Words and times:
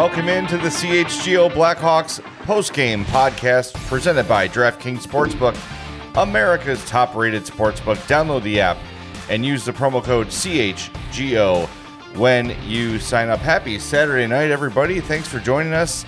Welcome 0.00 0.30
into 0.30 0.56
the 0.56 0.70
CHGO 0.70 1.50
Blackhawks 1.50 2.20
postgame 2.44 3.04
podcast 3.04 3.74
presented 3.86 4.26
by 4.26 4.48
DraftKings 4.48 5.06
Sportsbook, 5.06 5.54
America's 6.16 6.82
top 6.86 7.14
rated 7.14 7.42
sportsbook. 7.42 7.98
Download 8.08 8.42
the 8.42 8.62
app 8.62 8.78
and 9.28 9.44
use 9.44 9.62
the 9.62 9.72
promo 9.72 10.02
code 10.02 10.28
CHGO 10.28 11.66
when 12.16 12.56
you 12.66 12.98
sign 12.98 13.28
up. 13.28 13.40
Happy 13.40 13.78
Saturday 13.78 14.26
night, 14.26 14.50
everybody. 14.50 15.00
Thanks 15.02 15.28
for 15.28 15.38
joining 15.38 15.74
us. 15.74 16.06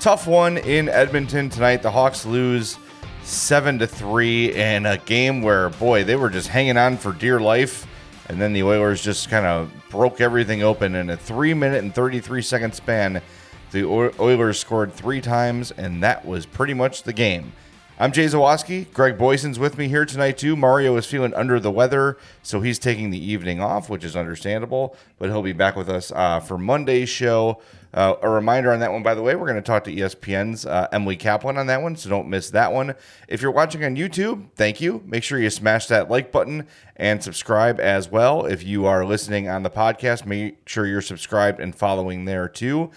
Tough 0.00 0.26
one 0.26 0.58
in 0.58 0.88
Edmonton 0.88 1.48
tonight. 1.48 1.82
The 1.82 1.92
Hawks 1.92 2.26
lose 2.26 2.76
7 3.22 3.78
to 3.78 3.86
3 3.86 4.52
in 4.56 4.84
a 4.84 4.98
game 4.98 5.42
where, 5.42 5.68
boy, 5.68 6.02
they 6.02 6.16
were 6.16 6.28
just 6.28 6.48
hanging 6.48 6.76
on 6.76 6.96
for 6.96 7.12
dear 7.12 7.38
life. 7.38 7.86
And 8.28 8.40
then 8.40 8.52
the 8.52 8.64
Oilers 8.64 9.00
just 9.00 9.30
kind 9.30 9.46
of 9.46 9.70
broke 9.90 10.20
everything 10.20 10.62
open 10.62 10.94
in 10.94 11.10
a 11.10 11.16
three 11.16 11.54
minute 11.54 11.82
and 11.82 11.94
33 11.94 12.42
second 12.42 12.74
span. 12.74 13.22
The 13.70 13.84
Oilers 13.84 14.58
scored 14.58 14.92
three 14.92 15.20
times, 15.20 15.70
and 15.72 16.02
that 16.02 16.24
was 16.24 16.46
pretty 16.46 16.74
much 16.74 17.02
the 17.02 17.12
game. 17.12 17.52
I'm 18.00 18.12
Jay 18.12 18.26
Zawaski. 18.26 18.90
Greg 18.92 19.18
Boysen's 19.18 19.58
with 19.58 19.76
me 19.76 19.88
here 19.88 20.06
tonight, 20.06 20.38
too. 20.38 20.56
Mario 20.56 20.96
is 20.96 21.04
feeling 21.04 21.34
under 21.34 21.58
the 21.58 21.70
weather, 21.70 22.16
so 22.42 22.60
he's 22.60 22.78
taking 22.78 23.10
the 23.10 23.22
evening 23.22 23.60
off, 23.60 23.90
which 23.90 24.04
is 24.04 24.14
understandable, 24.14 24.96
but 25.18 25.28
he'll 25.28 25.42
be 25.42 25.52
back 25.52 25.74
with 25.74 25.90
us 25.90 26.12
uh, 26.12 26.38
for 26.40 26.56
Monday's 26.56 27.08
show. 27.08 27.60
Uh, 27.94 28.14
a 28.20 28.28
reminder 28.28 28.72
on 28.72 28.80
that 28.80 28.92
one, 28.92 29.02
by 29.02 29.14
the 29.14 29.22
way, 29.22 29.34
we're 29.34 29.46
going 29.46 29.56
to 29.56 29.62
talk 29.62 29.84
to 29.84 29.94
ESPN's 29.94 30.66
uh, 30.66 30.88
Emily 30.92 31.16
Kaplan 31.16 31.56
on 31.56 31.66
that 31.68 31.80
one, 31.80 31.96
so 31.96 32.10
don't 32.10 32.28
miss 32.28 32.50
that 32.50 32.72
one. 32.72 32.94
If 33.28 33.40
you're 33.40 33.50
watching 33.50 33.82
on 33.82 33.96
YouTube, 33.96 34.50
thank 34.56 34.80
you. 34.80 35.02
Make 35.06 35.24
sure 35.24 35.38
you 35.38 35.48
smash 35.48 35.86
that 35.86 36.10
like 36.10 36.30
button 36.30 36.66
and 36.96 37.22
subscribe 37.22 37.80
as 37.80 38.10
well. 38.10 38.44
If 38.44 38.62
you 38.62 38.84
are 38.84 39.06
listening 39.06 39.48
on 39.48 39.62
the 39.62 39.70
podcast, 39.70 40.26
make 40.26 40.68
sure 40.68 40.86
you're 40.86 41.00
subscribed 41.00 41.60
and 41.60 41.74
following 41.74 42.26
there 42.26 42.48
too. 42.48 42.90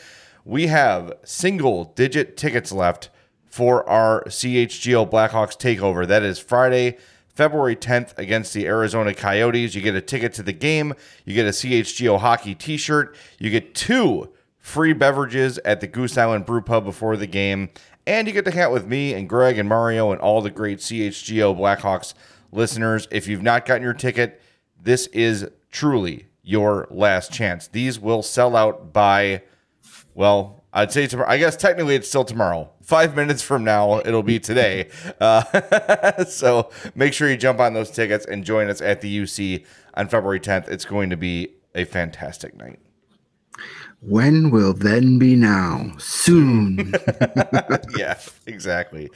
We 0.44 0.68
have 0.68 1.14
single 1.24 1.86
digit 1.86 2.36
tickets 2.36 2.72
left 2.72 3.10
for 3.46 3.88
our 3.88 4.24
CHGO 4.26 5.10
Blackhawks 5.10 5.58
takeover. 5.58 6.06
That 6.06 6.24
is 6.24 6.40
Friday, 6.40 6.98
February 7.30 7.76
10th 7.78 8.18
against 8.18 8.54
the 8.54 8.66
Arizona 8.66 9.14
Coyotes. 9.14 9.74
You 9.74 9.82
get 9.82 9.96
a 9.96 10.02
ticket 10.02 10.34
to 10.34 10.44
the 10.44 10.54
game, 10.54 10.94
you 11.26 11.34
get 11.34 11.46
a 11.46 11.52
CHGO 11.52 12.20
hockey 12.20 12.56
t 12.56 12.76
shirt, 12.76 13.16
you 13.40 13.50
get 13.50 13.74
two 13.74 14.30
free 14.62 14.94
beverages 14.94 15.60
at 15.66 15.82
the 15.82 15.88
Goose 15.88 16.18
Island 16.18 16.46
Brew 16.46 16.62
Pub 16.62 16.86
before 16.86 17.18
the 17.18 17.28
game, 17.28 17.70
and 18.08 18.28
you 18.28 18.34
get 18.34 18.46
to 18.46 18.52
hang 18.52 18.62
out 18.62 18.72
with 18.72 18.88
me 18.88 19.14
and 19.14 19.28
Greg 19.28 19.58
and 19.58 19.68
Mario 19.68 20.12
and 20.12 20.22
all 20.22 20.42
the 20.42 20.50
great 20.50 20.80
CHGO 20.80 21.58
Blackhawks 21.58 22.14
listeners. 22.52 23.08
If 23.12 23.28
you've 23.28 23.44
not 23.44 23.66
gotten 23.66 23.84
your 23.84 23.94
ticket, 23.94 24.42
this 24.82 25.08
is 25.08 25.48
truly 25.72 26.28
your 26.44 26.88
last 26.90 27.32
chance. 27.32 27.68
These 27.68 28.00
will 28.00 28.24
sell 28.24 28.56
out 28.56 28.94
by, 28.94 29.44
well, 30.14 30.64
I'd 30.74 30.92
say 30.92 31.08
tomorrow. 31.08 31.30
I 31.30 31.38
guess 31.38 31.56
technically 31.56 31.96
it's 31.96 32.08
still 32.08 32.24
tomorrow. 32.24 32.72
Five 32.82 33.16
minutes 33.18 33.42
from 33.42 33.64
now, 33.64 34.00
it'll 34.00 34.24
be 34.24 34.40
today. 34.40 34.90
Uh, 35.20 36.24
so 36.26 36.70
make 36.96 37.14
sure 37.14 37.30
you 37.30 37.38
jump 37.38 37.60
on 37.60 37.74
those 37.74 37.92
tickets 37.92 38.26
and 38.26 38.44
join 38.44 38.70
us 38.70 38.82
at 38.82 39.02
the 39.02 39.20
UC 39.20 39.66
on 39.96 40.08
February 40.08 40.40
10th. 40.40 40.70
It's 40.70 40.86
going 40.86 41.10
to 41.10 41.18
be 41.18 41.56
a 41.76 41.86
fantastic 41.86 42.56
night. 42.56 42.80
When 44.02 44.50
will 44.50 44.74
then 44.74 45.20
be 45.20 45.36
now? 45.36 45.94
Soon. 46.00 46.92
yeah, 47.98 48.20
exactly. 48.48 49.12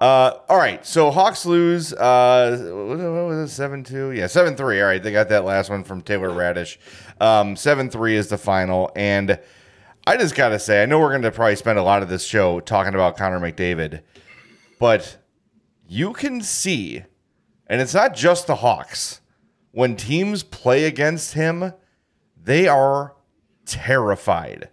Uh, 0.00 0.38
all 0.48 0.58
right, 0.58 0.84
so 0.84 1.12
Hawks 1.12 1.46
lose. 1.46 1.92
Uh, 1.92 2.58
what 2.60 2.98
was 2.98 3.50
it? 3.50 3.54
Seven 3.54 3.84
two. 3.84 4.10
Yeah, 4.10 4.26
seven 4.26 4.56
three. 4.56 4.80
All 4.80 4.88
right, 4.88 5.00
they 5.00 5.12
got 5.12 5.28
that 5.28 5.44
last 5.44 5.70
one 5.70 5.84
from 5.84 6.02
Taylor 6.02 6.30
Raddysh. 6.30 6.78
Um, 7.20 7.54
seven 7.54 7.88
three 7.88 8.16
is 8.16 8.26
the 8.26 8.36
final, 8.36 8.90
and 8.96 9.38
I 10.04 10.16
just 10.16 10.34
gotta 10.34 10.58
say, 10.58 10.82
I 10.82 10.86
know 10.86 10.98
we're 10.98 11.12
gonna 11.12 11.30
probably 11.30 11.54
spend 11.54 11.78
a 11.78 11.84
lot 11.84 12.02
of 12.02 12.08
this 12.08 12.24
show 12.26 12.58
talking 12.58 12.92
about 12.92 13.16
Connor 13.16 13.38
McDavid, 13.38 14.02
but 14.80 15.16
you 15.86 16.12
can 16.12 16.40
see, 16.42 17.04
and 17.68 17.80
it's 17.80 17.94
not 17.94 18.14
just 18.14 18.48
the 18.48 18.56
Hawks. 18.56 19.20
When 19.70 19.94
teams 19.94 20.42
play 20.42 20.84
against 20.84 21.34
him, 21.34 21.72
they 22.36 22.66
are 22.66 23.14
terrified. 23.66 24.68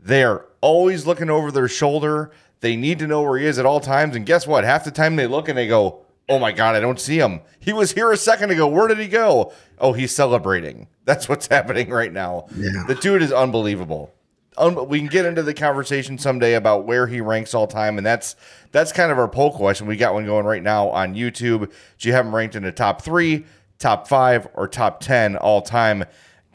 They're 0.00 0.44
always 0.60 1.06
looking 1.06 1.30
over 1.30 1.50
their 1.50 1.68
shoulder. 1.68 2.30
They 2.60 2.76
need 2.76 2.98
to 3.00 3.06
know 3.06 3.22
where 3.22 3.38
he 3.38 3.46
is 3.46 3.58
at 3.58 3.66
all 3.66 3.80
times. 3.80 4.16
And 4.16 4.24
guess 4.24 4.46
what? 4.46 4.64
Half 4.64 4.84
the 4.84 4.90
time 4.90 5.16
they 5.16 5.26
look 5.26 5.48
and 5.48 5.58
they 5.58 5.68
go, 5.68 6.00
Oh 6.28 6.38
my 6.40 6.50
God, 6.50 6.74
I 6.74 6.80
don't 6.80 6.98
see 6.98 7.18
him. 7.18 7.40
He 7.60 7.72
was 7.72 7.92
here 7.92 8.10
a 8.10 8.16
second 8.16 8.50
ago. 8.50 8.66
Where 8.66 8.88
did 8.88 8.98
he 8.98 9.06
go? 9.06 9.52
Oh, 9.78 9.92
he's 9.92 10.12
celebrating. 10.14 10.88
That's 11.04 11.28
what's 11.28 11.46
happening 11.50 11.88
right 11.90 12.12
now. 12.12 12.46
Yeah. 12.56 12.82
The 12.88 12.96
dude 12.96 13.22
is 13.22 13.32
unbelievable. 13.32 14.12
Un- 14.58 14.88
we 14.88 14.98
can 14.98 15.06
get 15.06 15.24
into 15.26 15.42
the 15.42 15.54
conversation 15.54 16.18
someday 16.18 16.54
about 16.54 16.84
where 16.84 17.06
he 17.06 17.20
ranks 17.20 17.54
all 17.54 17.66
time, 17.66 17.98
and 17.98 18.06
that's 18.06 18.34
that's 18.72 18.90
kind 18.90 19.12
of 19.12 19.18
our 19.18 19.28
poll 19.28 19.52
question. 19.52 19.86
We 19.86 19.96
got 19.96 20.14
one 20.14 20.24
going 20.24 20.46
right 20.46 20.62
now 20.62 20.88
on 20.88 21.14
YouTube. 21.14 21.70
Do 21.98 22.08
you 22.08 22.14
have 22.14 22.26
him 22.26 22.34
ranked 22.34 22.56
in 22.56 22.62
the 22.62 22.72
top 22.72 23.02
three, 23.02 23.44
top 23.78 24.08
five, 24.08 24.48
or 24.54 24.66
top 24.66 25.00
ten 25.00 25.36
all 25.36 25.60
time? 25.60 26.04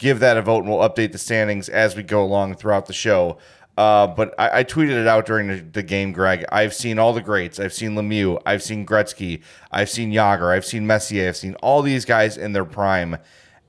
Give 0.01 0.19
that 0.22 0.35
a 0.35 0.41
vote, 0.41 0.63
and 0.63 0.67
we'll 0.67 0.79
update 0.79 1.12
the 1.12 1.19
standings 1.19 1.69
as 1.69 1.95
we 1.95 2.01
go 2.01 2.23
along 2.23 2.56
throughout 2.56 2.88
the 2.88 2.94
show. 2.94 3.38
Uh, 3.78 4.07
but 4.07 4.34
I, 4.39 4.59
I, 4.59 4.63
tweeted 4.63 5.00
it 5.00 5.06
out 5.06 5.28
during 5.28 5.47
the, 5.47 5.57
the, 5.57 5.84
game, 5.84 6.12
Greg. 6.12 6.44
I've 6.51 6.73
seen 6.73 6.97
all 6.97 7.13
the 7.13 7.22
greats. 7.22 7.59
I've 7.59 7.72
seen 7.72 7.91
Lemieux. 7.91 8.41
I've 8.44 8.63
seen 8.63 8.84
Gretzky. 8.84 9.44
I've 9.72 9.91
seen 9.91 10.11
Jagr. 10.11 10.51
I've 10.51 10.66
seen 10.66 10.88
Messier. 10.88 11.29
I've 11.29 11.38
seen 11.38 11.53
all 11.61 11.84
these 11.84 12.03
guys 12.03 12.35
in 12.35 12.53
their 12.53 12.66
prime, 12.66 13.17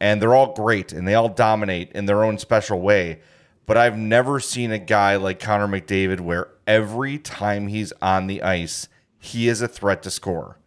and 0.01 0.23
they're 0.23 0.35
all 0.35 0.55
great 0.55 0.91
and 0.95 1.07
they 1.07 1.15
all 1.15 1.29
dominate 1.29 1.93
in 1.93 2.07
their 2.07 2.25
own 2.25 2.39
special 2.39 2.81
way. 2.81 3.21
But 3.67 3.77
I've 3.77 3.99
never 3.99 4.41
seen 4.41 4.73
a 4.73 4.79
guy 4.79 5.17
like 5.17 5.39
Connor 5.39 5.69
McDavid 5.69 6.21
where 6.21 6.49
every 6.67 7.19
time 7.19 7.69
he's 7.69 7.93
on 8.01 8.27
the 8.27 8.43
ice, 8.43 8.89
he 9.19 9.49
is 9.49 9.61
a 9.61 9.69
threat 9.69 10.03
to 10.05 10.11
score. 10.11 10.59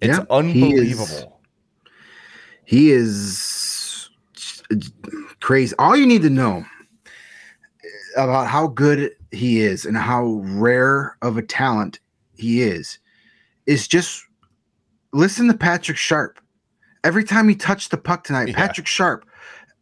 It's 0.00 0.18
yeah, 0.18 0.24
unbelievable. 0.28 1.40
He 2.64 2.90
is, 2.90 3.04
he 3.04 3.12
is 3.20 3.67
crazy. 5.40 5.74
All 5.78 5.96
you 5.96 6.06
need 6.06 6.22
to 6.22 6.30
know 6.30 6.64
about 8.16 8.48
how 8.48 8.66
good 8.66 9.12
he 9.30 9.60
is 9.60 9.84
and 9.84 9.96
how 9.96 10.40
rare 10.44 11.16
of 11.22 11.36
a 11.36 11.42
talent 11.42 12.00
he 12.34 12.62
is 12.62 12.98
is 13.66 13.86
just 13.86 14.24
listen 15.12 15.46
to 15.48 15.54
Patrick 15.54 15.96
Sharp. 15.96 16.38
Every 17.04 17.24
time 17.24 17.48
he 17.48 17.54
touched 17.54 17.90
the 17.90 17.96
puck 17.96 18.24
tonight, 18.24 18.48
yeah. 18.48 18.56
Patrick 18.56 18.86
Sharp, 18.86 19.24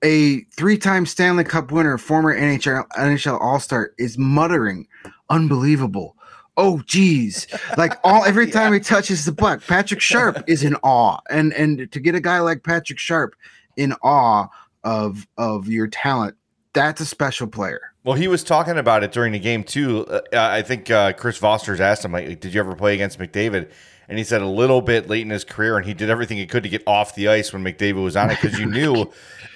a 0.04 0.40
three-time 0.56 1.06
Stanley 1.06 1.44
Cup 1.44 1.72
winner, 1.72 1.96
former 1.98 2.38
NHL 2.38 2.86
NHL 2.88 3.40
All-Star, 3.40 3.92
is 3.98 4.18
muttering, 4.18 4.86
"Unbelievable." 5.30 6.16
Oh 6.58 6.80
geez. 6.86 7.46
Like 7.76 7.94
all 8.04 8.24
every 8.24 8.50
time 8.50 8.72
yeah. 8.72 8.78
he 8.78 8.84
touches 8.84 9.24
the 9.24 9.32
puck, 9.32 9.62
Patrick 9.66 10.00
Sharp 10.00 10.42
is 10.46 10.62
in 10.62 10.74
awe. 10.76 11.18
And 11.30 11.52
and 11.54 11.90
to 11.90 12.00
get 12.00 12.14
a 12.14 12.20
guy 12.20 12.40
like 12.40 12.64
Patrick 12.64 12.98
Sharp 12.98 13.34
in 13.76 13.92
awe 14.02 14.48
of 14.86 15.26
of 15.36 15.68
your 15.68 15.88
talent, 15.88 16.36
that's 16.72 17.00
a 17.00 17.06
special 17.06 17.48
player. 17.48 17.92
Well, 18.04 18.14
he 18.14 18.28
was 18.28 18.44
talking 18.44 18.78
about 18.78 19.02
it 19.02 19.10
during 19.12 19.32
the 19.32 19.38
game 19.40 19.64
too. 19.64 20.06
Uh, 20.06 20.20
I 20.32 20.62
think 20.62 20.90
uh, 20.90 21.12
Chris 21.12 21.38
Vosters 21.38 21.80
asked 21.80 22.04
him, 22.04 22.12
like, 22.12 22.40
"Did 22.40 22.54
you 22.54 22.60
ever 22.60 22.74
play 22.74 22.94
against 22.94 23.18
McDavid?" 23.18 23.70
And 24.08 24.16
he 24.16 24.22
said 24.22 24.40
a 24.40 24.46
little 24.46 24.80
bit 24.80 25.08
late 25.08 25.22
in 25.22 25.30
his 25.30 25.42
career, 25.42 25.76
and 25.76 25.84
he 25.84 25.92
did 25.92 26.08
everything 26.08 26.38
he 26.38 26.46
could 26.46 26.62
to 26.62 26.68
get 26.68 26.84
off 26.86 27.16
the 27.16 27.26
ice 27.26 27.52
when 27.52 27.64
McDavid 27.64 28.02
was 28.02 28.16
on 28.16 28.30
it 28.30 28.38
because 28.40 28.58
you 28.60 28.66
knew 28.70 29.10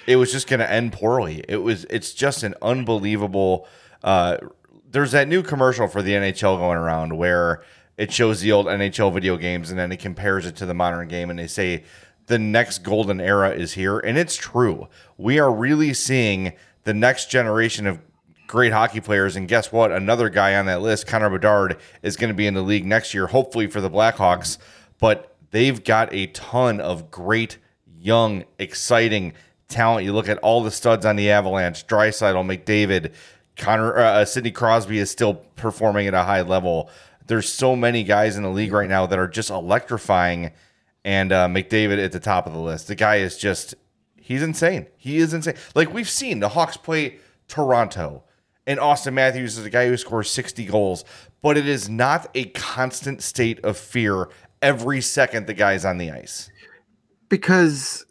it 0.05 0.17
was 0.17 0.33
just 0.33 0.49
going 0.49 0.59
to 0.59 0.69
end 0.69 0.91
poorly. 0.91 1.41
It 1.47 1.57
was. 1.57 1.85
It's 1.89 2.13
just 2.13 2.43
an 2.43 2.53
unbelievable. 2.61 3.67
Uh, 4.03 4.37
there's 4.89 5.13
that 5.13 5.29
new 5.29 5.41
commercial 5.41 5.87
for 5.87 6.01
the 6.01 6.11
NHL 6.11 6.57
going 6.59 6.77
around 6.77 7.17
where 7.17 7.63
it 7.97 8.11
shows 8.11 8.41
the 8.41 8.51
old 8.51 8.65
NHL 8.65 9.13
video 9.13 9.37
games 9.37 9.69
and 9.69 9.79
then 9.79 9.91
it 9.93 9.99
compares 9.99 10.45
it 10.45 10.57
to 10.57 10.65
the 10.65 10.73
modern 10.73 11.07
game, 11.07 11.29
and 11.29 11.39
they 11.39 11.47
say 11.47 11.85
the 12.27 12.39
next 12.39 12.79
golden 12.79 13.19
era 13.19 13.51
is 13.51 13.73
here, 13.73 13.99
and 13.99 14.17
it's 14.17 14.35
true. 14.35 14.87
We 15.17 15.39
are 15.39 15.53
really 15.53 15.93
seeing 15.93 16.53
the 16.83 16.93
next 16.93 17.29
generation 17.29 17.87
of 17.87 17.99
great 18.47 18.73
hockey 18.73 18.99
players. 18.99 19.35
And 19.35 19.47
guess 19.47 19.71
what? 19.71 19.91
Another 19.91 20.29
guy 20.29 20.55
on 20.55 20.65
that 20.65 20.81
list, 20.81 21.07
Connor 21.07 21.29
Bedard, 21.29 21.77
is 22.03 22.17
going 22.17 22.27
to 22.27 22.33
be 22.33 22.47
in 22.47 22.53
the 22.53 22.61
league 22.61 22.85
next 22.85 23.13
year, 23.13 23.27
hopefully 23.27 23.67
for 23.67 23.79
the 23.79 23.89
Blackhawks. 23.89 24.57
But 24.99 25.35
they've 25.51 25.81
got 25.83 26.13
a 26.13 26.27
ton 26.27 26.81
of 26.81 27.09
great, 27.09 27.57
young, 27.97 28.43
exciting 28.59 29.33
talent. 29.69 30.05
You 30.05 30.13
look 30.13 30.27
at 30.27 30.37
all 30.39 30.61
the 30.61 30.69
studs 30.69 31.05
on 31.05 31.15
the 31.15 31.31
Avalanche, 31.31 31.87
Draisaitl, 31.87 32.45
McDavid, 32.45 33.13
Connor, 33.55 33.97
uh, 33.97 34.25
Sidney 34.25 34.51
Crosby 34.51 34.99
is 34.99 35.09
still 35.09 35.35
performing 35.55 36.07
at 36.07 36.13
a 36.13 36.23
high 36.23 36.41
level. 36.41 36.89
There's 37.27 37.51
so 37.51 37.75
many 37.75 38.03
guys 38.03 38.35
in 38.35 38.43
the 38.43 38.49
league 38.49 38.73
right 38.73 38.89
now 38.89 39.05
that 39.05 39.17
are 39.17 39.27
just 39.27 39.49
electrifying. 39.49 40.51
And 41.03 41.31
uh, 41.31 41.47
McDavid 41.47 42.03
at 42.03 42.11
the 42.11 42.19
top 42.19 42.45
of 42.45 42.53
the 42.53 42.59
list. 42.59 42.87
The 42.87 42.95
guy 42.95 43.17
is 43.17 43.37
just, 43.37 43.73
he's 44.17 44.43
insane. 44.43 44.87
He 44.97 45.17
is 45.17 45.33
insane. 45.33 45.55
Like 45.73 45.93
we've 45.93 46.09
seen 46.09 46.39
the 46.39 46.49
Hawks 46.49 46.77
play 46.77 47.17
Toronto 47.47 48.23
and 48.67 48.79
Austin 48.79 49.13
Matthews 49.13 49.57
is 49.57 49.65
a 49.65 49.69
guy 49.69 49.87
who 49.87 49.97
scores 49.97 50.29
60 50.29 50.65
goals, 50.65 51.03
but 51.41 51.57
it 51.57 51.67
is 51.67 51.89
not 51.89 52.29
a 52.35 52.45
constant 52.45 53.21
state 53.21 53.59
of 53.65 53.77
fear 53.77 54.29
every 54.61 55.01
second 55.01 55.47
the 55.47 55.53
guy's 55.53 55.83
on 55.83 55.97
the 55.97 56.11
ice. 56.11 56.49
Because 57.27 58.05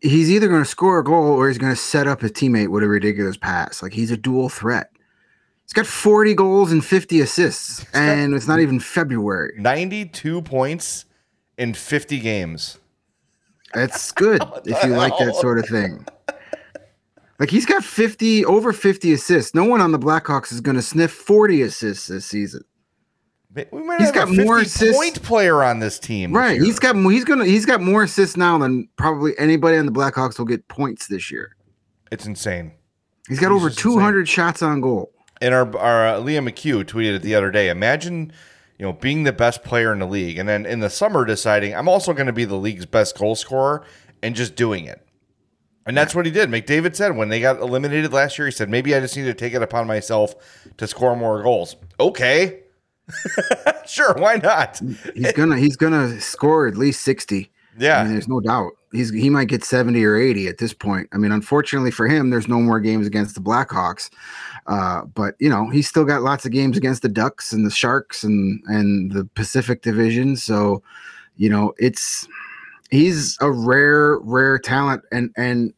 he's 0.00 0.30
either 0.30 0.48
going 0.48 0.62
to 0.62 0.68
score 0.68 0.98
a 0.98 1.04
goal 1.04 1.32
or 1.32 1.48
he's 1.48 1.58
going 1.58 1.72
to 1.72 1.80
set 1.80 2.06
up 2.06 2.20
his 2.20 2.32
teammate 2.32 2.68
with 2.68 2.82
a 2.82 2.88
ridiculous 2.88 3.36
pass. 3.36 3.82
Like 3.82 3.92
he's 3.92 4.10
a 4.10 4.16
dual 4.16 4.48
threat. 4.48 4.90
He's 5.64 5.72
got 5.72 5.86
40 5.86 6.34
goals 6.34 6.72
and 6.72 6.82
50 6.82 7.20
assists, 7.20 7.84
and 7.92 8.34
it's 8.34 8.48
not 8.48 8.60
even 8.60 8.80
February. 8.80 9.52
92 9.58 10.40
points 10.42 11.04
in 11.58 11.74
50 11.74 12.18
games. 12.20 12.78
That's 13.74 14.12
good 14.12 14.42
if 14.64 14.82
you 14.82 14.90
like 14.90 15.12
that 15.18 15.34
sort 15.34 15.58
of 15.58 15.66
thing. 15.66 16.06
Like 17.38 17.50
he's 17.50 17.66
got 17.66 17.84
50 17.84 18.44
over 18.46 18.72
50 18.72 19.12
assists. 19.12 19.54
No 19.54 19.64
one 19.64 19.80
on 19.80 19.92
the 19.92 19.98
Blackhawks 19.98 20.52
is 20.52 20.60
going 20.60 20.76
to 20.76 20.82
sniff 20.82 21.12
40 21.12 21.62
assists 21.62 22.08
this 22.08 22.26
season. 22.26 22.64
We 23.72 23.82
might 23.82 24.00
he's 24.00 24.12
got 24.12 24.28
more 24.28 24.58
assists. 24.58 24.96
point 24.96 25.22
player 25.22 25.64
on 25.64 25.80
this 25.80 25.98
team. 25.98 26.32
Right. 26.32 26.60
He's 26.60 26.78
got 26.78 26.94
he's 26.94 27.24
gonna 27.24 27.44
he's 27.44 27.66
got 27.66 27.80
more 27.80 28.04
assists 28.04 28.36
now 28.36 28.58
than 28.58 28.88
probably 28.96 29.36
anybody 29.38 29.78
on 29.78 29.86
the 29.86 29.92
Blackhawks 29.92 30.38
will 30.38 30.46
get 30.46 30.68
points 30.68 31.08
this 31.08 31.30
year. 31.30 31.56
It's 32.12 32.26
insane. 32.26 32.72
He's 33.26 33.40
got 33.40 33.50
over 33.50 33.68
200 33.68 34.20
insane. 34.20 34.26
shots 34.26 34.62
on 34.62 34.80
goal. 34.80 35.12
And 35.40 35.54
our 35.54 35.76
our 35.76 36.08
uh, 36.08 36.20
Liam 36.20 36.48
McHugh 36.48 36.84
tweeted 36.84 37.16
it 37.16 37.22
the 37.22 37.34
other 37.34 37.50
day. 37.50 37.68
Imagine, 37.68 38.32
you 38.78 38.86
know, 38.86 38.92
being 38.92 39.24
the 39.24 39.32
best 39.32 39.64
player 39.64 39.92
in 39.92 39.98
the 39.98 40.06
league, 40.06 40.38
and 40.38 40.48
then 40.48 40.64
in 40.64 40.80
the 40.80 40.90
summer 40.90 41.24
deciding 41.24 41.74
I'm 41.74 41.88
also 41.88 42.12
going 42.12 42.26
to 42.26 42.32
be 42.32 42.44
the 42.44 42.56
league's 42.56 42.86
best 42.86 43.18
goal 43.18 43.34
scorer, 43.34 43.84
and 44.22 44.34
just 44.34 44.56
doing 44.56 44.84
it. 44.84 45.04
And 45.86 45.96
that's 45.96 46.14
what 46.14 46.26
he 46.26 46.32
did. 46.32 46.50
McDavid 46.50 46.94
said 46.94 47.16
when 47.16 47.30
they 47.30 47.40
got 47.40 47.60
eliminated 47.60 48.12
last 48.12 48.38
year, 48.38 48.46
he 48.46 48.52
said, 48.52 48.68
maybe 48.68 48.94
I 48.94 49.00
just 49.00 49.16
need 49.16 49.24
to 49.24 49.32
take 49.32 49.54
it 49.54 49.62
upon 49.62 49.86
myself 49.86 50.34
to 50.76 50.86
score 50.86 51.16
more 51.16 51.42
goals. 51.42 51.76
Okay. 51.98 52.60
sure, 53.86 54.14
why 54.18 54.36
not? 54.36 54.82
He's 55.14 55.32
gonna 55.32 55.56
he's 55.56 55.76
gonna 55.76 56.20
score 56.20 56.66
at 56.68 56.76
least 56.76 57.02
60. 57.04 57.50
Yeah. 57.78 58.00
I 58.00 58.04
mean, 58.04 58.12
there's 58.12 58.28
no 58.28 58.40
doubt. 58.40 58.72
He's 58.92 59.10
he 59.10 59.28
might 59.28 59.48
get 59.48 59.64
70 59.64 60.02
or 60.04 60.16
80 60.16 60.48
at 60.48 60.58
this 60.58 60.72
point. 60.72 61.08
I 61.12 61.18
mean, 61.18 61.32
unfortunately 61.32 61.90
for 61.90 62.08
him, 62.08 62.30
there's 62.30 62.48
no 62.48 62.60
more 62.60 62.80
games 62.80 63.06
against 63.06 63.34
the 63.34 63.40
Blackhawks. 63.40 64.08
Uh, 64.66 65.02
but 65.02 65.34
you 65.38 65.48
know, 65.48 65.68
he's 65.68 65.88
still 65.88 66.04
got 66.04 66.22
lots 66.22 66.46
of 66.46 66.52
games 66.52 66.76
against 66.76 67.02
the 67.02 67.08
Ducks 67.08 67.52
and 67.52 67.66
the 67.66 67.70
Sharks 67.70 68.24
and 68.24 68.62
and 68.66 69.12
the 69.12 69.24
Pacific 69.34 69.82
Division. 69.82 70.36
So, 70.36 70.82
you 71.36 71.50
know, 71.50 71.74
it's 71.78 72.26
he's 72.90 73.36
a 73.40 73.50
rare, 73.50 74.18
rare 74.20 74.58
talent. 74.58 75.02
And 75.12 75.32
and 75.36 75.74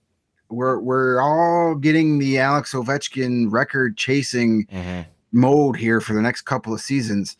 we're 0.48 0.78
we're 0.78 1.20
all 1.20 1.74
getting 1.74 2.18
the 2.18 2.38
Alex 2.38 2.72
Ovechkin 2.72 3.50
record 3.50 3.96
chasing 3.96 4.66
mm-hmm. 4.66 5.02
mode 5.32 5.76
here 5.76 6.00
for 6.00 6.12
the 6.14 6.22
next 6.22 6.42
couple 6.42 6.72
of 6.72 6.80
seasons. 6.80 7.36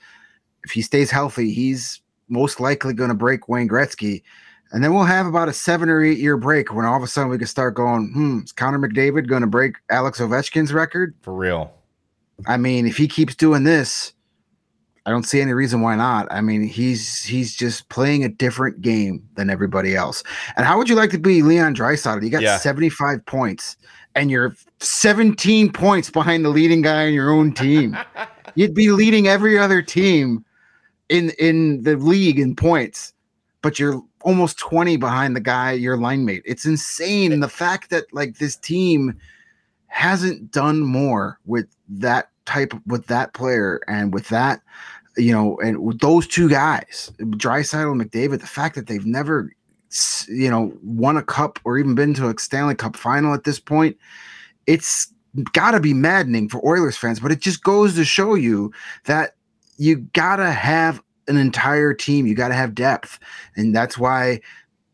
If 0.64 0.73
he 0.73 0.82
stays 0.82 1.11
healthy, 1.11 1.52
he's 1.52 2.00
most 2.28 2.61
likely 2.61 2.94
going 2.94 3.08
to 3.08 3.14
break 3.14 3.49
Wayne 3.49 3.69
Gretzky. 3.69 4.23
And 4.72 4.84
then 4.84 4.94
we'll 4.94 5.05
have 5.05 5.26
about 5.26 5.49
a 5.49 5.52
seven 5.52 5.88
or 5.88 6.02
eight 6.02 6.19
year 6.19 6.37
break 6.37 6.72
when 6.72 6.84
all 6.84 6.96
of 6.96 7.02
a 7.02 7.06
sudden 7.06 7.31
we 7.31 7.38
can 7.38 7.46
start 7.46 7.75
going, 7.75 8.12
hmm, 8.12 8.40
is 8.44 8.52
Connor 8.52 8.78
McDavid 8.78 9.26
going 9.26 9.43
to 9.43 9.49
break 9.49 9.76
Alex 9.90 10.20
Ovechkin's 10.20 10.72
record? 10.72 11.14
For 11.22 11.34
real. 11.34 11.72
I 12.46 12.56
mean, 12.56 12.87
if 12.87 12.96
he 12.96 13.08
keeps 13.08 13.34
doing 13.34 13.64
this, 13.64 14.12
I 15.06 15.11
don't 15.11 15.25
see 15.25 15.40
any 15.40 15.52
reason 15.52 15.81
why 15.81 15.96
not. 15.96 16.28
I 16.31 16.40
mean, 16.40 16.62
he's 16.62 17.25
he's 17.25 17.56
just 17.56 17.88
playing 17.88 18.22
a 18.25 18.28
different 18.28 18.81
game 18.81 19.26
than 19.34 19.50
everybody 19.50 19.96
else. 19.96 20.22
And 20.56 20.67
how 20.67 20.78
would 20.78 20.88
you 20.88 20.94
like 20.94 21.11
to 21.11 21.19
be 21.19 21.43
Leon 21.43 21.75
Draisaitl? 21.75 22.23
You 22.23 22.31
got 22.31 22.43
yeah. 22.43 22.58
75 22.58 23.25
points 23.26 23.76
and 24.14 24.31
you're 24.31 24.55
17 24.81 25.73
points 25.73 26.11
behind 26.11 26.44
the 26.44 26.49
leading 26.50 26.82
guy 26.82 27.05
in 27.05 27.14
your 27.14 27.31
own 27.31 27.52
team. 27.52 27.96
You'd 28.55 28.75
be 28.75 28.90
leading 28.90 29.26
every 29.26 29.58
other 29.58 29.82
team 29.82 30.44
in 31.08 31.31
in 31.38 31.82
the 31.82 31.96
league 31.96 32.38
in 32.38 32.55
points, 32.55 33.12
but 33.62 33.78
you're 33.78 34.02
almost 34.22 34.58
20 34.58 34.96
behind 34.96 35.34
the 35.34 35.40
guy, 35.40 35.72
your 35.72 35.96
line 35.96 36.25
mate. 36.25 36.43
It's 36.44 36.67
insane. 36.67 37.32
And 37.32 37.43
the 37.43 37.49
fact 37.49 37.90
that 37.90 38.12
like 38.12 38.38
this 38.38 38.56
team 38.56 39.19
hasn't 39.87 40.52
done 40.52 40.81
more 40.81 41.38
with 41.46 41.67
that 41.88 42.31
type 42.46 42.72
with 42.87 43.06
that 43.06 43.32
player 43.34 43.81
and 43.88 44.12
with 44.12 44.28
that, 44.28 44.61
you 45.17 45.32
know, 45.32 45.58
and 45.61 45.78
with 45.82 46.00
those 46.00 46.26
two 46.26 46.49
guys, 46.49 47.12
Draisaitl 47.19 47.93
and 47.93 48.11
McDavid, 48.11 48.40
the 48.40 48.46
fact 48.46 48.75
that 48.75 48.87
they've 48.87 49.06
never, 49.06 49.52
you 50.28 50.50
know, 50.50 50.73
won 50.82 51.16
a 51.16 51.23
cup 51.23 51.58
or 51.64 51.78
even 51.78 51.94
been 51.94 52.14
to 52.14 52.28
a 52.28 52.38
Stanley 52.38 52.75
Cup 52.75 52.96
final 52.96 53.34
at 53.34 53.44
this 53.44 53.61
point, 53.61 53.96
it's 54.66 55.12
got 55.52 55.73
to 55.73 55.81
be 55.81 55.94
maddening 55.94 56.49
for 56.49 56.64
Oilers 56.66 56.96
fans. 56.96 57.20
But 57.20 57.32
it 57.32 57.40
just 57.40 57.62
goes 57.62 57.94
to 57.94 58.05
show 58.05 58.34
you 58.34 58.73
that 59.05 59.34
you 59.76 59.96
got 60.12 60.37
to 60.37 60.50
have 60.50 61.02
an 61.31 61.37
entire 61.37 61.94
team. 61.94 62.27
You 62.27 62.35
got 62.35 62.49
to 62.49 62.55
have 62.55 62.75
depth, 62.75 63.19
and 63.56 63.75
that's 63.75 63.97
why, 63.97 64.41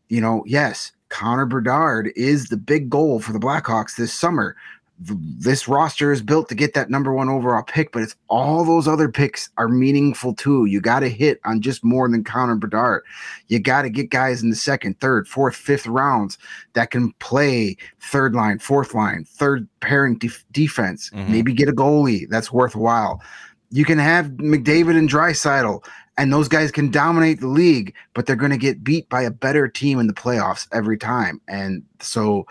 you 0.09 0.21
know, 0.21 0.43
yes, 0.45 0.91
Connor 1.09 1.45
Bedard 1.45 2.11
is 2.15 2.47
the 2.47 2.57
big 2.57 2.89
goal 2.89 3.19
for 3.19 3.33
the 3.33 3.39
Blackhawks 3.39 3.95
this 3.97 4.13
summer 4.13 4.55
this 4.99 5.67
roster 5.67 6.11
is 6.11 6.23
built 6.23 6.49
to 6.49 6.55
get 6.55 6.73
that 6.73 6.89
number 6.89 7.13
one 7.13 7.29
overall 7.29 7.61
pick, 7.61 7.91
but 7.91 8.01
it's 8.01 8.15
all 8.29 8.65
those 8.65 8.87
other 8.87 9.09
picks 9.09 9.49
are 9.57 9.67
meaningful 9.67 10.33
too. 10.33 10.65
You 10.65 10.81
got 10.81 11.01
to 11.01 11.09
hit 11.09 11.39
on 11.45 11.61
just 11.61 11.83
more 11.83 12.09
than 12.09 12.23
Connor 12.23 12.55
Bedard. 12.55 13.03
You 13.47 13.59
got 13.59 13.83
to 13.83 13.89
get 13.89 14.09
guys 14.09 14.41
in 14.41 14.49
the 14.49 14.55
second, 14.55 14.99
third, 14.99 15.27
fourth, 15.27 15.55
fifth 15.55 15.85
rounds 15.85 16.39
that 16.73 16.89
can 16.89 17.11
play 17.19 17.77
third 17.99 18.33
line, 18.33 18.57
fourth 18.57 18.95
line, 18.95 19.23
third 19.25 19.67
pairing 19.81 20.17
def- 20.17 20.45
defense. 20.51 21.11
Mm-hmm. 21.11 21.31
Maybe 21.31 21.53
get 21.53 21.69
a 21.69 21.73
goalie 21.73 22.27
that's 22.27 22.51
worthwhile. 22.51 23.21
You 23.69 23.85
can 23.85 23.99
have 23.99 24.27
McDavid 24.27 24.97
and 24.97 25.09
Draisaitl, 25.09 25.85
and 26.17 26.33
those 26.33 26.47
guys 26.47 26.71
can 26.71 26.89
dominate 26.89 27.39
the 27.39 27.47
league, 27.47 27.93
but 28.13 28.25
they're 28.25 28.35
going 28.35 28.51
to 28.51 28.57
get 28.57 28.83
beat 28.83 29.07
by 29.09 29.21
a 29.21 29.31
better 29.31 29.67
team 29.67 29.99
in 29.99 30.07
the 30.07 30.13
playoffs 30.13 30.67
every 30.73 30.97
time. 30.97 31.39
And 31.47 31.83
so 31.99 32.45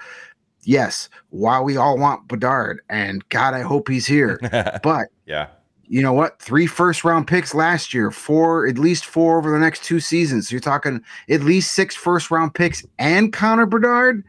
yes, 0.66 1.08
while 1.30 1.64
we 1.64 1.76
all 1.76 1.96
want 1.96 2.28
Bedard, 2.28 2.80
and 2.90 3.26
God, 3.30 3.54
I 3.54 3.62
hope 3.62 3.88
he's 3.88 4.06
here. 4.06 4.38
but 4.82 5.08
yeah, 5.24 5.48
you 5.88 6.02
know 6.02 6.12
what? 6.12 6.40
Three 6.40 6.66
first 6.66 7.04
round 7.04 7.26
picks 7.26 7.54
last 7.54 7.94
year, 7.94 8.10
four, 8.10 8.66
at 8.66 8.78
least 8.78 9.06
four 9.06 9.38
over 9.38 9.50
the 9.50 9.58
next 9.58 9.84
two 9.84 10.00
seasons. 10.00 10.48
So 10.48 10.52
you're 10.52 10.60
talking 10.60 11.00
at 11.30 11.42
least 11.42 11.72
six 11.72 11.94
first 11.94 12.30
round 12.30 12.54
picks 12.54 12.84
and 12.98 13.32
Connor 13.32 13.66
Bedard. 13.66 14.24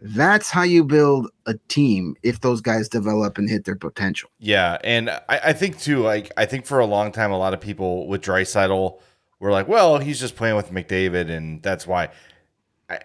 That's 0.00 0.50
how 0.50 0.62
you 0.62 0.84
build 0.84 1.28
a 1.46 1.54
team 1.68 2.14
if 2.22 2.40
those 2.40 2.60
guys 2.60 2.88
develop 2.88 3.38
and 3.38 3.48
hit 3.48 3.64
their 3.64 3.76
potential. 3.76 4.30
Yeah. 4.38 4.78
And 4.82 5.10
I, 5.10 5.40
I 5.44 5.52
think 5.52 5.78
too, 5.78 5.98
like, 6.00 6.32
I 6.36 6.46
think 6.46 6.64
for 6.64 6.78
a 6.78 6.86
long 6.86 7.12
time, 7.12 7.32
a 7.32 7.38
lot 7.38 7.54
of 7.54 7.60
people 7.60 8.06
with 8.08 8.22
Draisaitl 8.22 8.98
were 9.40 9.50
like, 9.50 9.68
well, 9.68 9.98
he's 9.98 10.20
just 10.20 10.36
playing 10.36 10.56
with 10.56 10.70
McDavid, 10.70 11.30
and 11.30 11.62
that's 11.62 11.86
why 11.86 12.10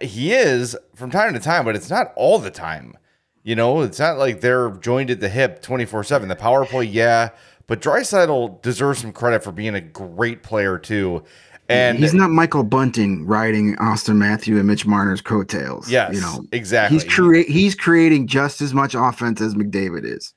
he 0.01 0.33
is 0.33 0.77
from 0.95 1.11
time 1.11 1.33
to 1.33 1.39
time, 1.39 1.65
but 1.65 1.75
it's 1.75 1.89
not 1.89 2.11
all 2.15 2.39
the 2.39 2.51
time. 2.51 2.97
You 3.43 3.55
know, 3.55 3.81
it's 3.81 3.99
not 3.99 4.17
like 4.17 4.41
they're 4.41 4.71
joined 4.71 5.11
at 5.11 5.19
the 5.19 5.29
hip 5.29 5.61
24 5.61 6.03
7. 6.03 6.27
The 6.27 6.35
power 6.35 6.65
play, 6.65 6.85
yeah, 6.85 7.29
but 7.67 7.81
Draisaitl 7.81 8.61
deserves 8.61 8.99
some 8.99 9.13
credit 9.13 9.43
for 9.43 9.51
being 9.51 9.75
a 9.75 9.81
great 9.81 10.41
player, 10.43 10.79
too. 10.79 11.23
And 11.67 11.97
he's 11.97 12.13
not 12.13 12.29
Michael 12.29 12.63
Bunting 12.63 13.25
riding 13.25 13.75
Austin 13.79 14.19
Matthew 14.19 14.57
and 14.57 14.67
Mitch 14.67 14.85
Marner's 14.85 15.21
coattails. 15.21 15.89
Yes, 15.89 16.13
you 16.13 16.21
know 16.21 16.45
exactly. 16.51 16.99
He's 16.99 17.11
create 17.11 17.49
he's 17.49 17.75
creating 17.75 18.27
just 18.27 18.61
as 18.61 18.73
much 18.73 18.93
offense 18.93 19.41
as 19.41 19.55
McDavid 19.55 20.05
is. 20.05 20.33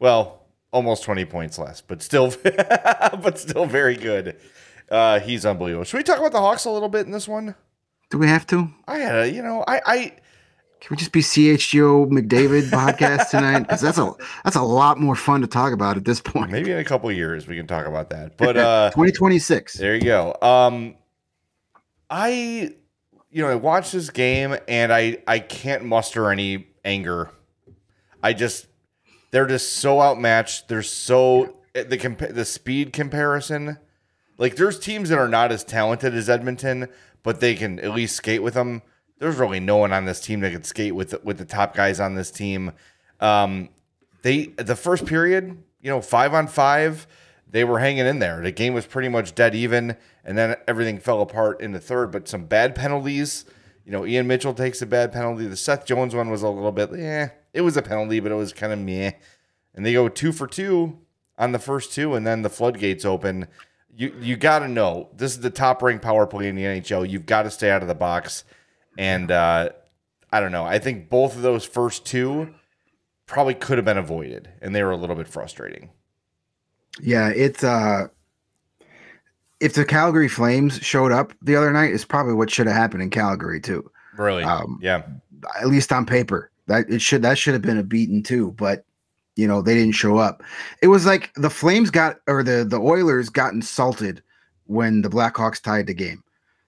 Well, 0.00 0.42
almost 0.72 1.04
twenty 1.04 1.24
points 1.24 1.58
less, 1.58 1.80
but 1.80 2.02
still, 2.02 2.34
but 2.42 3.38
still 3.38 3.66
very 3.66 3.96
good. 3.96 4.36
Uh, 4.90 5.20
he's 5.20 5.46
unbelievable. 5.46 5.84
Should 5.84 5.96
we 5.96 6.02
talk 6.02 6.18
about 6.18 6.32
the 6.32 6.40
Hawks 6.40 6.64
a 6.64 6.70
little 6.70 6.88
bit 6.88 7.06
in 7.06 7.12
this 7.12 7.28
one? 7.28 7.54
Do 8.10 8.18
we 8.18 8.26
have 8.26 8.46
to? 8.48 8.68
I 8.86 8.98
had 8.98 9.14
a, 9.14 9.30
you 9.30 9.42
know, 9.42 9.64
I, 9.66 9.80
I, 9.86 10.12
Can 10.82 10.88
we 10.90 10.96
just 10.96 11.12
be 11.12 11.20
CHGO 11.20 12.10
McDavid 12.10 12.62
podcast 12.70 13.30
tonight? 13.30 13.60
Because 13.60 13.80
that's 13.80 13.98
a 13.98 14.12
that's 14.42 14.56
a 14.56 14.62
lot 14.62 14.98
more 14.98 15.14
fun 15.14 15.40
to 15.42 15.46
talk 15.46 15.72
about 15.72 15.96
at 15.96 16.04
this 16.04 16.20
point. 16.20 16.50
maybe 16.50 16.72
in 16.72 16.78
a 16.78 16.84
couple 16.84 17.08
of 17.08 17.14
years 17.14 17.46
we 17.46 17.56
can 17.56 17.68
talk 17.68 17.86
about 17.86 18.10
that. 18.10 18.36
But 18.36 18.56
uh, 18.56 18.90
2026. 18.94 19.74
there 19.74 19.94
you 19.94 20.00
go. 20.00 20.36
Um, 20.42 20.96
I, 22.10 22.74
you 23.30 23.42
know, 23.42 23.48
I 23.48 23.54
watched 23.54 23.92
this 23.92 24.10
game 24.10 24.56
and 24.66 24.92
I, 24.92 25.18
I 25.28 25.38
can't 25.38 25.84
muster 25.84 26.32
any 26.32 26.66
anger. 26.84 27.30
I 28.20 28.32
just, 28.32 28.66
they're 29.30 29.46
just 29.46 29.76
so 29.76 30.00
outmatched. 30.00 30.66
They're 30.66 30.82
so 30.82 31.58
the 31.74 31.96
compa- 31.96 32.34
the 32.34 32.44
speed 32.44 32.92
comparison. 32.92 33.78
Like 34.36 34.56
there's 34.56 34.80
teams 34.80 35.10
that 35.10 35.18
are 35.18 35.28
not 35.28 35.52
as 35.52 35.62
talented 35.62 36.12
as 36.12 36.28
Edmonton, 36.28 36.88
but 37.22 37.38
they 37.38 37.54
can 37.54 37.78
at 37.78 37.94
least 37.94 38.16
skate 38.16 38.42
with 38.42 38.54
them. 38.54 38.82
There's 39.22 39.36
really 39.36 39.60
no 39.60 39.76
one 39.76 39.92
on 39.92 40.04
this 40.04 40.20
team 40.20 40.40
that 40.40 40.50
could 40.50 40.66
skate 40.66 40.96
with 40.96 41.10
the, 41.10 41.20
with 41.22 41.38
the 41.38 41.44
top 41.44 41.76
guys 41.76 42.00
on 42.00 42.16
this 42.16 42.32
team. 42.32 42.72
Um, 43.20 43.68
they 44.22 44.46
the 44.46 44.74
first 44.74 45.06
period, 45.06 45.62
you 45.80 45.90
know, 45.90 46.00
five 46.00 46.34
on 46.34 46.48
five, 46.48 47.06
they 47.48 47.62
were 47.62 47.78
hanging 47.78 48.04
in 48.04 48.18
there. 48.18 48.42
The 48.42 48.50
game 48.50 48.74
was 48.74 48.84
pretty 48.84 49.08
much 49.08 49.36
dead 49.36 49.54
even, 49.54 49.96
and 50.24 50.36
then 50.36 50.56
everything 50.66 50.98
fell 50.98 51.22
apart 51.22 51.60
in 51.60 51.70
the 51.70 51.78
third. 51.78 52.10
But 52.10 52.26
some 52.26 52.46
bad 52.46 52.74
penalties. 52.74 53.44
You 53.84 53.92
know, 53.92 54.04
Ian 54.04 54.26
Mitchell 54.26 54.54
takes 54.54 54.82
a 54.82 54.86
bad 54.86 55.12
penalty. 55.12 55.46
The 55.46 55.56
Seth 55.56 55.86
Jones 55.86 56.16
one 56.16 56.28
was 56.28 56.42
a 56.42 56.48
little 56.48 56.72
bit, 56.72 56.90
yeah, 56.92 57.28
it 57.52 57.60
was 57.60 57.76
a 57.76 57.82
penalty, 57.82 58.18
but 58.18 58.32
it 58.32 58.36
was 58.36 58.52
kind 58.52 58.72
of 58.72 58.80
meh. 58.80 59.12
And 59.72 59.86
they 59.86 59.92
go 59.92 60.08
two 60.08 60.32
for 60.32 60.48
two 60.48 60.98
on 61.38 61.52
the 61.52 61.60
first 61.60 61.92
two, 61.92 62.16
and 62.16 62.26
then 62.26 62.42
the 62.42 62.50
floodgates 62.50 63.04
open. 63.04 63.46
You 63.94 64.12
you 64.20 64.36
got 64.36 64.60
to 64.60 64.68
know 64.68 65.10
this 65.14 65.30
is 65.30 65.42
the 65.42 65.50
top 65.50 65.80
ranked 65.80 66.02
power 66.02 66.26
play 66.26 66.48
in 66.48 66.56
the 66.56 66.64
NHL. 66.64 67.08
You've 67.08 67.26
got 67.26 67.44
to 67.44 67.52
stay 67.52 67.70
out 67.70 67.82
of 67.82 67.88
the 67.88 67.94
box, 67.94 68.42
and 68.98 69.30
uh, 69.30 69.70
I 70.30 70.40
don't 70.40 70.52
know. 70.52 70.64
I 70.64 70.78
think 70.78 71.08
both 71.08 71.36
of 71.36 71.42
those 71.42 71.64
first 71.64 72.04
two 72.06 72.54
probably 73.26 73.54
could 73.54 73.78
have 73.78 73.84
been 73.84 73.98
avoided, 73.98 74.48
and 74.60 74.74
they 74.74 74.82
were 74.82 74.90
a 74.90 74.96
little 74.96 75.16
bit 75.16 75.28
frustrating. 75.28 75.90
Yeah, 77.00 77.28
it's 77.28 77.64
uh 77.64 78.08
if 79.60 79.74
the 79.74 79.84
Calgary 79.84 80.28
Flames 80.28 80.78
showed 80.82 81.12
up 81.12 81.32
the 81.40 81.54
other 81.56 81.72
night, 81.72 81.94
it's 81.94 82.04
probably 82.04 82.34
what 82.34 82.50
should 82.50 82.66
have 82.66 82.76
happened 82.76 83.02
in 83.02 83.10
Calgary 83.10 83.60
too. 83.60 83.88
Really, 84.16 84.42
Um, 84.42 84.78
yeah, 84.82 85.02
At 85.60 85.68
least 85.68 85.92
on 85.92 86.04
paper. 86.04 86.50
That 86.66 86.88
it 86.90 87.00
should 87.00 87.22
that 87.22 87.38
should 87.38 87.54
have 87.54 87.62
been 87.62 87.78
a 87.78 87.82
beaten 87.82 88.22
too, 88.22 88.52
but 88.52 88.84
you 89.36 89.48
know, 89.48 89.62
they 89.62 89.74
didn't 89.74 89.92
show 89.94 90.18
up. 90.18 90.42
It 90.82 90.88
was 90.88 91.06
like 91.06 91.32
the 91.34 91.48
Flames 91.50 91.90
got 91.90 92.18
or 92.26 92.42
the 92.42 92.64
the 92.64 92.78
Oilers 92.78 93.30
got 93.30 93.54
insulted 93.54 94.22
when 94.66 95.02
the 95.02 95.08
Blackhawks 95.08 95.60
tied 95.62 95.86
the 95.86 95.94
game. 95.94 96.22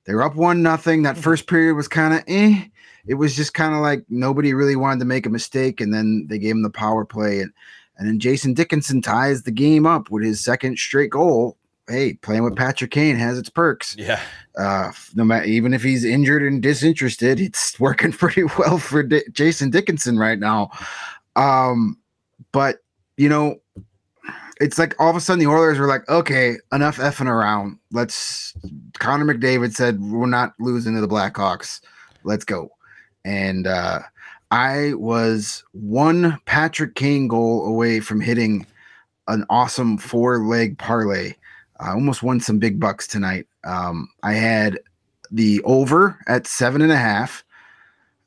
They 0.07 0.15
were 0.15 0.23
up 0.23 0.35
one 0.37 0.63
nothing. 0.63 1.03
That 1.03 1.17
first 1.19 1.47
period 1.47 1.75
was 1.75 1.89
kind 1.89 2.15
of 2.15 2.23
eh. 2.29 2.65
It 3.07 3.15
was 3.15 3.37
just 3.37 3.55
kind 3.55 3.75
of 3.75 3.81
like 3.81 4.05
nobody 4.09 4.55
really 4.55 4.77
wanted 4.77 5.01
to 5.01 5.05
make 5.07 5.27
a 5.27 5.31
mistake, 5.31 5.81
and 5.81 5.93
then 5.93 6.27
they 6.29 6.39
gave 6.39 6.53
him 6.53 6.63
the 6.63 6.71
power 6.71 7.05
play, 7.05 7.41
and 7.41 7.53
and 7.97 8.09
then 8.09 8.19
Jason 8.19 8.55
Dickinson 8.55 9.01
ties 9.03 9.43
the 9.45 9.51
game 9.53 9.87
up 9.87 10.11
with 10.11 10.25
his 10.25 10.41
second 10.43 10.79
straight 10.79 11.11
goal. 11.11 11.57
Hey, 11.87 12.15
playing 12.15 12.45
with 12.45 12.57
Patrick 12.57 12.91
Kane 12.91 13.17
has 13.17 13.39
its 13.39 13.51
perks. 13.51 13.95
yeah, 13.99 14.19
Uh, 14.59 14.91
no 15.15 15.23
matter 15.23 15.45
even 15.45 15.75
if 15.75 15.83
he's 15.83 16.03
injured 16.03 16.43
and 16.43 16.63
disinterested, 16.63 17.39
it's 17.41 17.79
working 17.81 18.11
pretty 18.11 18.45
well 18.59 18.79
for 18.79 19.03
Di- 19.03 19.23
Jason 19.33 19.69
Dickinson 19.71 20.19
right 20.19 20.39
now. 20.39 20.71
Um, 21.37 21.99
but 22.53 22.79
you 23.17 23.29
know, 23.29 23.57
it's 24.65 24.79
like 24.79 24.99
all 24.99 25.11
of 25.11 25.17
a 25.17 25.21
sudden 25.21 25.41
the 25.41 25.51
Oilers 25.51 25.79
were 25.79 25.87
like, 25.87 26.09
okay, 26.09 26.57
enough 26.73 26.97
effing 26.97 27.27
around. 27.27 27.79
Let's. 27.93 28.55
Connor 28.99 29.27
McDavid 29.27 29.75
said 29.75 30.01
we're 30.01 30.25
not 30.25 30.55
losing 30.59 30.95
to 30.95 31.03
the 31.03 31.09
Blackhawks. 31.09 31.83
Let's 32.23 32.47
go. 32.47 32.71
And 33.27 33.67
uh, 33.67 34.01
I 34.51 34.95
was 34.95 35.65
one 35.73 36.41
Patrick 36.47 36.95
Kane 36.95 37.29
goal 37.29 37.67
away 37.67 38.01
from 38.01 38.23
hitting 38.23 38.67
an 39.29 39.45
awesome 39.51 39.99
four 39.99 40.39
leg 40.39 40.79
parlay. 40.79 41.35
I 41.79 41.91
almost 41.91 42.23
won 42.23 42.41
some 42.41 42.59
big 42.59 42.81
bucks 42.81 43.07
tonight. 43.07 43.47
Um, 43.65 44.09
I 44.23 44.33
had 44.33 44.79
the 45.31 45.61
over 45.65 46.19
at 46.27 46.47
seven 46.47 46.81
and 46.81 46.93
a 46.93 46.97
half 46.97 47.45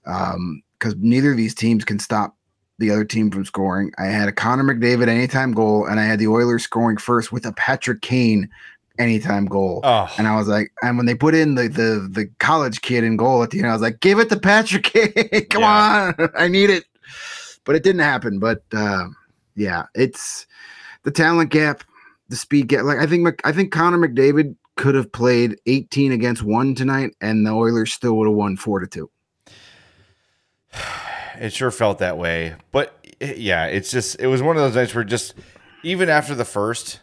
because 0.03 0.96
neither 1.00 1.32
of 1.32 1.38
these 1.38 1.56
teams 1.56 1.84
can 1.84 1.98
stop 1.98 2.37
the 2.79 2.91
other 2.91 3.03
team 3.03 3.31
from 3.31 3.46
scoring. 3.46 3.91
I 3.98 4.05
had 4.05 4.27
a 4.27 4.31
Connor 4.31 4.63
McDavid 4.63 5.07
anytime 5.07 5.51
goal, 5.51 5.86
and 5.86 6.00
I 6.00 6.05
had 6.05 6.19
the 6.19 6.27
Oilers 6.27 6.63
scoring 6.63 6.98
first 6.98 7.31
with 7.31 7.46
a 7.46 7.53
Patrick 7.53 8.01
Kane 8.01 8.50
anytime 9.00 9.46
goal. 9.46 9.81
oh, 9.84 10.12
And 10.17 10.27
I 10.27 10.36
was 10.36 10.48
like, 10.48 10.72
and 10.81 10.98
when 10.98 11.05
they 11.05 11.15
put 11.15 11.36
in 11.36 11.55
the 11.55 11.67
the 11.67 12.07
the 12.12 12.29
college 12.39 12.81
kid 12.81 13.03
in 13.03 13.17
goal 13.17 13.43
at 13.43 13.51
the 13.51 13.60
end, 13.60 13.67
I 13.67 13.74
was 13.74 13.81
like, 13.81 14.00
give 14.00 14.19
it 14.19 14.29
to 14.29 14.39
Patrick 14.39 14.84
Kane. 14.93 15.46
Come 15.50 15.63
on, 15.63 16.15
I 16.38 16.48
need 16.48 16.69
it. 16.69 16.86
But 17.63 17.75
it 17.75 17.84
didn't 17.84 18.01
happen. 18.01 18.39
But 18.39 18.63
uh, 18.74 19.05
yeah, 19.55 19.86
it's 19.96 20.46
the 21.03 21.12
talent 21.12 21.50
gap, 21.50 21.84
the 22.29 22.36
speed 22.36 22.67
gap. 22.67 22.84
Like 22.84 23.00
I 23.00 23.07
think 23.07 23.41
I 23.43 23.51
think 23.51 23.72
Connor 23.72 23.98
McDavid 23.98 24.55
could 24.75 24.93
have 24.93 25.12
played 25.12 25.60
18 25.65 26.12
against 26.12 26.43
one 26.43 26.75
tonight, 26.75 27.15
and 27.22 27.46
the 27.46 27.51
Oilers 27.51 27.91
still 27.91 28.15
would 28.17 28.27
have 28.27 28.36
won 28.36 28.55
four 28.55 28.79
to 28.79 28.88
two. 28.88 29.10
it 31.39 31.53
sure 31.53 31.72
felt 31.72 32.00
that 32.00 32.17
way. 32.17 32.56
But 32.72 32.98
eh, 33.22 33.34
yeah, 33.38 33.65
it's 33.65 33.91
just 33.91 34.20
it 34.20 34.27
was 34.27 34.41
one 34.41 34.56
of 34.56 34.63
those 34.63 34.75
nights 34.75 34.94
where 34.94 35.03
just 35.03 35.34
even 35.84 36.10
after 36.10 36.36
the 36.36 36.46
first, 36.46 37.00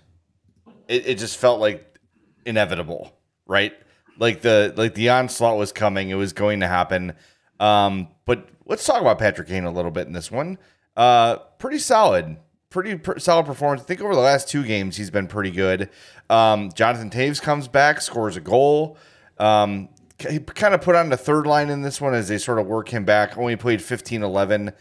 it, 0.89 1.07
it 1.07 1.19
just 1.19 1.37
felt 1.37 1.61
like 1.61 1.99
inevitable, 2.45 3.17
right? 3.47 3.73
Like 4.19 4.43
the 4.43 4.73
like 4.77 4.95
the 4.95 5.11
onslaught 5.11 5.57
was 5.57 5.73
coming, 5.73 6.11
it 6.11 6.15
was 6.15 6.33
going 6.33 6.61
to 6.61 6.69
happen. 6.69 7.15
Um, 7.61 8.09
but 8.27 8.49
let's 8.67 8.85
talk 8.85 9.01
about 9.01 9.19
Patrick 9.19 9.49
Kane 9.49 9.65
a 9.65 9.71
little 9.71 9.91
bit 9.91 10.07
in 10.07 10.13
this 10.13 10.31
one. 10.31 10.59
Uh, 10.97 11.37
pretty 11.59 11.79
solid, 11.79 12.37
pretty 12.71 12.97
pr- 12.97 13.19
solid 13.19 13.47
performance. 13.47 13.83
I 13.83 13.85
think 13.85 14.01
over 14.01 14.15
the 14.15 14.21
last 14.21 14.49
two 14.49 14.65
games 14.65 14.97
he's 14.97 15.11
been 15.11 15.27
pretty 15.27 15.51
good. 15.51 15.91
Um, 16.31 16.71
Jonathan 16.73 17.11
Toews 17.11 17.41
comes 17.41 17.69
back, 17.69 18.01
scores 18.01 18.37
a 18.37 18.41
goal. 18.41 18.97
Um, 19.39 19.89
he 20.19 20.39
kind 20.39 20.75
of 20.75 20.81
put 20.81 20.95
on 20.95 21.09
the 21.09 21.17
third 21.17 21.47
line 21.47 21.71
in 21.71 21.83
this 21.83 22.01
one 22.01 22.15
as 22.15 22.29
they 22.29 22.39
sort 22.39 22.59
of 22.59 22.67
work 22.67 22.89
him 22.91 23.05
back. 23.05 23.37
Only 23.37 23.57
played 23.57 23.83
15 23.83 24.23
11. 24.23 24.73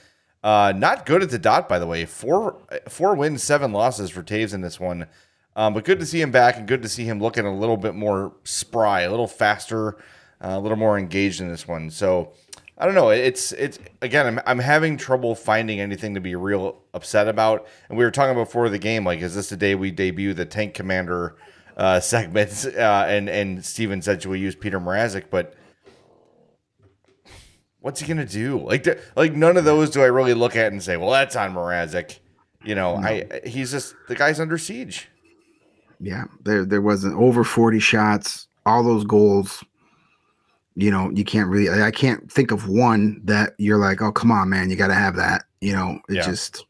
Uh, 0.43 0.73
not 0.75 1.05
good 1.05 1.23
at 1.23 1.29
the 1.29 1.39
dot, 1.39 1.69
by 1.69 1.79
the 1.79 1.87
way. 1.87 2.05
Four 2.05 2.57
four 2.89 3.15
wins, 3.15 3.41
seven 3.41 3.71
losses 3.71 4.09
for 4.09 4.21
Toews 4.21 4.53
in 4.53 4.61
this 4.61 4.79
one. 4.79 5.07
Um, 5.55 5.73
but 5.73 5.85
good 5.85 5.99
to 5.99 6.05
see 6.05 6.21
him 6.21 6.31
back 6.31 6.57
and 6.57 6.67
good 6.67 6.81
to 6.81 6.89
see 6.89 7.05
him 7.05 7.19
looking 7.19 7.45
a 7.45 7.55
little 7.55 7.77
bit 7.77 7.95
more 7.95 8.33
spry, 8.43 9.01
a 9.01 9.09
little 9.11 9.27
faster, 9.27 9.97
uh, 10.41 10.49
a 10.49 10.59
little 10.59 10.77
more 10.77 10.97
engaged 10.97 11.41
in 11.41 11.47
this 11.47 11.67
one. 11.67 11.89
So 11.91 12.33
I 12.77 12.85
don't 12.85 12.95
know. 12.95 13.09
It's 13.09 13.51
it's 13.53 13.79
again. 14.01 14.25
I'm 14.25 14.39
I'm 14.45 14.59
having 14.59 14.97
trouble 14.97 15.35
finding 15.35 15.79
anything 15.79 16.15
to 16.15 16.19
be 16.19 16.35
real 16.35 16.81
upset 16.93 17.27
about. 17.27 17.67
And 17.87 17.97
we 17.97 18.03
were 18.03 18.11
talking 18.11 18.35
before 18.35 18.67
the 18.69 18.79
game, 18.79 19.05
like, 19.05 19.21
is 19.21 19.35
this 19.35 19.49
the 19.49 19.57
day 19.57 19.75
we 19.75 19.91
debut 19.91 20.33
the 20.33 20.45
Tank 20.45 20.73
Commander 20.73 21.35
uh, 21.77 21.99
segments? 21.99 22.65
Uh, 22.65 23.05
and 23.07 23.29
and 23.29 23.63
Steven 23.65 24.01
said 24.01 24.21
should 24.21 24.31
we 24.31 24.39
use 24.39 24.55
Peter 24.55 24.79
Mrazek, 24.79 25.25
but 25.29 25.55
what's 27.79 27.99
he 27.99 28.07
gonna 28.07 28.25
do? 28.25 28.59
Like, 28.59 28.87
like 29.15 29.33
none 29.33 29.57
of 29.57 29.65
those 29.65 29.89
do 29.89 30.01
I 30.01 30.05
really 30.07 30.33
look 30.33 30.55
at 30.55 30.71
and 30.71 30.81
say, 30.81 30.97
well, 30.97 31.11
that's 31.11 31.35
on 31.35 31.53
Mrazek. 31.53 32.19
You 32.63 32.75
know, 32.75 32.95
I 32.95 33.41
he's 33.45 33.71
just 33.71 33.95
the 34.07 34.15
guy's 34.15 34.39
under 34.39 34.57
siege. 34.57 35.09
Yeah, 35.99 36.25
there 36.43 36.65
there 36.65 36.81
wasn't 36.81 37.15
over 37.19 37.43
40 37.43 37.79
shots, 37.79 38.47
all 38.65 38.83
those 38.83 39.03
goals. 39.03 39.63
You 40.75 40.89
know, 40.89 41.11
you 41.11 41.23
can't 41.23 41.49
really 41.49 41.69
I 41.69 41.91
can't 41.91 42.31
think 42.31 42.51
of 42.51 42.67
one 42.67 43.21
that 43.25 43.53
you're 43.57 43.77
like, 43.77 44.01
"Oh, 44.01 44.11
come 44.11 44.31
on, 44.31 44.49
man, 44.49 44.69
you 44.69 44.75
got 44.75 44.87
to 44.87 44.95
have 44.95 45.15
that." 45.17 45.43
You 45.61 45.73
know, 45.73 45.99
it 46.09 46.15
Yeah. 46.15 46.25
just 46.25 46.65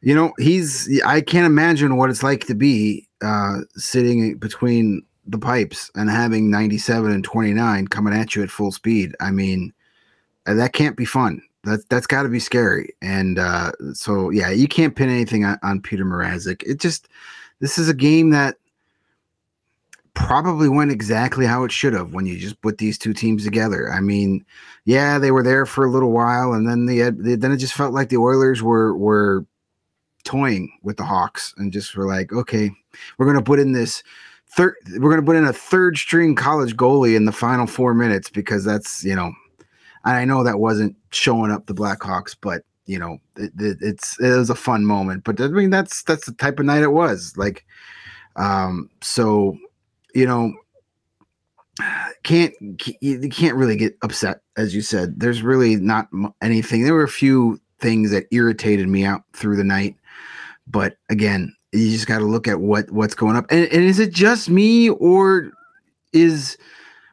You 0.00 0.14
know, 0.14 0.32
he's 0.38 1.02
I 1.02 1.20
can't 1.22 1.46
imagine 1.46 1.96
what 1.96 2.08
it's 2.10 2.22
like 2.22 2.46
to 2.46 2.54
be 2.54 3.07
uh 3.22 3.58
sitting 3.76 4.36
between 4.36 5.02
the 5.26 5.38
pipes 5.38 5.90
and 5.94 6.08
having 6.08 6.50
97 6.50 7.10
and 7.10 7.22
29 7.22 7.88
coming 7.88 8.14
at 8.14 8.34
you 8.34 8.42
at 8.42 8.50
full 8.50 8.72
speed. 8.72 9.14
I 9.20 9.30
mean, 9.30 9.72
uh, 10.46 10.54
that 10.54 10.72
can't 10.72 10.96
be 10.96 11.04
fun. 11.04 11.42
That 11.64 11.88
that's 11.88 12.06
got 12.06 12.22
to 12.22 12.28
be 12.28 12.40
scary. 12.40 12.94
And 13.02 13.38
uh 13.38 13.72
so 13.92 14.30
yeah, 14.30 14.50
you 14.50 14.68
can't 14.68 14.96
pin 14.96 15.10
anything 15.10 15.44
on, 15.44 15.58
on 15.62 15.80
Peter 15.80 16.04
Mrazek. 16.04 16.62
It 16.64 16.80
just 16.80 17.08
this 17.60 17.78
is 17.78 17.88
a 17.88 17.94
game 17.94 18.30
that 18.30 18.56
probably 20.18 20.68
went 20.68 20.90
exactly 20.90 21.46
how 21.46 21.62
it 21.62 21.70
should 21.70 21.92
have 21.92 22.12
when 22.12 22.26
you 22.26 22.36
just 22.36 22.60
put 22.60 22.78
these 22.78 22.98
two 22.98 23.14
teams 23.14 23.44
together. 23.44 23.92
I 23.92 24.00
mean, 24.00 24.44
yeah, 24.84 25.16
they 25.16 25.30
were 25.30 25.44
there 25.44 25.64
for 25.64 25.84
a 25.84 25.90
little 25.90 26.10
while, 26.10 26.54
and 26.54 26.68
then 26.68 26.86
they, 26.86 26.96
had, 26.96 27.22
they 27.22 27.36
then 27.36 27.52
it 27.52 27.58
just 27.58 27.74
felt 27.74 27.94
like 27.94 28.08
the 28.08 28.16
Oilers 28.16 28.60
were 28.60 28.96
were 28.96 29.46
toying 30.24 30.72
with 30.82 30.96
the 30.96 31.04
Hawks 31.04 31.54
and 31.56 31.72
just 31.72 31.96
were 31.96 32.06
like, 32.06 32.32
okay, 32.32 32.70
we're 33.16 33.26
gonna 33.26 33.42
put 33.42 33.58
in 33.58 33.72
this 33.72 34.02
third, 34.50 34.74
we're 34.98 35.10
gonna 35.10 35.22
put 35.22 35.36
in 35.36 35.44
a 35.44 35.52
third 35.52 35.96
string 35.96 36.34
college 36.34 36.76
goalie 36.76 37.16
in 37.16 37.24
the 37.24 37.32
final 37.32 37.66
four 37.66 37.94
minutes 37.94 38.30
because 38.30 38.64
that's 38.64 39.04
you 39.04 39.14
know, 39.14 39.32
and 40.04 40.16
I 40.16 40.24
know 40.24 40.44
that 40.44 40.60
wasn't 40.60 40.96
showing 41.10 41.50
up 41.50 41.66
the 41.66 41.74
Blackhawks, 41.74 42.36
but 42.40 42.62
you 42.86 42.98
know, 42.98 43.18
it, 43.36 43.52
it, 43.58 43.78
it's 43.80 44.18
it 44.18 44.36
was 44.36 44.50
a 44.50 44.54
fun 44.54 44.84
moment. 44.84 45.22
But 45.24 45.40
I 45.40 45.48
mean, 45.48 45.70
that's 45.70 46.02
that's 46.02 46.26
the 46.26 46.32
type 46.32 46.58
of 46.58 46.66
night 46.66 46.82
it 46.82 46.92
was. 46.92 47.34
Like, 47.36 47.64
um, 48.36 48.88
so 49.02 49.56
you 50.14 50.26
know, 50.26 50.52
can't 52.22 52.54
you 53.00 53.28
can't 53.28 53.56
really 53.56 53.76
get 53.76 53.96
upset 54.02 54.40
as 54.56 54.74
you 54.74 54.80
said. 54.80 55.20
There's 55.20 55.42
really 55.42 55.76
not 55.76 56.08
anything. 56.42 56.82
There 56.82 56.94
were 56.94 57.04
a 57.04 57.08
few 57.08 57.60
things 57.78 58.10
that 58.10 58.26
irritated 58.32 58.88
me 58.88 59.04
out 59.04 59.22
through 59.34 59.56
the 59.56 59.64
night, 59.64 59.96
but 60.66 60.96
again, 61.10 61.54
you 61.72 61.90
just 61.90 62.06
got 62.06 62.18
to 62.18 62.24
look 62.24 62.48
at 62.48 62.60
what 62.60 62.90
what's 62.90 63.14
going 63.14 63.36
up. 63.36 63.46
And, 63.50 63.64
and 63.64 63.84
is 63.84 63.98
it 63.98 64.12
just 64.12 64.48
me 64.48 64.88
or 64.90 65.50
is 66.12 66.56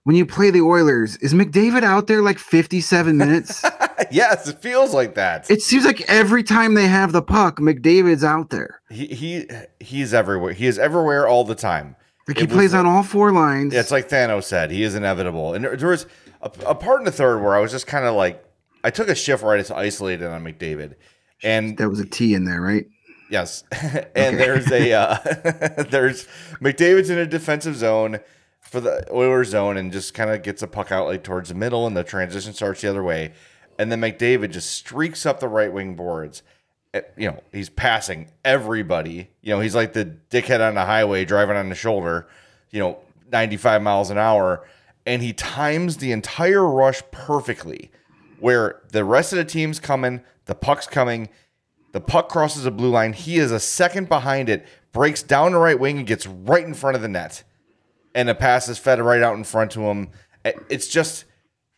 when 0.04 0.16
you 0.16 0.26
play 0.26 0.52
the 0.52 0.62
Oilers, 0.62 1.18
is 1.18 1.34
McDavid 1.34 1.84
out 1.84 2.08
there 2.08 2.22
like 2.22 2.38
57 2.38 3.18
minutes? 3.18 3.64
yes, 4.12 4.48
it 4.48 4.60
feels 4.60 4.94
like 4.94 5.16
that. 5.16 5.50
It 5.50 5.62
seems 5.62 5.84
like 5.84 6.02
every 6.10 6.44
time 6.44 6.76
they 6.76 6.88
have 6.88 7.12
the 7.12 7.22
puck, 7.22 7.58
McDavid's 7.58 8.24
out 8.24 8.50
there. 8.50 8.82
He 8.90 9.08
he 9.08 9.48
he's 9.80 10.14
everywhere. 10.14 10.54
He 10.54 10.68
is 10.68 10.80
everywhere 10.80 11.28
all 11.28 11.44
the 11.44 11.56
time. 11.56 11.96
Like 12.28 12.40
he 12.40 12.48
plays 12.48 12.74
on 12.74 12.86
all 12.88 13.04
four 13.04 13.32
lines. 13.32 13.74
It's 13.74 13.92
like 13.92 14.10
Thanos 14.10 14.46
said, 14.46 14.72
he 14.72 14.82
is 14.82 14.96
inevitable. 14.96 15.54
And 15.54 15.64
there, 15.64 15.78
there 15.78 15.90
was 15.90 16.08
a, 16.42 16.52
a, 16.66 16.74
part 16.74 17.00
in 17.00 17.06
the 17.06 17.12
third 17.12 17.40
where 17.40 17.56
I 17.56 17.60
was 17.60 17.72
just 17.72 17.86
kind 17.86 18.04
of 18.06 18.16
like, 18.16 18.44
I 18.84 18.90
took 18.90 19.10
a 19.10 19.16
shift 19.16 19.44
right 19.44 19.64
to 19.64 19.76
isolated 19.76 20.28
on 20.28 20.44
McDavid, 20.44 20.96
and 21.44 21.78
there 21.78 21.88
was 21.88 22.00
a 22.00 22.06
T 22.06 22.34
in 22.34 22.46
there, 22.46 22.62
right? 22.62 22.88
Yes, 23.30 23.64
and 23.72 24.06
okay. 24.16 24.36
there's 24.36 24.72
a 24.72 24.94
uh, 24.94 25.18
there's 25.90 26.28
McDavid's 26.62 27.10
in 27.10 27.18
a 27.18 27.26
defensive 27.26 27.76
zone 27.76 28.20
for 28.62 28.80
the 28.80 29.08
Oilers 29.14 29.50
zone 29.50 29.78
and 29.78 29.92
just 29.92 30.14
kind 30.14 30.30
of 30.30 30.44
gets 30.44 30.62
a 30.62 30.68
puck 30.68 30.92
out 30.92 31.08
like 31.08 31.24
towards 31.24 31.50
the 31.50 31.56
middle, 31.56 31.88
and 31.88 31.96
the 31.96 32.04
transition 32.04 32.54
starts 32.54 32.82
the 32.82 32.90
other 32.90 33.04
way, 33.04 33.34
and 33.80 33.92
then 33.92 34.02
McDavid 34.02 34.52
just 34.52 34.72
streaks 34.72 35.26
up 35.26 35.40
the 35.40 35.48
right 35.48 35.72
wing 35.72 35.96
boards. 35.96 36.44
Eh, 36.94 37.02
you 37.18 37.30
know, 37.30 37.42
he's 37.52 37.70
passing 37.70 38.32
everybody. 38.44 39.30
You 39.42 39.56
know, 39.56 39.60
he's 39.60 39.76
like 39.76 39.94
the 39.94 40.18
dickhead 40.30 40.66
on 40.66 40.76
the 40.76 40.86
highway 40.86 41.26
driving 41.26 41.58
on 41.58 41.70
the 41.70 41.76
shoulder. 41.76 42.28
You 42.72 42.80
know, 42.80 43.00
95 43.32 43.82
miles 43.82 44.10
an 44.10 44.18
hour, 44.18 44.68
and 45.06 45.22
he 45.22 45.34
times 45.34 45.98
the 45.98 46.12
entire 46.12 46.66
rush 46.66 47.02
perfectly, 47.12 47.92
where 48.40 48.82
the 48.92 49.04
rest 49.04 49.34
of 49.34 49.38
the 49.38 49.46
team's 49.46 49.80
coming, 49.80 50.22
the 50.46 50.56
puck's 50.56 50.88
coming 50.88 51.30
the 51.96 52.02
puck 52.02 52.28
crosses 52.28 52.66
a 52.66 52.72
blue 52.72 52.90
line. 52.90 53.14
He 53.14 53.38
is 53.38 53.54
a 53.54 53.60
second 53.60 54.10
behind 54.10 54.50
it, 54.50 54.68
breaks 54.92 55.24
down 55.24 55.54
the 55.54 55.60
right 55.60 55.80
wing 55.80 55.98
and 55.98 56.06
gets 56.06 56.28
right 56.28 56.66
in 56.66 56.74
front 56.74 56.98
of 56.98 57.02
the 57.02 57.08
net. 57.08 57.46
And 58.14 58.28
the 58.28 58.36
pass 58.36 58.68
is 58.68 58.78
fed 58.78 59.00
right 59.00 59.22
out 59.22 59.38
in 59.38 59.46
front 59.46 59.72
to 59.72 59.84
him. 59.84 60.10
It's 60.44 60.90
just, 60.90 61.24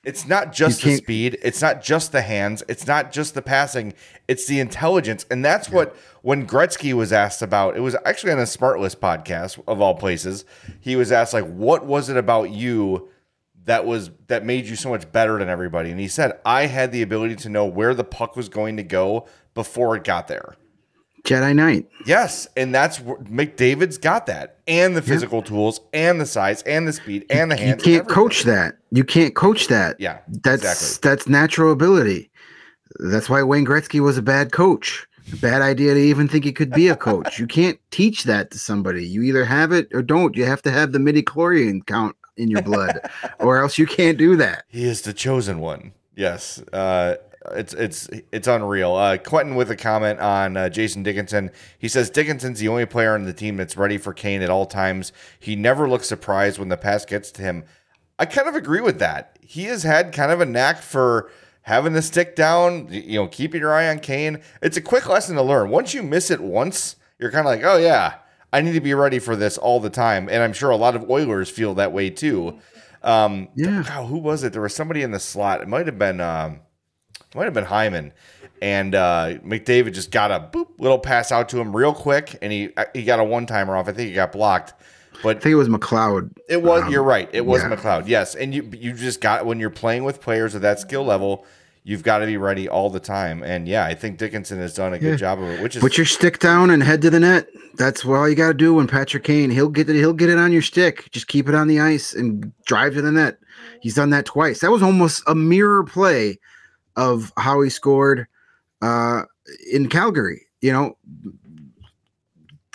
it's 0.03 0.27
not 0.27 0.53
just 0.53 0.81
the 0.81 0.95
speed. 0.95 1.37
It's 1.43 1.61
not 1.61 1.83
just 1.83 2.13
the 2.13 2.23
hands. 2.23 2.63
It's 2.67 2.87
not 2.87 3.11
just 3.11 3.35
the 3.35 3.43
passing. 3.43 3.93
It's 4.27 4.47
the 4.47 4.59
intelligence. 4.59 5.23
And 5.29 5.45
that's 5.45 5.69
yeah. 5.69 5.75
what, 5.75 5.95
when 6.23 6.47
Gretzky 6.47 6.93
was 6.93 7.13
asked 7.13 7.43
about, 7.43 7.77
it 7.77 7.81
was 7.81 7.95
actually 8.03 8.31
on 8.31 8.39
a 8.39 8.43
Smartless 8.43 8.95
podcast 8.95 9.61
of 9.67 9.81
all 9.81 9.93
places. 9.93 10.45
He 10.79 10.95
was 10.95 11.11
asked, 11.11 11.31
like, 11.31 11.45
what 11.45 11.85
was 11.85 12.09
it 12.09 12.17
about 12.17 12.49
you 12.49 13.09
that 13.67 13.85
was 13.85 14.11
that 14.27 14.43
made 14.43 14.65
you 14.65 14.75
so 14.75 14.89
much 14.89 15.09
better 15.11 15.37
than 15.39 15.47
everybody 15.47 15.91
and 15.91 15.99
he 15.99 16.07
said 16.07 16.33
i 16.45 16.65
had 16.65 16.91
the 16.91 17.01
ability 17.01 17.35
to 17.35 17.47
know 17.47 17.65
where 17.65 17.93
the 17.93 18.03
puck 18.03 18.35
was 18.35 18.49
going 18.49 18.75
to 18.75 18.83
go 18.83 19.27
before 19.57 19.95
it 19.97 20.05
got 20.05 20.27
there. 20.29 20.55
Jedi 21.23 21.53
Knight. 21.53 21.89
Yes, 22.05 22.47
and 22.55 22.73
that's 22.73 22.99
McDavid's 22.99 23.97
got 23.97 24.27
that, 24.27 24.59
and 24.65 24.95
the 24.95 25.01
physical 25.01 25.39
yeah. 25.39 25.45
tools, 25.45 25.81
and 25.91 26.21
the 26.21 26.25
size, 26.25 26.61
and 26.61 26.87
the 26.87 26.93
speed, 26.93 27.25
and 27.29 27.51
the 27.51 27.57
hands. 27.57 27.85
You 27.85 27.97
can't 27.97 28.07
coach 28.07 28.43
that. 28.43 28.77
You 28.91 29.03
can't 29.03 29.35
coach 29.35 29.67
that. 29.67 29.99
Yeah, 29.99 30.19
that's 30.29 30.63
exactly. 30.63 31.09
that's 31.09 31.27
natural 31.27 31.73
ability. 31.73 32.31
That's 32.99 33.29
why 33.29 33.43
Wayne 33.43 33.65
Gretzky 33.65 33.99
was 33.99 34.17
a 34.17 34.21
bad 34.21 34.53
coach. 34.53 35.05
Bad 35.41 35.61
idea 35.61 35.95
to 35.95 35.99
even 35.99 36.29
think 36.29 36.45
he 36.45 36.53
could 36.53 36.71
be 36.71 36.87
a 36.87 36.95
coach. 36.95 37.37
you 37.37 37.47
can't 37.47 37.77
teach 37.91 38.23
that 38.23 38.49
to 38.51 38.59
somebody. 38.59 39.05
You 39.05 39.23
either 39.23 39.43
have 39.43 39.73
it 39.73 39.89
or 39.93 40.01
don't. 40.01 40.37
You 40.37 40.45
have 40.45 40.61
to 40.61 40.71
have 40.71 40.93
the 40.93 40.99
midichlorian 40.99 41.85
count 41.85 42.15
in 42.37 42.49
your 42.49 42.61
blood, 42.61 42.99
or 43.39 43.59
else 43.59 43.77
you 43.77 43.85
can't 43.85 44.17
do 44.17 44.35
that. 44.37 44.65
He 44.67 44.85
is 44.85 45.01
the 45.01 45.13
chosen 45.13 45.59
one. 45.59 45.93
Yes. 46.15 46.59
Uh, 46.73 47.15
it's 47.53 47.73
it's 47.73 48.09
it's 48.31 48.47
unreal. 48.47 48.95
Uh, 48.95 49.17
Quentin 49.17 49.55
with 49.55 49.71
a 49.71 49.75
comment 49.75 50.19
on 50.19 50.57
uh, 50.57 50.69
Jason 50.69 51.03
Dickinson. 51.03 51.51
He 51.77 51.87
says 51.87 52.09
Dickinson's 52.09 52.59
the 52.59 52.67
only 52.67 52.85
player 52.85 53.13
on 53.13 53.23
the 53.23 53.33
team 53.33 53.57
that's 53.57 53.77
ready 53.77 53.97
for 53.97 54.13
Kane 54.13 54.41
at 54.41 54.49
all 54.49 54.65
times. 54.65 55.11
He 55.39 55.55
never 55.55 55.87
looks 55.89 56.07
surprised 56.07 56.59
when 56.59 56.69
the 56.69 56.77
pass 56.77 57.05
gets 57.05 57.31
to 57.31 57.41
him. 57.41 57.63
I 58.19 58.25
kind 58.25 58.47
of 58.47 58.55
agree 58.55 58.81
with 58.81 58.99
that. 58.99 59.37
He 59.41 59.65
has 59.65 59.83
had 59.83 60.11
kind 60.11 60.31
of 60.31 60.41
a 60.41 60.45
knack 60.45 60.81
for 60.81 61.31
having 61.61 61.93
the 61.93 62.01
stick 62.01 62.35
down. 62.35 62.87
You 62.91 63.19
know, 63.19 63.27
keeping 63.27 63.61
your 63.61 63.73
eye 63.73 63.89
on 63.89 63.99
Kane. 63.99 64.41
It's 64.61 64.77
a 64.77 64.81
quick 64.81 65.07
lesson 65.07 65.35
to 65.35 65.41
learn. 65.41 65.69
Once 65.69 65.93
you 65.93 66.03
miss 66.03 66.31
it 66.31 66.41
once, 66.41 66.97
you're 67.19 67.31
kind 67.31 67.47
of 67.47 67.51
like, 67.51 67.63
oh 67.63 67.77
yeah, 67.77 68.15
I 68.53 68.61
need 68.61 68.73
to 68.73 68.81
be 68.81 68.93
ready 68.93 69.19
for 69.19 69.35
this 69.35 69.57
all 69.57 69.79
the 69.79 69.89
time. 69.89 70.29
And 70.29 70.41
I'm 70.41 70.53
sure 70.53 70.69
a 70.69 70.77
lot 70.77 70.95
of 70.95 71.09
Oilers 71.09 71.49
feel 71.49 71.75
that 71.75 71.91
way 71.91 72.09
too. 72.09 72.59
Um, 73.03 73.49
yeah. 73.55 73.83
who 74.05 74.17
was 74.17 74.43
it? 74.43 74.53
There 74.53 74.61
was 74.61 74.75
somebody 74.75 75.01
in 75.01 75.11
the 75.11 75.19
slot. 75.19 75.61
It 75.61 75.67
might 75.67 75.85
have 75.85 75.99
been. 75.99 76.21
Um, 76.21 76.61
might 77.35 77.45
have 77.45 77.53
been 77.53 77.65
Hyman. 77.65 78.13
And 78.61 78.95
uh, 78.95 79.37
McDavid 79.45 79.93
just 79.93 80.09
got 80.09 80.31
a 80.31 80.39
boop, 80.39 80.67
little 80.79 80.97
pass 80.97 81.31
out 81.31 81.49
to 81.49 81.59
him 81.59 81.75
real 81.75 81.93
quick, 81.93 82.37
and 82.41 82.51
he 82.51 82.69
he 82.93 83.03
got 83.03 83.19
a 83.19 83.23
one 83.23 83.45
timer 83.45 83.75
off. 83.75 83.87
I 83.87 83.91
think 83.91 84.09
he 84.09 84.15
got 84.15 84.31
blocked. 84.31 84.73
But 85.21 85.37
I 85.37 85.39
think 85.39 85.53
it 85.53 85.55
was 85.55 85.69
McLeod. 85.69 86.35
It 86.49 86.63
was. 86.63 86.83
Um, 86.83 86.91
you're 86.91 87.03
right. 87.03 87.29
It 87.31 87.45
was 87.45 87.61
yeah. 87.61 87.69
McLeod. 87.69 88.07
Yes, 88.07 88.33
and 88.33 88.53
you 88.53 88.69
you 88.75 88.93
just 88.93 89.21
got 89.21 89.45
when 89.45 89.59
you're 89.59 89.69
playing 89.69 90.03
with 90.05 90.21
players 90.21 90.55
of 90.55 90.61
that 90.63 90.79
skill 90.79 91.03
level, 91.03 91.45
you've 91.87 92.03
got 92.03 92.17
to 92.17 92.25
be 92.25 92.35
ready 92.35 92.67
all 92.67 92.89
the 92.89 92.99
time. 92.99 93.41
And 93.43 93.65
yeah, 93.65 93.85
I 93.85 93.95
think 93.95 94.17
Dickinson 94.17 94.59
has 94.59 94.73
done 94.73 94.93
a 94.93 94.99
good 94.99 95.11
yeah. 95.11 95.15
job 95.15 95.41
of 95.41 95.47
it. 95.47 95.61
Which 95.61 95.77
is 95.77 95.81
put 95.81 95.97
your 95.97 96.05
stick 96.05 96.39
down 96.39 96.69
and 96.69 96.83
head 96.83 97.01
to 97.03 97.09
the 97.09 97.19
net. 97.19 97.47
That's 97.75 98.03
what 98.03 98.17
all 98.17 98.27
you 98.27 98.35
got 98.35 98.49
to 98.49 98.53
do. 98.53 98.73
When 98.73 98.87
Patrick 98.87 99.23
Kane, 99.23 99.49
he'll 99.49 99.69
get 99.69 99.89
it. 99.89 99.95
He'll 99.95 100.11
get 100.11 100.29
it 100.29 100.37
on 100.37 100.51
your 100.51 100.61
stick. 100.61 101.09
Just 101.11 101.29
keep 101.29 101.47
it 101.47 101.55
on 101.55 101.69
the 101.69 101.79
ice 101.79 102.13
and 102.13 102.51
drive 102.65 102.93
to 102.95 103.01
the 103.01 103.11
net. 103.13 103.37
He's 103.81 103.95
done 103.95 104.09
that 104.09 104.25
twice. 104.25 104.59
That 104.59 104.71
was 104.71 104.83
almost 104.83 105.23
a 105.27 105.33
mirror 105.33 105.85
play 105.85 106.37
of 106.97 107.31
how 107.37 107.61
he 107.61 107.69
scored 107.69 108.27
uh, 108.81 109.21
in 109.71 109.87
Calgary. 109.87 110.41
You 110.59 110.73
know, 110.73 110.97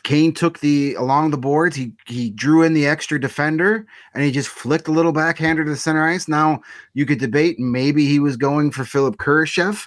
Kane 0.05 0.33
took 0.33 0.59
the 0.59 0.95
along 0.95 1.31
the 1.31 1.39
boards. 1.39 1.77
He 1.77 1.93
he 2.07 2.31
drew 2.31 2.63
in 2.63 2.75
the 2.75 2.87
extra 2.87 3.21
defender 3.21 3.87
and 4.15 4.25
he 4.25 4.33
just 4.33 4.49
flicked 4.49 4.89
a 4.89 4.93
little 4.93 5.13
backhander 5.13 5.65
to 5.65 5.71
the 5.71 5.77
center 5.77 6.07
ice. 6.07 6.29
Now 6.29 6.61
you 6.95 7.07
could 7.07 7.19
debate 7.19 7.59
maybe 7.59 8.07
he 8.07 8.19
was 8.19 8.37
going 8.37 8.71
for 8.73 8.85
Philip 8.85 9.17
Kurashev 9.17 9.87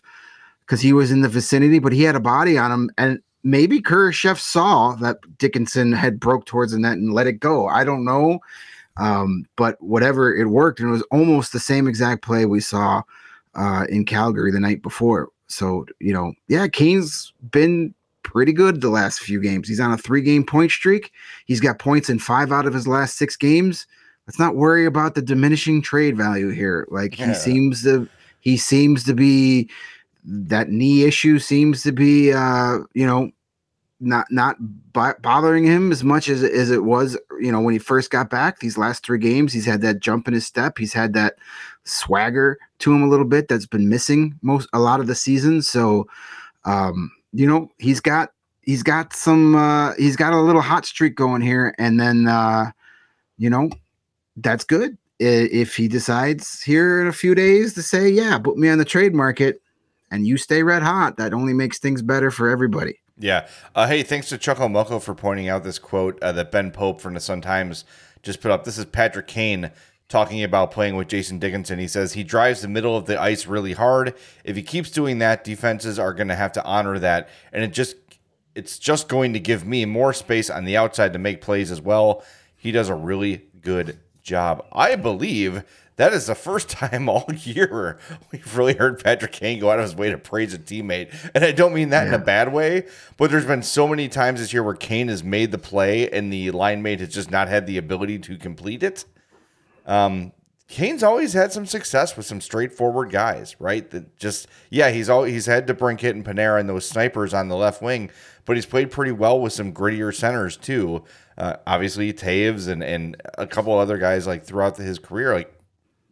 because 0.61 0.81
he 0.81 0.93
was 0.93 1.11
in 1.11 1.21
the 1.21 1.29
vicinity, 1.29 1.79
but 1.79 1.93
he 1.93 2.03
had 2.03 2.15
a 2.15 2.19
body 2.19 2.57
on 2.57 2.71
him, 2.71 2.89
and 2.97 3.19
maybe 3.43 3.81
Kurashev 3.81 4.39
saw 4.39 4.95
that 4.95 5.17
Dickinson 5.37 5.91
had 5.91 6.19
broke 6.19 6.45
towards 6.45 6.71
the 6.71 6.79
net 6.79 6.93
and 6.93 7.13
let 7.13 7.27
it 7.27 7.39
go. 7.39 7.67
I 7.67 7.83
don't 7.83 8.03
know, 8.03 8.39
um, 8.97 9.45
but 9.57 9.79
whatever 9.81 10.35
it 10.35 10.47
worked, 10.47 10.79
and 10.79 10.89
it 10.89 10.91
was 10.91 11.05
almost 11.11 11.53
the 11.53 11.59
same 11.59 11.87
exact 11.87 12.23
play 12.23 12.45
we 12.45 12.59
saw 12.59 13.03
uh, 13.53 13.85
in 13.89 14.05
Calgary 14.05 14.51
the 14.51 14.59
night 14.59 14.81
before. 14.81 15.29
So, 15.47 15.85
you 15.99 16.13
know, 16.13 16.33
yeah, 16.47 16.67
Kane's 16.67 17.31
been 17.51 17.93
pretty 18.25 18.51
good 18.51 18.81
the 18.81 18.89
last 18.89 19.19
few 19.19 19.39
games. 19.39 19.69
He's 19.69 19.79
on 19.79 19.93
a 19.93 19.97
three 19.97 20.21
game 20.21 20.43
point 20.43 20.71
streak. 20.71 21.13
He's 21.45 21.61
got 21.61 21.79
points 21.79 22.09
in 22.09 22.19
five 22.19 22.51
out 22.51 22.65
of 22.65 22.73
his 22.73 22.87
last 22.87 23.17
six 23.17 23.37
games. 23.37 23.87
Let's 24.27 24.39
not 24.39 24.55
worry 24.55 24.85
about 24.85 25.15
the 25.15 25.21
diminishing 25.21 25.81
trade 25.81 26.17
value 26.17 26.49
here. 26.49 26.87
Like 26.89 27.17
yeah. 27.17 27.27
he 27.27 27.33
seems 27.35 27.83
to 27.83 28.09
he 28.41 28.57
seems 28.57 29.05
to 29.05 29.13
be 29.13 29.69
that 30.25 30.69
knee 30.69 31.03
issue 31.03 31.39
seems 31.39 31.83
to 31.83 31.91
be 31.91 32.33
uh, 32.33 32.79
you 32.93 33.05
know, 33.05 33.31
not 34.01 34.27
not 34.29 34.57
bothering 35.21 35.63
him 35.63 35.91
as 35.91 36.03
much 36.03 36.27
as 36.27 36.43
as 36.43 36.69
it 36.69 36.83
was 36.83 37.17
you 37.39 37.51
know 37.51 37.61
when 37.61 37.73
he 37.73 37.79
first 37.79 38.11
got 38.11 38.29
back 38.29 38.59
these 38.59 38.77
last 38.77 39.05
three 39.05 39.17
games 39.17 39.53
he's 39.53 39.65
had 39.65 39.81
that 39.81 40.01
jump 40.01 40.27
in 40.27 40.33
his 40.33 40.45
step 40.45 40.77
he's 40.77 40.91
had 40.91 41.13
that 41.13 41.35
swagger 41.85 42.57
to 42.79 42.93
him 42.93 43.03
a 43.03 43.07
little 43.07 43.25
bit 43.25 43.47
that's 43.47 43.65
been 43.65 43.87
missing 43.87 44.37
most 44.41 44.67
a 44.73 44.79
lot 44.79 44.99
of 44.99 45.07
the 45.07 45.15
season 45.15 45.61
so 45.61 46.05
um 46.65 47.09
you 47.35 47.47
know 47.47 47.69
he's 47.77 47.99
got 47.99 48.29
he's 48.61 48.83
got 48.83 49.13
some 49.13 49.55
uh 49.55 49.93
he's 49.95 50.15
got 50.15 50.33
a 50.33 50.41
little 50.41 50.61
hot 50.61 50.85
streak 50.85 51.15
going 51.15 51.41
here 51.41 51.75
and 51.77 51.99
then 51.99 52.27
uh 52.27 52.71
you 53.37 53.49
know 53.49 53.69
that's 54.37 54.63
good 54.63 54.97
if 55.19 55.75
he 55.75 55.87
decides 55.87 56.61
here 56.61 57.01
in 57.01 57.07
a 57.07 57.13
few 57.13 57.35
days 57.35 57.73
to 57.73 57.81
say 57.81 58.09
yeah 58.09 58.37
put 58.37 58.57
me 58.57 58.69
on 58.69 58.77
the 58.77 58.85
trade 58.85 59.13
market 59.13 59.61
and 60.11 60.27
you 60.27 60.37
stay 60.37 60.63
red 60.63 60.81
hot 60.81 61.17
that 61.17 61.33
only 61.33 61.53
makes 61.53 61.79
things 61.79 62.01
better 62.01 62.31
for 62.31 62.49
everybody 62.49 62.99
yeah. 63.17 63.47
Uh, 63.73 63.87
hey, 63.87 64.03
thanks 64.03 64.27
to 64.29 64.37
Chuckle 64.37 64.67
Muckle 64.67 64.99
for 64.99 65.15
pointing 65.15 65.47
out 65.47 65.63
this 65.63 65.79
quote 65.79 66.21
uh, 66.21 66.33
that 66.33 66.51
Ben 66.51 66.71
Pope 66.71 66.99
from 66.99 67.13
the 67.13 67.19
Sun 67.19 67.41
Times 67.41 67.85
just 68.23 68.41
put 68.41 68.51
up. 68.51 68.65
This 68.65 68.77
is 68.77 68.85
Patrick 68.85 69.27
Kane 69.27 69.71
talking 70.07 70.43
about 70.43 70.71
playing 70.71 70.95
with 70.95 71.07
Jason 71.07 71.39
Dickinson. 71.39 71.79
He 71.79 71.87
says 71.87 72.13
he 72.13 72.23
drives 72.23 72.61
the 72.61 72.67
middle 72.67 72.95
of 72.95 73.05
the 73.05 73.19
ice 73.19 73.47
really 73.47 73.73
hard. 73.73 74.13
If 74.43 74.55
he 74.55 74.61
keeps 74.61 74.91
doing 74.91 75.19
that, 75.19 75.43
defenses 75.43 75.97
are 75.97 76.13
going 76.13 76.27
to 76.27 76.35
have 76.35 76.51
to 76.53 76.63
honor 76.63 76.99
that, 76.99 77.29
and 77.51 77.63
it 77.63 77.73
just 77.73 77.95
it's 78.55 78.79
just 78.79 79.09
going 79.09 79.33
to 79.33 79.39
give 79.39 79.65
me 79.65 79.85
more 79.85 80.13
space 80.13 80.49
on 80.49 80.63
the 80.63 80.77
outside 80.77 81.13
to 81.13 81.19
make 81.19 81.41
plays 81.41 81.71
as 81.71 81.81
well. 81.81 82.23
He 82.55 82.71
does 82.71 82.89
a 82.89 82.95
really 82.95 83.45
good 83.61 83.99
job. 84.23 84.65
I 84.71 84.95
believe 84.95 85.63
that 85.97 86.13
is 86.13 86.27
the 86.27 86.35
first 86.35 86.69
time 86.69 87.09
all 87.09 87.25
year 87.33 87.99
we've 88.31 88.57
really 88.57 88.75
heard 88.75 89.03
Patrick 89.03 89.31
Kane 89.31 89.59
go 89.59 89.69
out 89.69 89.79
of 89.79 89.83
his 89.83 89.95
way 89.95 90.09
to 90.09 90.17
praise 90.17 90.53
a 90.53 90.59
teammate. 90.59 91.13
And 91.33 91.43
I 91.43 91.51
don't 91.51 91.73
mean 91.73 91.89
that 91.89 92.03
yeah. 92.03 92.15
in 92.15 92.21
a 92.21 92.23
bad 92.23 92.51
way, 92.53 92.87
but 93.17 93.31
there's 93.31 93.45
been 93.45 93.63
so 93.63 93.87
many 93.87 94.07
times 94.07 94.39
this 94.39 94.53
year 94.53 94.63
where 94.63 94.73
Kane 94.73 95.07
has 95.09 95.23
made 95.23 95.51
the 95.51 95.57
play 95.57 96.09
and 96.09 96.31
the 96.31 96.51
line 96.51 96.81
mate 96.81 96.99
has 96.99 97.09
just 97.09 97.31
not 97.31 97.47
had 97.47 97.67
the 97.67 97.77
ability 97.77 98.19
to 98.19 98.37
complete 98.37 98.83
it. 98.83 99.05
Um, 99.85 100.31
Kane's 100.67 101.03
always 101.03 101.33
had 101.33 101.51
some 101.51 101.65
success 101.65 102.17
with 102.17 102.25
some 102.25 102.41
straightforward 102.41 103.11
guys, 103.11 103.55
right? 103.59 103.89
That 103.91 104.17
just 104.17 104.47
yeah, 104.71 104.89
he's 104.89 105.09
all 105.09 105.23
he's 105.23 105.45
had 105.45 105.67
DeBrincat 105.67 106.09
and 106.09 106.25
Panarin 106.25 106.61
and 106.61 106.69
those 106.69 106.87
snipers 106.89 107.33
on 107.33 107.49
the 107.49 107.55
left 107.55 107.81
wing, 107.83 108.09
but 108.45 108.57
he's 108.57 108.65
played 108.65 108.89
pretty 108.89 109.11
well 109.11 109.39
with 109.39 109.53
some 109.53 109.71
grittier 109.71 110.13
centers 110.13 110.57
too. 110.57 111.03
Uh, 111.37 111.57
obviously, 111.67 112.11
Toews 112.11 112.67
and 112.67 112.83
and 112.83 113.15
a 113.37 113.45
couple 113.45 113.77
other 113.77 113.99
guys 113.99 114.25
like 114.25 114.43
throughout 114.43 114.77
his 114.77 114.97
career, 114.97 115.33
like 115.33 115.53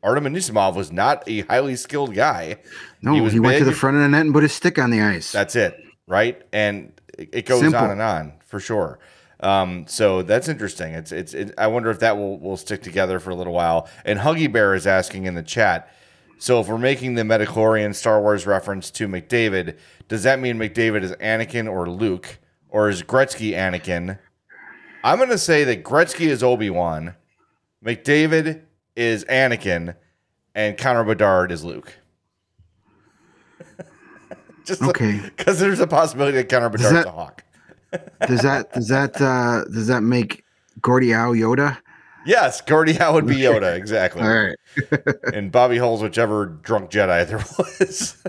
Artem 0.04 0.26
Anisimov 0.26 0.76
was 0.76 0.92
not 0.92 1.24
a 1.28 1.42
highly 1.42 1.76
skilled 1.76 2.14
guy. 2.14 2.58
No, 3.02 3.16
he, 3.16 3.30
he 3.32 3.40
went 3.40 3.58
to 3.58 3.66
the 3.66 3.72
front 3.72 3.98
of 3.98 4.04
the 4.04 4.10
net 4.10 4.22
and 4.22 4.34
put 4.34 4.44
his 4.44 4.54
stick 4.54 4.78
on 4.78 4.92
the 4.92 5.02
ice. 5.02 5.32
That's 5.32 5.56
it, 5.56 5.82
right? 6.06 6.40
And 6.54 6.92
it 7.18 7.48
goes 7.48 7.62
Simple. 7.62 7.80
on 7.80 7.90
and 7.90 8.02
on 8.02 8.34
for 8.46 8.60
sure. 8.60 9.00
Um, 9.44 9.86
so 9.88 10.22
that's 10.22 10.48
interesting. 10.48 10.94
It's 10.94 11.12
it's. 11.12 11.34
It, 11.34 11.54
I 11.58 11.68
wonder 11.68 11.90
if 11.90 12.00
that 12.00 12.18
will 12.18 12.40
will 12.40 12.56
stick 12.56 12.82
together 12.82 13.20
for 13.20 13.30
a 13.32 13.36
little 13.36 13.54
while. 13.54 13.90
And 14.06 14.18
Huggy 14.18 14.52
Bear 14.52 14.74
is 14.74 14.88
asking 14.88 15.26
in 15.26 15.36
the 15.36 15.44
chat. 15.44 15.94
So 16.40 16.62
if 16.62 16.68
we're 16.68 16.78
making 16.78 17.16
the 17.16 17.24
midichlorian 17.24 17.94
Star 17.94 18.22
Wars 18.22 18.48
reference 18.48 18.90
to 18.92 19.08
McDavid, 19.08 19.78
does 20.08 20.24
that 20.24 20.40
mean 20.40 20.58
McDavid 20.58 21.04
is 21.04 21.12
Anakin 21.14 21.70
or 21.70 21.90
Luke, 21.90 22.40
or 22.70 22.90
is 22.90 23.04
Gretzky 23.04 23.52
Anakin? 23.52 24.18
I'm 25.04 25.20
gonna 25.20 25.38
say 25.38 25.66
that 25.66 25.84
Gretzky 25.84 26.28
is 26.28 26.42
Obi 26.42 26.70
Wan, 26.70 27.16
McDavid 27.84 28.62
is 28.96 29.26
Anakin, 29.26 29.96
and 30.56 30.78
Connor 30.78 31.04
Bedard 31.04 31.52
is 31.52 31.66
Luke. 31.66 31.94
Just 34.66 34.82
okay, 34.82 35.20
because 35.38 35.60
there's 35.60 35.82
a 35.82 35.88
possibility 35.88 36.38
that 36.38 36.48
Connor 36.48 36.70
Bedard's 36.70 36.94
that, 36.94 37.08
a 37.08 37.12
hawk. 37.12 37.43
Does 38.28 38.42
that 38.42 38.74
does 38.74 38.88
that 38.88 39.22
uh, 39.22 39.64
does 39.66 39.88
that 39.88 40.02
make 40.02 40.44
Gordie 40.82 41.12
Howe 41.12 41.34
Yoda? 41.34 41.78
Yes, 42.26 42.62
Gordie 42.62 42.94
Howe 42.94 43.14
would 43.14 43.28
be 43.28 43.36
Yoda, 43.36 43.76
exactly. 43.76 44.22
All 44.22 44.34
right. 44.34 44.58
and 45.34 45.52
Bobby 45.52 45.78
Hull's 45.78 46.02
whichever 46.02 46.46
drunk 46.46 46.90
Jedi 46.90 47.28
there 47.28 47.44
was. 47.60 48.24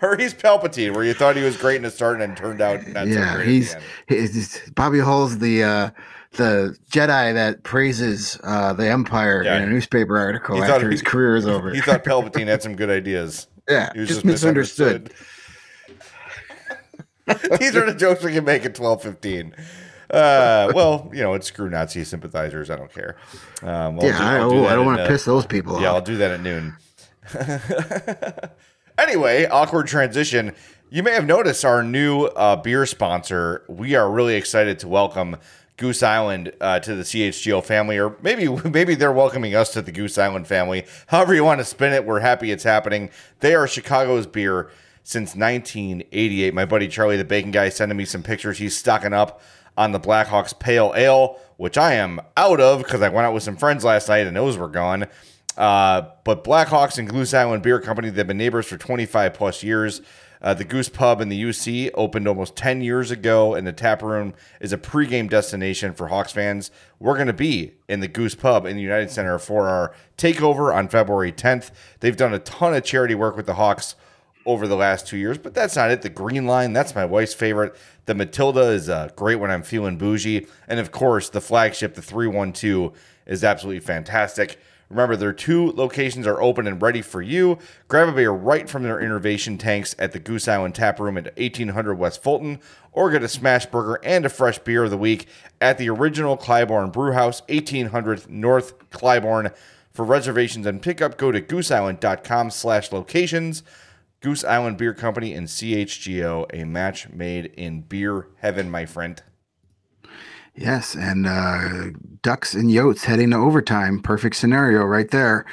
or 0.02 0.16
he's 0.16 0.34
Palpatine, 0.34 0.94
where 0.94 1.04
you 1.04 1.14
thought 1.14 1.36
he 1.36 1.42
was 1.42 1.56
great 1.56 1.76
in 1.76 1.82
the 1.82 1.90
start 1.90 2.20
and 2.20 2.22
then 2.22 2.36
turned 2.36 2.60
out 2.60 2.86
not 2.88 3.06
yeah, 3.06 3.36
so 3.36 3.40
he's, 3.40 3.76
he's 4.08 4.60
Bobby 4.74 4.98
Hull's 4.98 5.38
the 5.38 5.64
uh, 5.64 5.90
the 6.32 6.76
Jedi 6.90 7.34
that 7.34 7.62
praises 7.62 8.38
uh, 8.44 8.72
the 8.72 8.88
Empire 8.88 9.42
yeah. 9.44 9.56
in 9.56 9.64
a 9.64 9.66
newspaper 9.66 10.18
article 10.18 10.56
he 10.56 10.62
after 10.62 10.90
his 10.90 11.02
career 11.02 11.36
is 11.36 11.46
over. 11.46 11.72
He 11.72 11.80
thought 11.80 12.04
Palpatine 12.04 12.46
had 12.46 12.62
some 12.62 12.76
good 12.76 12.90
ideas. 12.90 13.46
Yeah, 13.68 13.92
he 13.92 14.00
was 14.00 14.08
just, 14.08 14.18
just 14.22 14.26
misunderstood. 14.26 15.02
misunderstood. 15.04 15.26
These 17.58 17.76
are 17.76 17.86
the 17.86 17.94
jokes 17.96 18.24
we 18.24 18.32
can 18.32 18.44
make 18.44 18.64
at 18.64 18.74
twelve 18.74 19.02
fifteen. 19.02 19.54
Uh, 20.10 20.72
well, 20.74 21.08
you 21.12 21.22
know, 21.22 21.34
it's 21.34 21.46
screw 21.46 21.70
Nazi 21.70 22.02
sympathizers. 22.02 22.68
I 22.68 22.76
don't 22.76 22.92
care. 22.92 23.16
Um, 23.62 23.98
yeah, 23.98 24.18
do, 24.18 24.24
I, 24.24 24.38
do 24.38 24.66
I, 24.66 24.74
don't 24.74 24.86
want 24.86 24.98
to 24.98 25.04
uh, 25.04 25.08
piss 25.08 25.24
those 25.24 25.46
people 25.46 25.80
yeah, 25.80 25.90
off. 25.90 25.96
I'll 25.96 26.02
do 26.02 26.16
that 26.16 26.32
at 26.32 26.40
noon. 26.40 26.76
anyway, 28.98 29.46
awkward 29.46 29.86
transition. 29.86 30.52
You 30.88 31.04
may 31.04 31.12
have 31.12 31.26
noticed 31.26 31.64
our 31.64 31.84
new 31.84 32.24
uh, 32.24 32.56
beer 32.56 32.86
sponsor. 32.86 33.64
We 33.68 33.94
are 33.94 34.10
really 34.10 34.34
excited 34.34 34.80
to 34.80 34.88
welcome 34.88 35.36
Goose 35.76 36.02
Island 36.02 36.52
uh, 36.60 36.80
to 36.80 36.94
the 36.94 37.04
CHGO 37.04 37.64
family, 37.64 37.98
or 37.98 38.16
maybe 38.22 38.48
maybe 38.68 38.94
they're 38.94 39.12
welcoming 39.12 39.54
us 39.54 39.72
to 39.74 39.82
the 39.82 39.92
Goose 39.92 40.18
Island 40.18 40.46
family. 40.46 40.86
However 41.06 41.34
you 41.34 41.44
want 41.44 41.60
to 41.60 41.64
spin 41.64 41.92
it, 41.92 42.04
we're 42.04 42.20
happy 42.20 42.50
it's 42.50 42.64
happening. 42.64 43.10
They 43.40 43.54
are 43.54 43.66
Chicago's 43.66 44.26
beer 44.26 44.70
since 45.02 45.34
1988. 45.34 46.54
My 46.54 46.64
buddy 46.64 46.88
Charlie, 46.88 47.16
the 47.16 47.24
bacon 47.24 47.50
guy, 47.50 47.68
sending 47.68 47.96
me 47.98 48.04
some 48.04 48.22
pictures. 48.22 48.58
He's 48.58 48.76
stocking 48.76 49.12
up 49.12 49.40
on 49.76 49.92
the 49.92 50.00
Blackhawks 50.00 50.58
Pale 50.58 50.94
Ale, 50.96 51.38
which 51.56 51.78
I 51.78 51.94
am 51.94 52.20
out 52.36 52.60
of 52.60 52.82
because 52.82 53.02
I 53.02 53.08
went 53.08 53.26
out 53.26 53.34
with 53.34 53.42
some 53.42 53.56
friends 53.56 53.84
last 53.84 54.08
night 54.08 54.26
and 54.26 54.36
those 54.36 54.56
were 54.56 54.68
gone. 54.68 55.06
Uh, 55.56 56.02
but 56.24 56.44
Blackhawks 56.44 56.98
and 56.98 57.08
Goose 57.08 57.34
Island 57.34 57.62
Beer 57.62 57.80
Company, 57.80 58.10
they've 58.10 58.26
been 58.26 58.38
neighbors 58.38 58.66
for 58.66 58.76
25 58.76 59.34
plus 59.34 59.62
years. 59.62 60.00
Uh, 60.42 60.54
the 60.54 60.64
Goose 60.64 60.88
Pub 60.88 61.20
in 61.20 61.28
the 61.28 61.42
UC 61.42 61.90
opened 61.94 62.26
almost 62.26 62.56
10 62.56 62.80
years 62.80 63.10
ago, 63.10 63.54
and 63.54 63.66
the 63.66 63.72
tap 63.72 64.02
room 64.02 64.32
is 64.58 64.72
a 64.72 64.78
pregame 64.78 65.28
destination 65.28 65.92
for 65.92 66.08
Hawks 66.08 66.32
fans. 66.32 66.70
We're 66.98 67.14
going 67.14 67.26
to 67.26 67.34
be 67.34 67.74
in 67.88 68.00
the 68.00 68.08
Goose 68.08 68.34
Pub 68.34 68.64
in 68.64 68.76
the 68.76 68.82
United 68.82 69.10
Center 69.10 69.38
for 69.38 69.68
our 69.68 69.94
takeover 70.16 70.74
on 70.74 70.88
February 70.88 71.30
10th. 71.30 71.70
They've 72.00 72.16
done 72.16 72.32
a 72.32 72.38
ton 72.38 72.74
of 72.74 72.84
charity 72.84 73.14
work 73.14 73.36
with 73.36 73.44
the 73.44 73.54
Hawks 73.54 73.96
over 74.50 74.68
the 74.68 74.76
last 74.76 75.06
two 75.06 75.16
years, 75.16 75.38
but 75.38 75.54
that's 75.54 75.76
not 75.76 75.90
it. 75.90 76.02
The 76.02 76.08
Green 76.08 76.46
Line, 76.46 76.72
that's 76.72 76.94
my 76.94 77.04
wife's 77.04 77.34
favorite. 77.34 77.74
The 78.06 78.14
Matilda 78.14 78.70
is 78.70 78.88
uh, 78.88 79.10
great 79.16 79.36
when 79.36 79.50
I'm 79.50 79.62
feeling 79.62 79.96
bougie. 79.96 80.46
And 80.68 80.80
of 80.80 80.90
course, 80.90 81.28
the 81.28 81.40
flagship, 81.40 81.94
the 81.94 82.02
312, 82.02 82.92
is 83.26 83.44
absolutely 83.44 83.80
fantastic. 83.80 84.58
Remember, 84.90 85.14
their 85.14 85.32
two 85.32 85.70
locations 85.70 86.26
are 86.26 86.42
open 86.42 86.66
and 86.66 86.82
ready 86.82 87.00
for 87.00 87.22
you. 87.22 87.58
Grab 87.86 88.08
a 88.08 88.12
beer 88.12 88.32
right 88.32 88.68
from 88.68 88.82
their 88.82 89.00
innovation 89.00 89.56
tanks 89.56 89.94
at 90.00 90.10
the 90.10 90.18
Goose 90.18 90.48
Island 90.48 90.74
Tap 90.74 90.98
Room 90.98 91.16
at 91.16 91.26
1800 91.36 91.94
West 91.94 92.20
Fulton, 92.20 92.58
or 92.90 93.08
get 93.10 93.22
a 93.22 93.28
smash 93.28 93.66
burger 93.66 94.00
and 94.02 94.26
a 94.26 94.28
fresh 94.28 94.58
beer 94.58 94.82
of 94.82 94.90
the 94.90 94.98
week 94.98 95.28
at 95.60 95.78
the 95.78 95.88
original 95.88 96.36
Clybourne 96.36 96.92
Brewhouse, 96.92 97.42
1800 97.42 98.28
North 98.28 98.90
Clybourne. 98.90 99.54
For 99.92 100.04
reservations 100.04 100.66
and 100.66 100.82
pickup, 100.82 101.16
go 101.16 101.30
to 101.30 101.40
gooseisland.com 101.40 102.50
slash 102.50 102.90
locations. 102.90 103.62
Goose 104.20 104.44
Island 104.44 104.76
Beer 104.76 104.92
Company 104.92 105.32
and 105.32 105.48
CHGO, 105.48 106.46
a 106.52 106.66
match 106.66 107.08
made 107.08 107.46
in 107.56 107.80
beer 107.82 108.28
heaven, 108.36 108.70
my 108.70 108.84
friend. 108.84 109.22
Yes, 110.54 110.94
and 110.94 111.26
uh, 111.26 111.98
Ducks 112.22 112.52
and 112.52 112.70
Yotes 112.70 113.04
heading 113.04 113.30
to 113.30 113.36
overtime. 113.36 114.02
Perfect 114.02 114.36
scenario 114.36 114.84
right 114.84 115.10
there. 115.10 115.46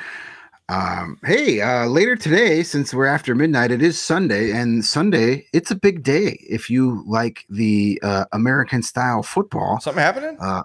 Um, 0.67 1.17
hey, 1.23 1.61
uh, 1.61 1.85
later 1.85 2.17
today, 2.17 2.61
since 2.61 2.93
we're 2.93 3.05
after 3.05 3.33
midnight, 3.33 3.71
it 3.71 3.81
is 3.81 4.01
Sunday, 4.01 4.51
and 4.51 4.83
Sunday 4.83 5.45
it's 5.53 5.71
a 5.71 5.75
big 5.75 6.03
day 6.03 6.37
if 6.49 6.69
you 6.69 7.05
like 7.07 7.45
the 7.49 8.01
uh, 8.03 8.25
American 8.33 8.83
style 8.83 9.23
football. 9.23 9.79
Something 9.79 10.03
happening? 10.03 10.37
Uh, 10.41 10.63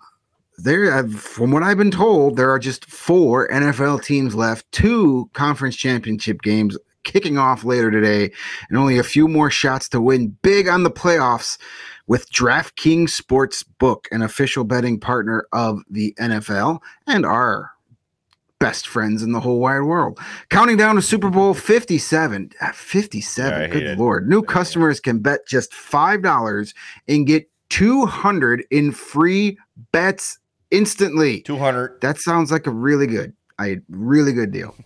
there, 0.58 0.92
uh, 0.92 1.08
from 1.08 1.52
what 1.52 1.62
I've 1.62 1.78
been 1.78 1.92
told, 1.92 2.36
there 2.36 2.50
are 2.50 2.58
just 2.58 2.84
four 2.86 3.46
NFL 3.48 4.02
teams 4.02 4.34
left, 4.34 4.70
two 4.72 5.30
conference 5.34 5.76
championship 5.76 6.42
games 6.42 6.76
kicking 7.04 7.38
off 7.38 7.64
later 7.64 7.90
today, 7.90 8.32
and 8.68 8.78
only 8.78 8.98
a 8.98 9.04
few 9.04 9.28
more 9.28 9.50
shots 9.50 9.88
to 9.90 10.00
win 10.00 10.36
big 10.42 10.68
on 10.68 10.82
the 10.82 10.90
playoffs 10.90 11.58
with 12.06 12.30
DraftKings 12.32 13.10
Sportsbook, 13.10 14.06
an 14.10 14.22
official 14.22 14.64
betting 14.64 14.98
partner 14.98 15.46
of 15.52 15.80
the 15.88 16.14
NFL 16.18 16.80
and 17.06 17.24
our 17.24 17.70
best 18.58 18.86
friends 18.86 19.24
in 19.24 19.32
the 19.32 19.40
whole 19.40 19.58
wide 19.58 19.80
world. 19.80 20.20
Counting 20.48 20.76
down 20.76 20.94
to 20.94 21.02
Super 21.02 21.30
Bowl 21.30 21.52
57. 21.52 22.52
Ah, 22.60 22.70
57. 22.72 23.60
Yeah, 23.60 23.66
good 23.66 23.98
lord. 23.98 24.28
New 24.28 24.42
customers 24.42 25.00
can 25.00 25.18
bet 25.18 25.46
just 25.48 25.72
$5 25.72 26.74
and 27.08 27.26
get 27.26 27.50
200 27.70 28.64
in 28.70 28.92
free 28.92 29.58
bets 29.90 30.38
instantly. 30.70 31.40
200. 31.40 32.00
That 32.02 32.18
sounds 32.18 32.52
like 32.52 32.68
a 32.68 32.70
really 32.70 33.08
good, 33.08 33.32
a 33.60 33.78
really 33.88 34.32
good 34.32 34.52
deal. 34.52 34.76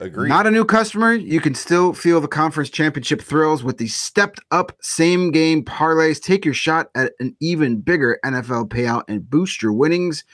Agreed. 0.00 0.28
Not 0.28 0.46
a 0.46 0.50
new 0.50 0.64
customer. 0.64 1.12
You 1.12 1.40
can 1.40 1.54
still 1.54 1.92
feel 1.92 2.20
the 2.20 2.28
conference 2.28 2.70
championship 2.70 3.20
thrills 3.20 3.64
with 3.64 3.78
the 3.78 3.88
stepped 3.88 4.40
up 4.50 4.76
same 4.80 5.30
game 5.30 5.64
parlays. 5.64 6.22
Take 6.22 6.44
your 6.44 6.54
shot 6.54 6.90
at 6.94 7.12
an 7.20 7.36
even 7.40 7.80
bigger 7.80 8.18
NFL 8.24 8.68
payout 8.68 9.04
and 9.08 9.28
boost 9.28 9.62
your 9.62 9.72
winnings. 9.72 10.24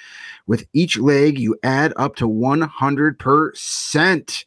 With 0.46 0.66
each 0.72 0.98
leg, 0.98 1.38
you 1.38 1.56
add 1.62 1.92
up 1.96 2.16
to 2.16 2.28
100%. 2.28 4.44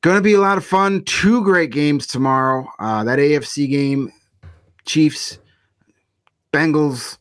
Going 0.00 0.16
to 0.16 0.22
be 0.22 0.34
a 0.34 0.40
lot 0.40 0.58
of 0.58 0.64
fun. 0.64 1.02
Two 1.04 1.42
great 1.42 1.70
games 1.70 2.06
tomorrow. 2.06 2.66
Uh, 2.78 3.02
that 3.04 3.18
AFC 3.18 3.68
game, 3.68 4.12
Chiefs, 4.86 5.38
Bengals 6.52 7.18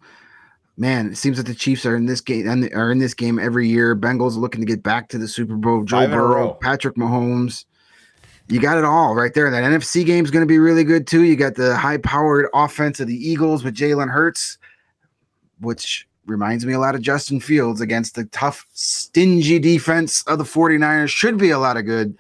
man, 0.78 1.12
it 1.12 1.18
seems 1.18 1.38
that 1.38 1.48
the 1.48 1.56
Chiefs 1.56 1.86
are 1.86 1.96
in 1.96 2.06
this 2.06 2.22
game 2.22 2.48
and 2.48 2.72
are 2.74 2.92
in 2.92 3.00
this 3.00 3.14
game 3.14 3.40
every 3.40 3.68
year. 3.68 3.96
Bengals 3.96 4.38
looking 4.38 4.62
to 4.62 4.68
get 4.68 4.84
back 4.84 5.10
to 5.10 5.18
the 5.18 5.28
Super 5.28 5.56
Bowl. 5.56 5.84
Joe 5.84 5.98
Five 5.98 6.12
Burrow, 6.12 6.54
Patrick 6.54 6.96
Mahomes. 6.96 7.66
You 8.48 8.62
got 8.62 8.78
it 8.78 8.86
all 8.86 9.14
right 9.14 9.34
there. 9.34 9.52
That 9.52 9.64
NFC 9.64 10.06
game 10.06 10.24
is 10.24 10.32
going 10.32 10.44
to 10.44 10.48
be 10.48 10.60
really 10.60 10.86
good 10.86 11.06
too. 11.06 11.24
You 11.24 11.36
got 11.36 11.56
the 11.56 11.76
high-powered 11.76 12.48
offense 12.54 13.02
of 13.02 13.08
the 13.08 13.16
Eagles 13.16 13.64
with 13.64 13.76
Jalen 13.76 14.10
Hurts, 14.10 14.58
which 15.60 16.08
reminds 16.28 16.66
me 16.66 16.74
a 16.74 16.80
lot 16.80 16.96
of 16.96 17.02
Justin 17.02 17.42
Fields 17.42 17.82
against 17.82 18.16
the 18.16 18.24
tough, 18.26 18.66
stingy 18.72 19.60
defense 19.60 20.24
of 20.28 20.38
the 20.38 20.46
49ers. 20.46 21.10
Should 21.10 21.38
be 21.38 21.50
a 21.50 21.60
lot 21.60 21.76
of 21.76 21.86
good. 21.86 22.18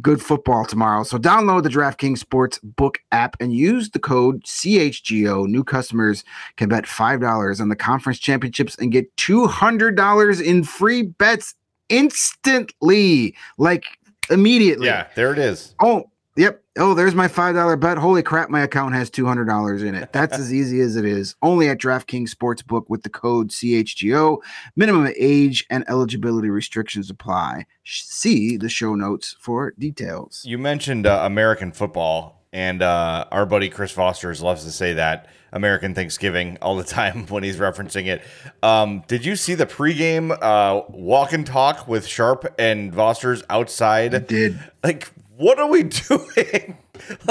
Good 0.00 0.22
football 0.22 0.64
tomorrow. 0.64 1.02
So 1.02 1.18
download 1.18 1.62
the 1.64 1.68
DraftKings 1.68 2.18
Sports 2.18 2.58
Book 2.62 2.98
app 3.12 3.36
and 3.40 3.52
use 3.52 3.90
the 3.90 3.98
code 3.98 4.44
CHGO. 4.44 5.46
New 5.46 5.64
customers 5.64 6.24
can 6.56 6.68
bet 6.68 6.84
$5 6.84 7.60
on 7.60 7.68
the 7.68 7.76
conference 7.76 8.18
championships 8.18 8.76
and 8.76 8.92
get 8.92 9.14
$200 9.16 10.42
in 10.42 10.64
free 10.64 11.02
bets 11.02 11.54
instantly, 11.88 13.34
like 13.58 13.84
immediately. 14.30 14.86
Yeah, 14.86 15.08
there 15.14 15.32
it 15.32 15.38
is. 15.38 15.74
Oh, 15.80 16.10
Yep. 16.36 16.62
Oh, 16.82 16.94
there's 16.94 17.14
my 17.14 17.28
$5 17.28 17.78
bet. 17.78 17.98
Holy 17.98 18.22
crap, 18.22 18.48
my 18.48 18.62
account 18.62 18.94
has 18.94 19.10
$200 19.10 19.86
in 19.86 19.94
it. 19.94 20.10
That's 20.14 20.38
as 20.38 20.50
easy 20.50 20.80
as 20.80 20.96
it 20.96 21.04
is. 21.04 21.36
Only 21.42 21.68
at 21.68 21.76
DraftKings 21.76 22.30
Sportsbook 22.30 22.84
with 22.88 23.02
the 23.02 23.10
code 23.10 23.50
CHGO. 23.50 24.38
Minimum 24.76 25.12
age 25.18 25.66
and 25.68 25.84
eligibility 25.90 26.48
restrictions 26.48 27.10
apply. 27.10 27.66
See 27.84 28.56
the 28.56 28.70
show 28.70 28.94
notes 28.94 29.36
for 29.38 29.74
details. 29.78 30.42
You 30.46 30.56
mentioned 30.56 31.06
uh, 31.06 31.20
American 31.24 31.70
football, 31.70 32.46
and 32.50 32.80
uh, 32.80 33.26
our 33.30 33.44
buddy 33.44 33.68
Chris 33.68 33.94
Vosters 33.94 34.40
loves 34.40 34.64
to 34.64 34.72
say 34.72 34.94
that 34.94 35.28
American 35.52 35.94
Thanksgiving 35.94 36.56
all 36.62 36.76
the 36.76 36.84
time 36.98 37.26
when 37.26 37.42
he's 37.42 37.58
referencing 37.58 38.06
it. 38.06 38.22
Um, 38.62 39.04
did 39.06 39.26
you 39.26 39.36
see 39.36 39.54
the 39.54 39.66
pregame 39.66 40.34
uh, 40.40 40.80
walk 40.88 41.34
and 41.34 41.46
talk 41.46 41.86
with 41.86 42.06
Sharp 42.06 42.54
and 42.58 42.90
Vosters 42.90 43.42
outside? 43.50 44.14
I 44.14 44.20
did. 44.20 44.58
Like, 44.82 45.12
what 45.40 45.58
are 45.58 45.68
we 45.68 45.82
doing? 46.08 46.76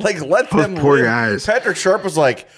like, 0.00 0.20
let 0.22 0.50
Those 0.50 0.62
them 0.62 0.76
poor 0.76 0.96
live. 0.96 1.04
guys. 1.04 1.46
Patrick 1.46 1.76
Sharp 1.76 2.02
was 2.04 2.16
like, 2.16 2.48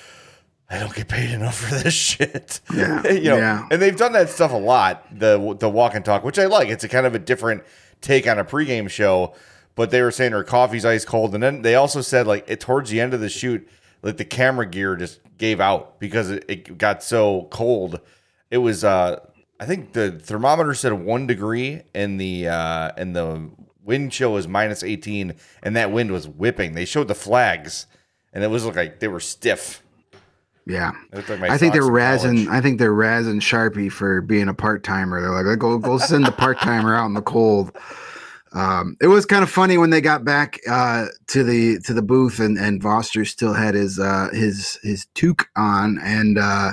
I 0.68 0.80
don't 0.80 0.94
get 0.94 1.06
paid 1.09 1.30
enough 1.30 1.59
for 1.59 1.74
this 1.76 1.94
shit. 2.09 2.61
Yeah, 2.74 3.06
you 3.09 3.30
know, 3.30 3.37
yeah. 3.37 3.68
and 3.70 3.80
they've 3.80 3.96
done 3.96 4.12
that 4.14 4.30
stuff 4.30 4.52
a 4.52 4.56
lot. 4.56 5.06
The 5.16 5.56
the 5.61 5.68
walk 5.68 5.94
and 5.94 6.04
talk, 6.04 6.24
which 6.24 6.38
I 6.38 6.46
like. 6.46 6.68
It's 6.68 6.82
a 6.82 6.88
kind 6.88 7.06
of 7.06 7.14
a 7.14 7.18
different 7.20 7.62
take 8.00 8.26
on 8.26 8.38
a 8.38 8.44
pregame 8.44 8.90
show. 8.90 9.35
But 9.76 9.90
they 9.90 10.00
were 10.00 10.11
saying 10.11 10.32
her 10.32 10.42
coffee's 10.42 10.87
ice 10.87 11.04
cold, 11.04 11.35
and 11.35 11.42
then 11.42 11.61
they 11.62 11.74
also 11.74 12.00
said 12.00 12.26
like 12.26 12.48
it 12.48 12.59
towards 12.61 12.90
the 12.90 13.00
end 13.00 13.12
of 13.14 13.20
the 13.20 13.28
shoot, 13.28 13.68
like 14.02 14.16
the 14.16 14.24
camera 14.24 14.66
gear 14.66 14.96
just 14.96 15.20
gave 15.38 15.61
out 15.61 16.00
because 16.00 16.30
it, 16.30 16.44
it 16.48 16.78
got 16.78 17.02
so 17.02 17.46
cold. 17.50 18.00
It 18.50 18.59
was 18.59 18.82
uh 18.82 19.20
I 19.61 19.66
think 19.66 19.92
the 19.92 20.12
thermometer 20.12 20.72
said 20.74 20.94
one 20.94 21.26
degree 21.26 21.82
and 21.94 22.18
the 22.20 22.48
uh 22.48 22.90
and 22.96 23.14
the 23.14 23.50
wind 23.87 24.12
chill 24.12 24.33
was 24.33 24.49
minus 24.49 24.83
18 24.83 25.35
and 25.62 25.77
that 25.77 25.92
wind 25.92 26.11
was 26.11 26.29
whipping. 26.29 26.75
They 26.75 26.85
showed 26.85 27.09
the 27.09 27.14
flags 27.14 27.87
and 28.33 28.44
it 28.44 28.49
was 28.49 28.66
like 28.66 29.01
they 29.01 29.09
were 29.09 29.20
stiff. 29.20 29.83
Yeah. 30.66 30.92
Like 31.12 31.31
I 31.42 31.57
think 31.57 31.72
they're 31.72 31.83
razzing. 31.83 32.49
I 32.49 32.61
think 32.61 32.79
they're 32.79 32.92
razzing 32.92 33.40
Sharpie 33.40 33.90
for 33.90 34.20
being 34.20 34.49
a 34.49 34.55
part 34.55 34.83
timer. 34.83 35.20
They're 35.20 35.42
like, 35.42 35.59
go 35.59 35.79
go 35.79 35.96
send 35.99 36.27
the 36.27 36.33
part 36.33 36.59
timer 36.59 36.94
out 36.96 37.07
in 37.07 37.14
the 37.14 37.22
cold. 37.22 37.77
Um, 38.53 38.96
it 39.01 39.07
was 39.07 39.27
kind 39.27 39.42
of 39.42 39.51
funny 39.51 39.79
when 39.79 39.90
they 39.90 40.01
got 40.01 40.25
back 40.25 40.59
uh, 40.68 41.07
to 41.29 41.44
the 41.44 41.79
to 41.81 41.94
the 41.94 42.03
booth 42.03 42.40
and 42.40 42.59
and 42.59 42.83
Voster 42.83 43.25
still 43.25 43.53
had 43.53 43.75
his 43.75 44.01
uh, 44.01 44.29
his 44.33 44.79
his 44.83 45.07
toque 45.14 45.46
on 45.57 45.99
and 46.03 46.37
uh, 46.38 46.72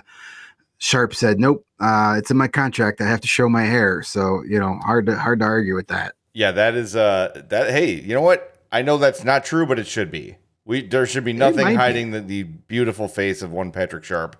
Sharp 0.80 1.13
said, 1.13 1.39
"Nope, 1.39 1.65
uh, 1.80 2.15
it's 2.17 2.32
in 2.32 2.38
my 2.38 2.47
contract. 2.47 2.99
I 2.99 3.08
have 3.08 3.21
to 3.21 3.28
show 3.28 3.47
my 3.47 3.63
hair." 3.63 4.02
So 4.02 4.43
you 4.47 4.60
know, 4.60 4.80
hard 4.84 5.06
to 5.06 5.17
hard 5.17 5.39
to 5.39 5.45
argue 5.45 5.76
with 5.76 5.88
that. 5.88 6.15
Yeah, 6.33 6.51
that 6.51 6.73
is 6.75 6.95
uh 6.95 7.43
that 7.49 7.69
hey, 7.69 7.91
you 7.93 8.13
know 8.13 8.21
what? 8.21 8.57
I 8.71 8.81
know 8.81 8.97
that's 8.97 9.23
not 9.23 9.45
true, 9.45 9.65
but 9.65 9.77
it 9.79 9.87
should 9.87 10.09
be. 10.11 10.37
We 10.65 10.81
there 10.87 11.05
should 11.05 11.23
be 11.23 11.33
nothing 11.33 11.63
might 11.63 11.71
be. 11.71 11.75
hiding 11.75 12.11
the, 12.11 12.21
the 12.21 12.43
beautiful 12.43 13.07
face 13.07 13.41
of 13.41 13.51
one 13.51 13.71
Patrick 13.71 14.03
Sharp. 14.03 14.35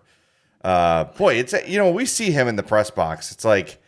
Uh 0.64 1.04
boy, 1.06 1.36
it's 1.36 1.54
you 1.68 1.78
know, 1.78 1.92
we 1.92 2.06
see 2.06 2.32
him 2.32 2.48
in 2.48 2.56
the 2.56 2.64
press 2.64 2.90
box. 2.90 3.32
It's 3.32 3.46
like 3.46 3.82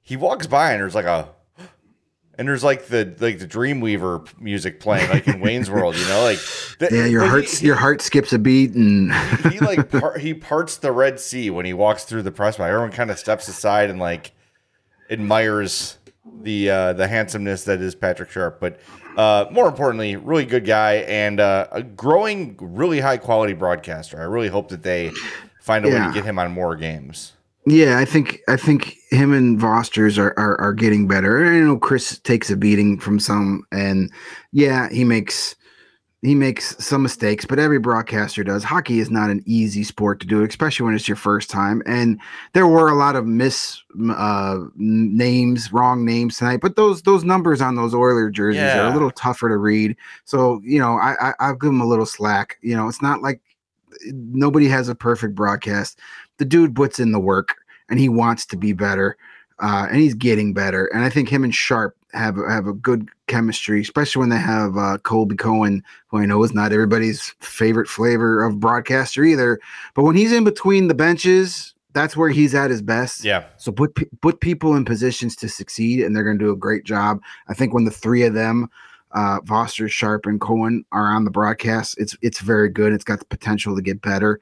he 0.00 0.16
walks 0.16 0.46
by 0.46 0.72
and 0.72 0.80
there's 0.80 0.94
like 0.94 1.04
a 1.04 1.28
and 2.38 2.48
there's 2.48 2.64
like 2.64 2.86
the 2.86 3.14
like 3.20 3.38
the 3.38 3.46
Dreamweaver 3.46 4.26
music 4.40 4.80
playing 4.80 5.10
like 5.10 5.28
in 5.28 5.40
Wayne's 5.40 5.68
World, 5.70 5.96
you 5.96 6.06
know, 6.08 6.22
like 6.22 6.38
the, 6.78 6.88
Yeah, 6.90 7.04
your 7.06 7.26
heart 7.26 7.44
he- 7.44 7.66
your 7.66 7.76
heart 7.76 8.00
skips 8.00 8.32
a 8.32 8.38
beat 8.38 8.72
and 8.74 9.12
he 9.52 9.58
like 9.60 9.90
par- 10.00 10.16
he 10.18 10.32
parts 10.32 10.78
the 10.78 10.90
Red 10.92 11.20
Sea 11.20 11.50
when 11.50 11.66
he 11.66 11.74
walks 11.74 12.04
through 12.04 12.22
the 12.22 12.32
press 12.32 12.56
box. 12.56 12.68
Everyone 12.68 12.92
kind 12.92 13.10
of 13.10 13.18
steps 13.18 13.46
aside 13.48 13.90
and 13.90 13.98
like 13.98 14.32
admires 15.10 15.98
the 16.42 16.70
uh, 16.70 16.92
the 16.92 17.08
handsomeness 17.08 17.64
that 17.64 17.80
is 17.80 17.94
Patrick 17.94 18.30
Sharp. 18.30 18.60
But 18.60 18.80
uh, 19.16 19.46
more 19.50 19.68
importantly, 19.68 20.16
really 20.16 20.44
good 20.44 20.64
guy 20.64 20.94
and 20.94 21.40
uh, 21.40 21.68
a 21.72 21.82
growing, 21.82 22.56
really 22.60 23.00
high 23.00 23.18
quality 23.18 23.52
broadcaster. 23.52 24.20
I 24.20 24.24
really 24.24 24.48
hope 24.48 24.68
that 24.68 24.82
they 24.82 25.10
find 25.60 25.84
a 25.84 25.88
way 25.88 25.98
to 25.98 26.10
get 26.12 26.24
him 26.24 26.38
on 26.38 26.52
more 26.52 26.76
games. 26.76 27.32
Yeah, 27.66 27.98
I 27.98 28.04
think 28.04 28.40
I 28.48 28.56
think 28.56 28.96
him 29.10 29.32
and 29.32 29.58
Vosters 29.58 30.18
are, 30.18 30.34
are 30.36 30.60
are 30.60 30.74
getting 30.74 31.06
better. 31.06 31.44
I 31.46 31.60
know 31.60 31.78
Chris 31.78 32.18
takes 32.18 32.50
a 32.50 32.56
beating 32.56 32.98
from 32.98 33.20
some, 33.20 33.64
and 33.70 34.10
yeah, 34.50 34.88
he 34.90 35.04
makes 35.04 35.54
he 36.22 36.36
makes 36.36 36.76
some 36.82 37.02
mistakes, 37.02 37.44
but 37.44 37.58
every 37.58 37.80
broadcaster 37.80 38.44
does. 38.44 38.62
Hockey 38.62 39.00
is 39.00 39.10
not 39.10 39.28
an 39.28 39.42
easy 39.44 39.82
sport 39.82 40.20
to 40.20 40.26
do, 40.26 40.44
especially 40.44 40.86
when 40.86 40.94
it's 40.94 41.08
your 41.08 41.16
first 41.16 41.50
time. 41.50 41.82
And 41.84 42.20
there 42.52 42.68
were 42.68 42.88
a 42.88 42.94
lot 42.94 43.16
of 43.16 43.26
miss 43.26 43.82
uh, 44.08 44.60
names, 44.76 45.72
wrong 45.72 46.04
names 46.04 46.36
tonight. 46.36 46.60
But 46.60 46.76
those 46.76 47.02
those 47.02 47.24
numbers 47.24 47.60
on 47.60 47.74
those 47.74 47.92
Oiler 47.92 48.30
jerseys 48.30 48.60
are 48.60 48.86
a 48.86 48.92
little 48.92 49.10
tougher 49.10 49.48
to 49.48 49.56
read. 49.56 49.96
So 50.24 50.60
you 50.64 50.78
know, 50.78 50.96
I, 50.96 51.30
I 51.30 51.34
I'll 51.40 51.56
give 51.56 51.70
him 51.70 51.80
a 51.80 51.86
little 51.86 52.06
slack. 52.06 52.56
You 52.62 52.76
know, 52.76 52.86
it's 52.86 53.02
not 53.02 53.20
like 53.20 53.40
nobody 54.06 54.68
has 54.68 54.88
a 54.88 54.94
perfect 54.94 55.34
broadcast. 55.34 55.98
The 56.38 56.44
dude 56.44 56.76
puts 56.76 57.00
in 57.00 57.10
the 57.10 57.20
work, 57.20 57.56
and 57.88 57.98
he 57.98 58.08
wants 58.08 58.46
to 58.46 58.56
be 58.56 58.72
better, 58.72 59.16
uh, 59.58 59.88
and 59.90 59.96
he's 59.96 60.14
getting 60.14 60.54
better. 60.54 60.86
And 60.94 61.02
I 61.02 61.10
think 61.10 61.28
him 61.28 61.42
and 61.42 61.52
Sharp 61.52 61.96
have 62.12 62.36
have 62.48 62.66
a 62.66 62.72
good 62.72 63.08
chemistry, 63.26 63.80
especially 63.80 64.20
when 64.20 64.28
they 64.28 64.38
have 64.38 64.76
uh, 64.76 64.98
Colby 64.98 65.36
Cohen, 65.36 65.82
who 66.08 66.18
I 66.18 66.26
know 66.26 66.42
is 66.42 66.52
not 66.52 66.72
everybody's 66.72 67.34
favorite 67.40 67.88
flavor 67.88 68.44
of 68.44 68.60
broadcaster 68.60 69.24
either. 69.24 69.60
But 69.94 70.04
when 70.04 70.16
he's 70.16 70.32
in 70.32 70.44
between 70.44 70.88
the 70.88 70.94
benches, 70.94 71.74
that's 71.92 72.16
where 72.16 72.30
he's 72.30 72.54
at 72.54 72.70
his 72.70 72.82
best. 72.82 73.24
Yeah, 73.24 73.44
So 73.56 73.72
put 73.72 73.96
put 74.20 74.40
people 74.40 74.74
in 74.76 74.84
positions 74.84 75.36
to 75.36 75.48
succeed, 75.48 76.00
and 76.00 76.14
they're 76.14 76.24
going 76.24 76.38
to 76.38 76.44
do 76.44 76.52
a 76.52 76.56
great 76.56 76.84
job. 76.84 77.20
I 77.48 77.54
think 77.54 77.74
when 77.74 77.84
the 77.84 77.90
three 77.90 78.24
of 78.24 78.34
them, 78.34 78.68
uh, 79.12 79.40
Foster, 79.46 79.88
Sharp, 79.88 80.26
and 80.26 80.40
Cohen, 80.40 80.84
are 80.92 81.06
on 81.06 81.24
the 81.24 81.30
broadcast, 81.30 81.96
it's 81.98 82.16
it's 82.22 82.40
very 82.40 82.68
good. 82.68 82.92
It's 82.92 83.04
got 83.04 83.18
the 83.18 83.26
potential 83.26 83.74
to 83.76 83.82
get 83.82 84.00
better. 84.00 84.40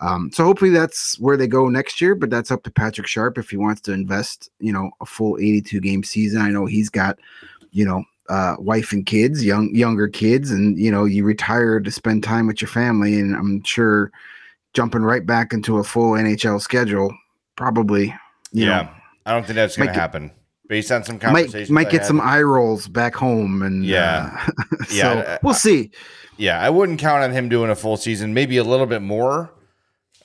Um, 0.00 0.30
so 0.32 0.44
hopefully 0.44 0.70
that's 0.70 1.18
where 1.20 1.36
they 1.36 1.46
go 1.46 1.68
next 1.68 2.00
year. 2.00 2.14
But 2.14 2.30
that's 2.30 2.50
up 2.50 2.62
to 2.64 2.70
Patrick 2.70 3.06
Sharp 3.06 3.38
if 3.38 3.50
he 3.50 3.56
wants 3.56 3.80
to 3.82 3.92
invest, 3.92 4.50
you 4.58 4.72
know, 4.72 4.90
a 5.00 5.06
full 5.06 5.38
82 5.38 5.80
game 5.80 6.02
season. 6.02 6.40
I 6.40 6.50
know 6.50 6.66
he's 6.66 6.88
got, 6.88 7.18
you 7.72 7.84
know, 7.84 8.04
uh, 8.28 8.56
wife 8.58 8.92
and 8.92 9.04
kids, 9.04 9.44
young 9.44 9.74
younger 9.74 10.08
kids, 10.08 10.50
and 10.50 10.78
you 10.78 10.90
know, 10.90 11.04
you 11.04 11.24
retire 11.24 11.80
to 11.80 11.90
spend 11.90 12.22
time 12.22 12.46
with 12.46 12.62
your 12.62 12.68
family, 12.68 13.18
and 13.18 13.34
I'm 13.34 13.62
sure 13.64 14.12
jumping 14.72 15.02
right 15.02 15.26
back 15.26 15.52
into 15.52 15.78
a 15.78 15.84
full 15.84 16.12
NHL 16.12 16.60
schedule 16.60 17.12
probably, 17.56 18.06
you 18.52 18.66
yeah. 18.66 18.82
know, 18.82 18.88
I 19.26 19.32
don't 19.32 19.44
think 19.44 19.56
that's 19.56 19.76
going 19.76 19.88
to 19.88 19.94
happen 19.94 20.30
based 20.66 20.90
on 20.92 21.04
some 21.04 21.16
might 21.16 21.20
conversations. 21.20 21.70
might 21.70 21.88
I 21.88 21.90
get 21.90 22.06
some 22.06 22.20
eye 22.20 22.40
rolls 22.40 22.88
back 22.88 23.14
home, 23.14 23.62
and 23.62 23.84
Yeah. 23.84 24.30
uh, 24.80 24.84
so 24.84 24.94
Yeah, 24.94 25.38
we'll 25.42 25.54
see. 25.54 25.90
Yeah, 26.38 26.58
I 26.60 26.70
wouldn't 26.70 26.98
count 26.98 27.22
on 27.22 27.32
him 27.32 27.50
doing 27.50 27.70
a 27.70 27.74
full 27.74 27.98
season, 27.98 28.32
maybe 28.32 28.56
a 28.56 28.64
little 28.64 28.86
bit 28.86 29.02
more, 29.02 29.52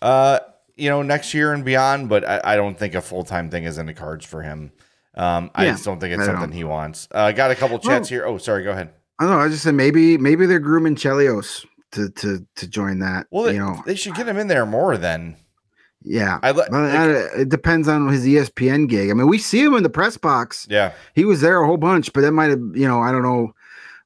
uh, 0.06 0.40
you 0.78 0.90
know, 0.90 1.02
next 1.02 1.34
year 1.34 1.54
and 1.54 1.64
beyond. 1.66 2.10
But 2.10 2.28
I, 2.28 2.42
I 2.44 2.56
don't 2.56 2.78
think 2.78 2.96
a 2.96 3.02
full 3.02 3.24
time 3.24 3.50
thing 3.50 3.64
is 3.64 3.78
in 3.78 3.86
the 3.86 3.94
cards 3.94 4.26
for 4.26 4.42
him. 4.42 4.72
Um, 5.16 5.50
I 5.56 5.66
Yeah, 5.66 5.72
just 5.72 5.86
don't 5.86 6.00
think 6.00 6.14
it's 6.14 6.24
I 6.24 6.26
something 6.26 6.52
he 6.52 6.64
wants. 6.66 7.08
Uh, 7.12 7.32
got 7.32 7.50
a 7.52 7.56
couple 7.56 7.80
chats 7.80 7.88
Well- 8.12 8.20
here. 8.20 8.26
Oh, 8.26 8.38
sorry, 8.38 8.64
go 8.64 8.72
ahead. 8.72 8.90
I 9.18 9.24
don't 9.24 9.34
know. 9.34 9.40
I 9.40 9.48
just 9.48 9.64
said 9.64 9.76
maybe 9.76 10.18
maybe 10.18 10.46
they're 10.46 10.60
grooming 10.60 10.96
Chelios 10.96 11.66
to 11.94 12.10
to 12.10 12.46
to 12.58 12.68
join 12.68 13.00
that. 13.00 13.28
Well, 13.32 13.46
they, 13.46 13.54
you 13.54 13.60
know, 13.60 13.82
they 13.86 13.96
should 13.96 14.14
get 14.16 14.28
him 14.28 14.38
in 14.38 14.48
there 14.50 14.66
more 14.66 14.98
then. 14.98 15.38
yeah. 16.04 16.38
I 16.44 16.52
Well, 16.52 16.66
uh, 16.70 17.40
it 17.40 17.48
depends 17.48 17.88
on 17.88 18.10
his 18.10 18.26
ESPN 18.26 18.90
gig. 18.90 19.10
I 19.10 19.14
mean, 19.14 19.28
we 19.30 19.38
see 19.38 19.64
him 19.64 19.74
in 19.76 19.84
the 19.84 19.90
press 19.90 20.18
box. 20.18 20.68
yeah, 20.70 20.92
He 21.14 21.24
was 21.24 21.40
there 21.40 21.62
a 21.62 21.66
whole 21.66 21.78
bunch, 21.78 22.12
but 22.12 22.22
that 22.22 22.34
might 22.34 22.50
have, 22.50 22.60
you 22.74 22.88
know, 22.88 23.00
I 23.02 23.14
don't 23.14 23.24
know 23.24 23.54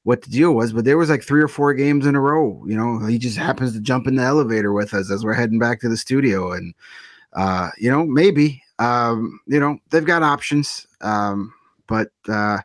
what 0.04 0.22
the 0.22 0.30
deal 0.30 0.52
was, 0.52 0.72
but 0.72 0.84
there 0.84 0.98
was 0.98 1.10
like 1.10 1.22
three 1.22 1.42
or 1.42 1.48
four 1.48 1.74
games 1.74 2.06
in 2.06 2.14
a 2.14 2.20
row. 2.20 2.64
You 2.66 2.76
know, 2.76 3.04
he 3.06 3.18
just 3.18 3.36
happens 3.36 3.72
to 3.74 3.80
jump 3.80 4.06
in 4.06 4.16
the 4.16 4.22
elevator 4.22 4.72
with 4.72 4.94
us 4.94 5.10
as 5.10 5.24
we're 5.24 5.34
heading 5.34 5.58
back 5.58 5.80
to 5.80 5.88
the 5.88 5.96
studio, 5.96 6.52
and 6.52 6.74
uh, 7.34 7.70
you 7.78 7.90
know, 7.90 8.04
maybe, 8.04 8.62
um, 8.78 9.40
you 9.46 9.60
know, 9.60 9.78
they've 9.90 10.04
got 10.04 10.22
options. 10.22 10.86
Um, 11.00 11.52
but 11.86 12.10
uh, 12.28 12.58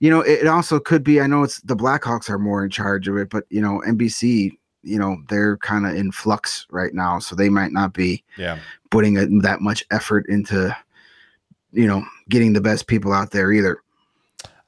you 0.00 0.10
know, 0.10 0.20
it, 0.20 0.40
it 0.40 0.46
also 0.48 0.78
could 0.78 1.04
be. 1.04 1.20
I 1.20 1.26
know 1.26 1.44
it's 1.44 1.60
the 1.60 1.76
Blackhawks 1.76 2.28
are 2.28 2.38
more 2.38 2.64
in 2.64 2.70
charge 2.70 3.08
of 3.08 3.16
it, 3.16 3.30
but 3.30 3.44
you 3.48 3.62
know, 3.62 3.80
NBC, 3.86 4.58
you 4.82 4.98
know, 4.98 5.16
they're 5.28 5.56
kind 5.58 5.86
of 5.86 5.94
in 5.94 6.12
flux 6.12 6.66
right 6.70 6.92
now, 6.92 7.20
so 7.20 7.36
they 7.36 7.48
might 7.48 7.72
not 7.72 7.94
be 7.94 8.24
yeah. 8.36 8.58
putting 8.90 9.16
a, 9.16 9.26
that 9.40 9.60
much 9.60 9.84
effort 9.92 10.26
into, 10.28 10.76
you 11.70 11.86
know, 11.86 12.04
getting 12.28 12.52
the 12.52 12.60
best 12.60 12.88
people 12.88 13.12
out 13.12 13.30
there 13.30 13.52
either. 13.52 13.78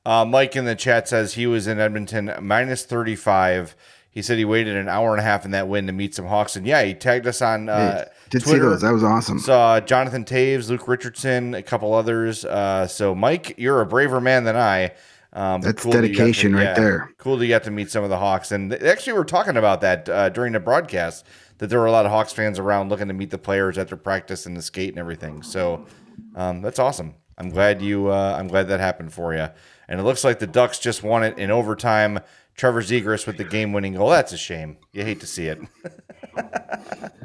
Uh, 0.05 0.25
Mike 0.25 0.55
in 0.57 0.65
the 0.65 0.75
chat 0.75 1.09
says 1.09 1.35
he 1.35 1.47
was 1.47 1.67
in 1.67 1.79
Edmonton 1.81 2.31
minus 2.43 2.85
35. 2.85 3.75
He 4.11 4.23
said 4.23 4.39
he 4.39 4.45
waited 4.45 4.77
an 4.77 4.89
hour 4.89 5.11
and 5.13 5.21
a 5.21 5.25
half 5.25 5.45
in 5.45 5.51
that 5.53 5.67
wind 5.67 5.89
to 5.89 5.93
meet 5.93 6.15
some 6.15 6.27
Hawks. 6.27 6.55
And 6.55 6.67
yeah, 6.67 6.83
he 6.85 6.95
tagged 6.95 7.27
us 7.27 7.43
on 7.43 7.69
uh, 7.69 8.05
Did 8.31 8.43
see 8.43 8.51
Twitter. 8.51 8.71
those? 8.71 8.83
That 8.83 8.93
was 8.93 9.03
awesome. 9.03 9.41
Saw 9.41 9.81
Jonathan 9.81 10.25
Toews, 10.25 10.69
Luke 10.69 10.87
Richardson, 10.87 11.55
a 11.55 11.63
couple 11.63 11.93
others. 11.95 12.45
Uh, 12.45 12.87
so, 12.87 13.15
Mike, 13.15 13.55
you're 13.59 13.81
a 13.81 13.87
braver 13.87 14.21
man 14.21 14.45
than 14.45 14.57
I. 14.57 14.93
Um, 15.33 15.61
That's 15.63 15.83
cool 15.83 15.91
that 15.93 16.03
you 16.03 16.09
to- 16.09 16.15
dedication 16.15 16.55
right 16.55 16.77
there. 16.77 17.11
Cool 17.19 17.39
that 17.39 17.45
you 17.45 17.49
got 17.49 17.65
to 17.65 17.73
meet 17.73 17.91
some 17.91 18.05
of 18.05 18.11
the 18.11 18.19
Hawks. 18.19 18.53
And 18.53 18.73
actually, 18.73 19.15
we 19.15 19.19
were 19.19 19.25
talking 19.25 19.57
about 19.57 19.81
that 19.81 20.09
uh, 20.09 20.29
during 20.29 20.53
the 20.53 20.61
broadcast 20.61 21.27
that 21.59 21.67
there 21.69 21.81
were 21.81 21.87
a 21.87 21.93
lot 21.93 22.07
of 22.07 22.13
Hawks 22.13 22.33
fans 22.33 22.61
around 22.61 22.91
looking 22.91 23.09
to 23.09 23.15
meet 23.15 23.31
the 23.31 23.39
players 23.39 23.79
at 23.79 23.89
their 23.89 23.97
practice 23.97 24.47
and 24.47 24.57
the 24.57 24.63
skate 24.63 24.91
and 24.91 24.99
everything. 24.99 25.43
So 25.43 25.87
um, 26.37 26.63
that's 26.63 26.79
awesome. 26.79 27.15
I'm 27.39 27.51
glad 27.51 27.83
you. 27.83 28.09
Uh, 28.09 28.37
I'm 28.39 28.49
glad 28.49 28.69
that 28.69 28.81
happened 28.81 29.13
for 29.13 29.35
you. 29.35 29.49
And 29.89 30.01
it 30.01 30.05
looks 30.05 30.25
like 30.25 30.39
the 30.39 30.47
Ducks 30.47 30.79
just 30.79 31.03
won 31.03 31.25
it 31.25 31.39
in 31.39 31.51
overtime. 31.51 32.21
Trevor 32.57 32.83
Zegras 32.83 33.27
with 33.27 33.37
the 33.37 33.45
game-winning 33.45 33.95
goal. 33.95 34.11
That's 34.11 34.33
a 34.33 34.39
shame. 34.39 34.77
You 34.93 35.05
hate 35.05 35.21
to 35.21 35.27
see 35.27 35.47
it. 35.47 35.59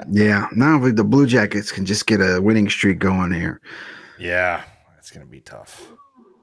Yeah. 0.10 0.48
Now 0.56 0.80
the 0.80 1.04
Blue 1.04 1.28
Jackets 1.28 1.72
can 1.72 1.86
just 1.86 2.08
get 2.08 2.19
a 2.19 2.41
winning 2.41 2.69
streak 2.69 3.00
going 3.00 3.32
here. 3.32 3.62
Yeah, 4.17 4.63
that's 4.95 5.12
gonna 5.12 5.26
be 5.26 5.39
tough. 5.39 5.88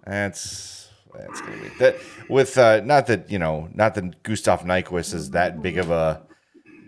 That's 0.06 0.88
that's 1.12 1.40
gonna 1.40 1.62
be 1.62 1.68
that 1.78 1.96
with 2.28 2.56
uh, 2.58 2.80
not 2.84 3.06
that 3.08 3.30
you 3.30 3.38
know 3.38 3.68
not 3.74 3.94
that 3.94 4.22
Gustav 4.22 4.62
Nyquist 4.62 5.14
is 5.14 5.30
that 5.30 5.62
big 5.62 5.78
of 5.78 5.90
a 5.90 6.25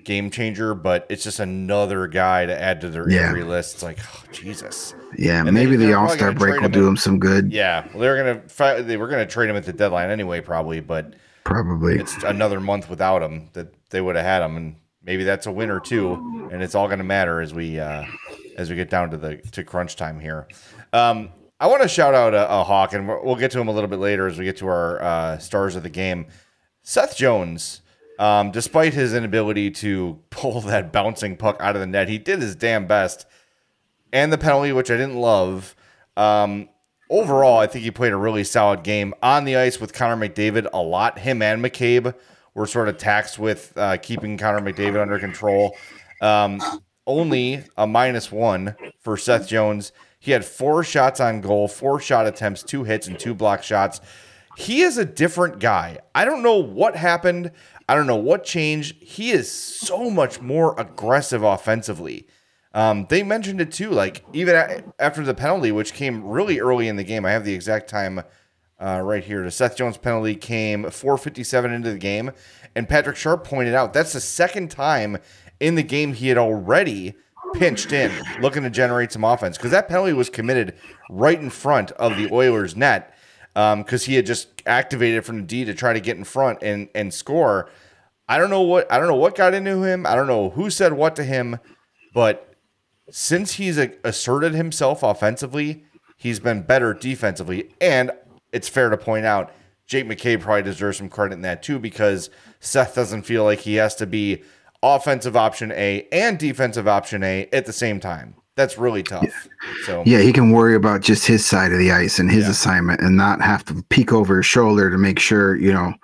game 0.08 0.30
changer, 0.30 0.74
but 0.74 1.06
it's 1.10 1.22
just 1.22 1.38
another 1.38 2.06
guy 2.08 2.46
to 2.46 2.60
add 2.60 2.80
to 2.80 2.88
their 2.88 3.08
Yeah. 3.08 3.26
injury 3.28 3.44
list. 3.44 3.74
It's 3.74 3.82
like 3.82 3.98
oh, 4.02 4.22
Jesus. 4.32 4.94
Yeah, 5.16 5.40
And 5.42 5.52
maybe 5.52 5.76
they- 5.76 5.86
the 5.86 5.92
All 5.92 6.08
Star 6.08 6.32
break 6.32 6.54
will 6.56 6.64
him 6.64 6.72
do 6.72 6.88
him 6.88 6.96
some 6.96 7.18
good. 7.18 7.52
Yeah, 7.52 7.84
well, 7.92 8.00
they're 8.00 8.16
gonna 8.16 8.82
they 8.82 8.96
were 8.96 9.06
gonna 9.08 9.26
trade 9.26 9.50
him 9.50 9.56
at 9.56 9.64
the 9.64 9.72
deadline 9.72 10.10
anyway, 10.10 10.40
probably, 10.40 10.80
but 10.80 11.14
Probably. 11.44 11.98
it's 12.00 12.16
another 12.24 12.58
month 12.58 12.88
without 12.90 13.22
him 13.22 13.50
that 13.52 13.72
they 13.90 14.00
would 14.00 14.16
have 14.16 14.24
had 14.24 14.42
him, 14.42 14.56
and 14.56 14.76
maybe 15.04 15.24
that's 15.24 15.46
a 15.46 15.52
win 15.52 15.70
or 15.70 15.78
two, 15.80 16.48
and 16.50 16.62
it's 16.62 16.74
all 16.74 16.86
going 16.88 16.98
to 16.98 17.04
matter 17.04 17.40
as 17.42 17.52
we 17.54 17.78
uh, 17.78 18.04
as 18.56 18.70
we 18.70 18.76
get 18.76 18.88
down 18.90 19.10
to 19.10 19.16
the 19.18 19.36
to 19.52 19.62
crunch 19.62 19.94
time 19.96 20.18
here. 20.20 20.48
Um, 20.92 21.28
I 21.60 21.66
want 21.66 21.82
to 21.82 21.88
shout 21.88 22.14
out 22.14 22.34
a, 22.34 22.50
a 22.50 22.64
hawk, 22.64 22.92
and 22.94 23.06
we'll 23.06 23.20
we'll 23.24 23.36
get 23.36 23.50
to 23.52 23.60
him 23.60 23.68
a 23.68 23.72
little 23.72 23.88
bit 23.90 23.98
later 23.98 24.26
as 24.26 24.38
we 24.38 24.44
get 24.46 24.56
to 24.58 24.66
our 24.68 25.02
uh, 25.02 25.38
stars 25.38 25.76
of 25.76 25.82
the 25.82 25.90
game. 25.90 26.26
Seth 26.82 27.16
Jones, 27.16 27.80
um, 28.18 28.50
despite 28.50 28.94
his 28.94 29.14
inability 29.14 29.70
to 29.70 30.18
pull 30.30 30.60
that 30.62 30.92
bouncing 30.92 31.36
puck 31.36 31.56
out 31.60 31.76
of 31.76 31.80
the 31.80 31.86
net, 31.86 32.08
he 32.08 32.18
did 32.18 32.40
his 32.40 32.56
damn 32.56 32.86
best, 32.86 33.26
and 34.12 34.32
the 34.32 34.38
penalty, 34.38 34.72
which 34.72 34.90
I 34.90 34.96
didn't 34.96 35.16
love. 35.16 35.76
Um, 36.16 36.68
overall, 37.10 37.58
I 37.58 37.66
think 37.66 37.84
he 37.84 37.90
played 37.90 38.12
a 38.12 38.16
really 38.16 38.44
solid 38.44 38.82
game 38.82 39.14
on 39.22 39.44
the 39.44 39.56
ice 39.56 39.80
with 39.80 39.92
Connor 39.92 40.28
McDavid 40.28 40.68
a 40.72 40.82
lot. 40.82 41.18
Him 41.18 41.42
and 41.42 41.62
McCabe 41.62 42.14
were 42.54 42.66
sort 42.66 42.88
of 42.88 42.98
taxed 42.98 43.38
with 43.38 43.72
uh, 43.76 43.96
keeping 43.98 44.36
Connor 44.36 44.60
McDavid 44.60 45.00
under 45.00 45.18
control. 45.18 45.76
Um, 46.20 46.60
only 47.06 47.64
a 47.76 47.86
minus 47.86 48.32
one 48.32 48.74
for 49.00 49.16
Seth 49.16 49.48
Jones. 49.48 49.92
He 50.18 50.32
had 50.32 50.44
four 50.44 50.82
shots 50.82 51.20
on 51.20 51.40
goal, 51.40 51.68
four 51.68 52.00
shot 52.00 52.26
attempts, 52.26 52.62
two 52.62 52.82
hits, 52.84 53.06
and 53.06 53.18
two 53.18 53.34
block 53.34 53.62
shots. 53.62 54.00
He 54.58 54.80
is 54.80 54.98
a 54.98 55.04
different 55.04 55.60
guy. 55.60 55.98
I 56.16 56.24
don't 56.24 56.42
know 56.42 56.56
what 56.56 56.96
happened. 56.96 57.52
I 57.88 57.94
don't 57.94 58.08
know 58.08 58.16
what 58.16 58.42
changed. 58.42 59.00
He 59.00 59.30
is 59.30 59.48
so 59.48 60.10
much 60.10 60.40
more 60.40 60.74
aggressive 60.80 61.44
offensively. 61.44 62.26
Um, 62.74 63.06
they 63.08 63.22
mentioned 63.22 63.60
it 63.60 63.70
too, 63.70 63.90
like 63.90 64.24
even 64.32 64.56
a- 64.56 64.82
after 64.98 65.22
the 65.22 65.32
penalty, 65.32 65.70
which 65.70 65.94
came 65.94 66.26
really 66.26 66.58
early 66.58 66.88
in 66.88 66.96
the 66.96 67.04
game. 67.04 67.24
I 67.24 67.30
have 67.30 67.44
the 67.44 67.54
exact 67.54 67.88
time 67.88 68.20
uh, 68.80 69.00
right 69.00 69.22
here. 69.22 69.44
The 69.44 69.52
Seth 69.52 69.76
Jones 69.76 69.96
penalty 69.96 70.34
came 70.34 70.82
4:57 70.86 71.72
into 71.72 71.92
the 71.92 71.96
game, 71.96 72.32
and 72.74 72.88
Patrick 72.88 73.14
Sharp 73.14 73.44
pointed 73.44 73.74
out 73.76 73.92
that's 73.92 74.12
the 74.12 74.20
second 74.20 74.72
time 74.72 75.18
in 75.60 75.76
the 75.76 75.84
game 75.84 76.14
he 76.14 76.26
had 76.26 76.36
already 76.36 77.14
pinched 77.54 77.92
in, 77.92 78.10
looking 78.40 78.64
to 78.64 78.70
generate 78.70 79.12
some 79.12 79.22
offense 79.22 79.56
because 79.56 79.70
that 79.70 79.86
penalty 79.88 80.14
was 80.14 80.28
committed 80.28 80.74
right 81.08 81.40
in 81.40 81.48
front 81.48 81.92
of 81.92 82.16
the 82.16 82.28
Oilers' 82.32 82.74
net 82.74 83.14
Um, 83.58 83.82
because 83.82 84.04
he 84.04 84.14
had 84.14 84.24
just 84.24 84.62
activated 84.66 85.24
from 85.24 85.38
the 85.38 85.42
D 85.42 85.64
to 85.64 85.74
try 85.74 85.92
to 85.92 85.98
get 85.98 86.16
in 86.16 86.22
front 86.22 86.62
and 86.62 86.88
and 86.94 87.12
score. 87.12 87.68
I 88.28 88.38
don't 88.38 88.50
know 88.50 88.60
what 88.62 88.90
I 88.92 88.98
don't 88.98 89.08
know 89.08 89.16
what 89.16 89.34
got 89.34 89.52
into 89.52 89.82
him. 89.82 90.06
I 90.06 90.14
don't 90.14 90.28
know 90.28 90.50
who 90.50 90.70
said 90.70 90.92
what 90.92 91.16
to 91.16 91.24
him, 91.24 91.58
but 92.14 92.54
since 93.10 93.54
he's 93.54 93.76
asserted 94.04 94.54
himself 94.54 95.02
offensively, 95.02 95.84
he's 96.16 96.38
been 96.38 96.62
better 96.62 96.94
defensively. 96.94 97.74
And 97.80 98.12
it's 98.52 98.68
fair 98.68 98.90
to 98.90 98.96
point 98.96 99.26
out, 99.26 99.52
Jake 99.88 100.06
McCabe 100.06 100.40
probably 100.40 100.62
deserves 100.62 100.98
some 100.98 101.08
credit 101.08 101.34
in 101.34 101.42
that 101.42 101.60
too, 101.60 101.80
because 101.80 102.30
Seth 102.60 102.94
doesn't 102.94 103.22
feel 103.22 103.42
like 103.42 103.58
he 103.58 103.74
has 103.74 103.96
to 103.96 104.06
be 104.06 104.44
offensive 104.84 105.36
option 105.36 105.72
A 105.72 106.06
and 106.12 106.38
defensive 106.38 106.86
option 106.86 107.24
A 107.24 107.48
at 107.52 107.66
the 107.66 107.72
same 107.72 107.98
time. 107.98 108.36
That's 108.58 108.76
really 108.76 109.04
tough. 109.04 109.48
So 109.86 110.02
Yeah, 110.04 110.18
he 110.18 110.32
can 110.32 110.50
worry 110.50 110.74
about 110.74 111.00
just 111.00 111.24
his 111.24 111.46
side 111.46 111.70
of 111.70 111.78
the 111.78 111.92
ice 111.92 112.18
and 112.18 112.28
his 112.28 112.46
Yeah. 112.46 112.50
assignment 112.50 113.00
and 113.00 113.16
not 113.16 113.40
have 113.40 113.64
to 113.66 113.84
peek 113.88 114.12
over 114.12 114.38
his 114.38 114.46
shoulder 114.46 114.90
to 114.90 114.98
make 114.98 115.20
sure, 115.20 115.54
you 115.54 115.72
know, 115.72 115.94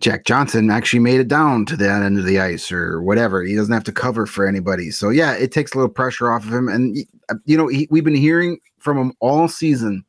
Jack 0.00 0.26
Johnson 0.26 0.70
actually 0.70 1.00
made 1.00 1.20
it 1.20 1.28
down 1.28 1.64
to 1.64 1.76
that 1.76 2.02
end 2.02 2.18
of 2.18 2.26
the 2.26 2.38
ice 2.38 2.70
or 2.70 3.00
whatever. 3.00 3.42
He 3.42 3.56
doesn't 3.56 3.72
have 3.72 3.84
to 3.84 3.92
cover 3.92 4.26
for 4.26 4.46
anybody. 4.46 4.90
So, 4.90 5.08
yeah, 5.08 5.32
it 5.32 5.52
takes 5.52 5.72
a 5.72 5.78
little 5.78 5.88
pressure 5.88 6.30
off 6.30 6.44
of 6.44 6.52
him. 6.52 6.68
And, 6.68 6.98
uh, 7.30 7.36
you 7.46 7.56
know, 7.56 7.66
he, 7.68 7.88
we've 7.90 8.04
been 8.04 8.14
hearing 8.14 8.58
from 8.78 8.98
him 8.98 9.12
all 9.20 9.48
season 9.48 10.04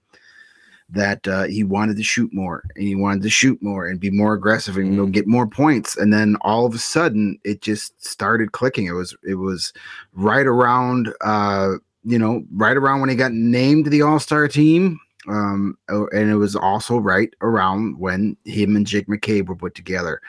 that 0.89 1.27
uh, 1.27 1.43
he 1.43 1.63
wanted 1.63 1.97
to 1.97 2.03
shoot 2.03 2.33
more 2.33 2.63
and 2.75 2.87
he 2.87 2.95
wanted 2.95 3.21
to 3.23 3.29
shoot 3.29 3.61
more 3.61 3.87
and 3.87 3.99
be 3.99 4.09
more 4.09 4.33
aggressive 4.33 4.77
and 4.77 4.87
you 4.87 4.93
know, 4.93 5.05
get 5.05 5.27
more 5.27 5.47
points. 5.47 5.97
And 5.97 6.13
then 6.13 6.37
all 6.41 6.65
of 6.65 6.73
a 6.73 6.79
sudden 6.79 7.37
it 7.43 7.61
just 7.61 8.03
started 8.03 8.53
clicking. 8.53 8.85
It 8.85 8.93
was, 8.93 9.15
it 9.23 9.35
was 9.35 9.73
right 10.13 10.45
around, 10.45 11.13
uh, 11.21 11.73
you 12.03 12.17
know, 12.17 12.43
right 12.53 12.77
around 12.77 13.01
when 13.01 13.09
he 13.09 13.15
got 13.15 13.33
named 13.33 13.87
the 13.87 14.01
All 14.01 14.19
Star 14.19 14.47
team. 14.47 14.99
Um, 15.27 15.77
oh, 15.89 16.07
and 16.13 16.29
it 16.29 16.37
was 16.37 16.55
also 16.55 16.97
right 16.99 17.33
around 17.41 17.99
when 17.99 18.37
him 18.45 18.77
and 18.77 18.87
Jake 18.87 19.07
McCabe 19.07 19.47
were 19.47 19.57
put 19.57 19.75
together. 19.75 20.21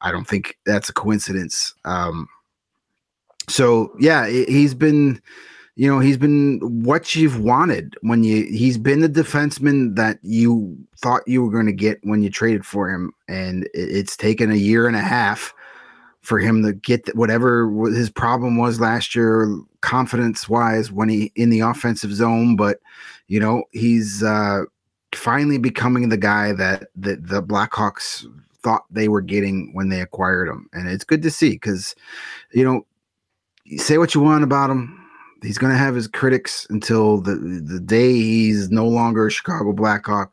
I 0.00 0.12
don't 0.12 0.28
think 0.28 0.56
that's 0.64 0.88
a 0.88 0.92
coincidence. 0.92 1.74
Um, 1.84 2.28
so 3.48 3.92
yeah, 3.98 4.28
he's 4.28 4.74
been, 4.74 5.20
you 5.76 5.90
know, 5.90 5.98
he's 5.98 6.16
been 6.16 6.60
what 6.84 7.16
you've 7.16 7.40
wanted 7.40 7.96
when 8.02 8.22
you. 8.22 8.44
He's 8.44 8.78
been 8.78 9.00
the 9.00 9.08
defenseman 9.08 9.96
that 9.96 10.18
you 10.22 10.76
thought 10.98 11.26
you 11.26 11.42
were 11.42 11.50
going 11.50 11.66
to 11.66 11.72
get 11.72 11.98
when 12.04 12.22
you 12.22 12.30
traded 12.30 12.64
for 12.64 12.88
him, 12.88 13.12
and 13.28 13.68
it's 13.74 14.16
taken 14.16 14.52
a 14.52 14.56
year 14.56 14.86
and 14.86 14.96
a 14.96 15.00
half 15.00 15.52
for 16.20 16.38
him 16.38 16.62
to 16.62 16.72
get 16.72 17.14
whatever 17.16 17.68
his 17.90 18.08
problem 18.08 18.56
was 18.56 18.80
last 18.80 19.16
year, 19.16 19.58
confidence 19.80 20.48
wise, 20.48 20.92
when 20.92 21.08
he 21.08 21.32
in 21.34 21.50
the 21.50 21.60
offensive 21.60 22.14
zone. 22.14 22.54
But 22.54 22.78
you 23.26 23.40
know, 23.40 23.64
he's 23.72 24.22
uh, 24.22 24.62
finally 25.12 25.58
becoming 25.58 26.08
the 26.08 26.16
guy 26.16 26.52
that 26.52 26.88
the, 26.94 27.16
the 27.16 27.42
Blackhawks 27.42 28.24
thought 28.62 28.84
they 28.90 29.08
were 29.08 29.20
getting 29.20 29.74
when 29.74 29.88
they 29.88 30.00
acquired 30.00 30.48
him, 30.48 30.68
and 30.72 30.88
it's 30.88 31.04
good 31.04 31.22
to 31.22 31.32
see 31.32 31.50
because 31.50 31.96
you 32.52 32.64
know, 32.64 32.86
say 33.76 33.98
what 33.98 34.14
you 34.14 34.20
want 34.20 34.44
about 34.44 34.70
him. 34.70 35.03
He's 35.44 35.58
going 35.58 35.72
to 35.72 35.78
have 35.78 35.94
his 35.94 36.08
critics 36.08 36.66
until 36.70 37.20
the 37.20 37.34
the 37.36 37.80
day 37.80 38.12
he's 38.12 38.70
no 38.70 38.86
longer 38.86 39.26
a 39.26 39.30
Chicago 39.30 39.72
Blackhawk. 39.72 40.32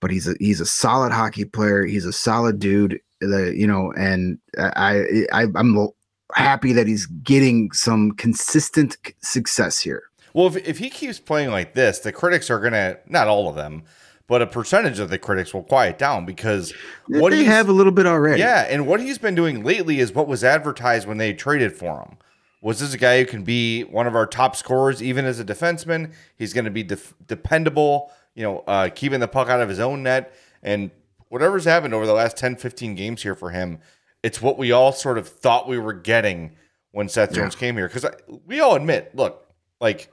But 0.00 0.10
he's 0.10 0.28
a 0.28 0.34
he's 0.38 0.60
a 0.60 0.66
solid 0.66 1.12
hockey 1.12 1.44
player. 1.44 1.84
He's 1.84 2.04
a 2.04 2.12
solid 2.12 2.58
dude. 2.58 3.00
The 3.20 3.54
you 3.56 3.66
know, 3.66 3.92
and 3.96 4.38
I, 4.58 5.26
I 5.32 5.46
I'm 5.54 5.88
happy 6.34 6.72
that 6.72 6.86
he's 6.86 7.06
getting 7.06 7.72
some 7.72 8.12
consistent 8.12 8.96
success 9.22 9.80
here. 9.80 10.04
Well, 10.34 10.48
if, 10.48 10.56
if 10.68 10.78
he 10.78 10.90
keeps 10.90 11.18
playing 11.18 11.50
like 11.50 11.72
this, 11.72 12.00
the 12.00 12.12
critics 12.12 12.50
are 12.50 12.60
gonna 12.60 12.98
not 13.06 13.26
all 13.26 13.48
of 13.48 13.56
them, 13.56 13.84
but 14.26 14.42
a 14.42 14.46
percentage 14.46 14.98
of 14.98 15.08
the 15.08 15.18
critics 15.18 15.54
will 15.54 15.62
quiet 15.62 15.98
down 15.98 16.26
because 16.26 16.74
what 17.08 17.30
they 17.30 17.44
have 17.44 17.68
a 17.68 17.72
little 17.72 17.92
bit 17.92 18.06
already. 18.06 18.40
Yeah, 18.40 18.66
and 18.68 18.86
what 18.86 19.00
he's 19.00 19.18
been 19.18 19.34
doing 19.34 19.64
lately 19.64 19.98
is 19.98 20.12
what 20.12 20.28
was 20.28 20.44
advertised 20.44 21.08
when 21.08 21.16
they 21.16 21.32
traded 21.32 21.74
for 21.74 22.00
him. 22.00 22.18
Was 22.66 22.80
this 22.80 22.94
a 22.94 22.98
guy 22.98 23.20
who 23.20 23.26
can 23.26 23.44
be 23.44 23.84
one 23.84 24.08
of 24.08 24.16
our 24.16 24.26
top 24.26 24.56
scorers 24.56 25.00
even 25.00 25.24
as 25.24 25.38
a 25.38 25.44
defenseman? 25.44 26.12
He's 26.34 26.52
going 26.52 26.64
to 26.64 26.70
be 26.72 26.82
def- 26.82 27.14
dependable, 27.24 28.10
you 28.34 28.42
know, 28.42 28.64
uh, 28.66 28.88
keeping 28.92 29.20
the 29.20 29.28
puck 29.28 29.48
out 29.48 29.60
of 29.60 29.68
his 29.68 29.78
own 29.78 30.02
net. 30.02 30.34
And 30.64 30.90
whatever's 31.28 31.64
happened 31.64 31.94
over 31.94 32.06
the 32.06 32.12
last 32.12 32.36
10, 32.36 32.56
15 32.56 32.96
games 32.96 33.22
here 33.22 33.36
for 33.36 33.50
him, 33.50 33.78
it's 34.24 34.42
what 34.42 34.58
we 34.58 34.72
all 34.72 34.90
sort 34.90 35.16
of 35.16 35.28
thought 35.28 35.68
we 35.68 35.78
were 35.78 35.92
getting 35.92 36.56
when 36.90 37.08
Seth 37.08 37.34
Jones 37.34 37.54
came 37.54 37.76
here. 37.76 37.86
Because 37.86 38.04
we 38.46 38.58
all 38.58 38.74
admit, 38.74 39.14
look, 39.14 39.46
like 39.80 40.10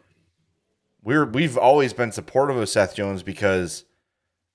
we're 1.02 1.26
we've 1.26 1.58
always 1.58 1.92
been 1.92 2.12
supportive 2.12 2.58
of 2.58 2.70
Seth 2.70 2.94
Jones 2.94 3.24
because 3.24 3.84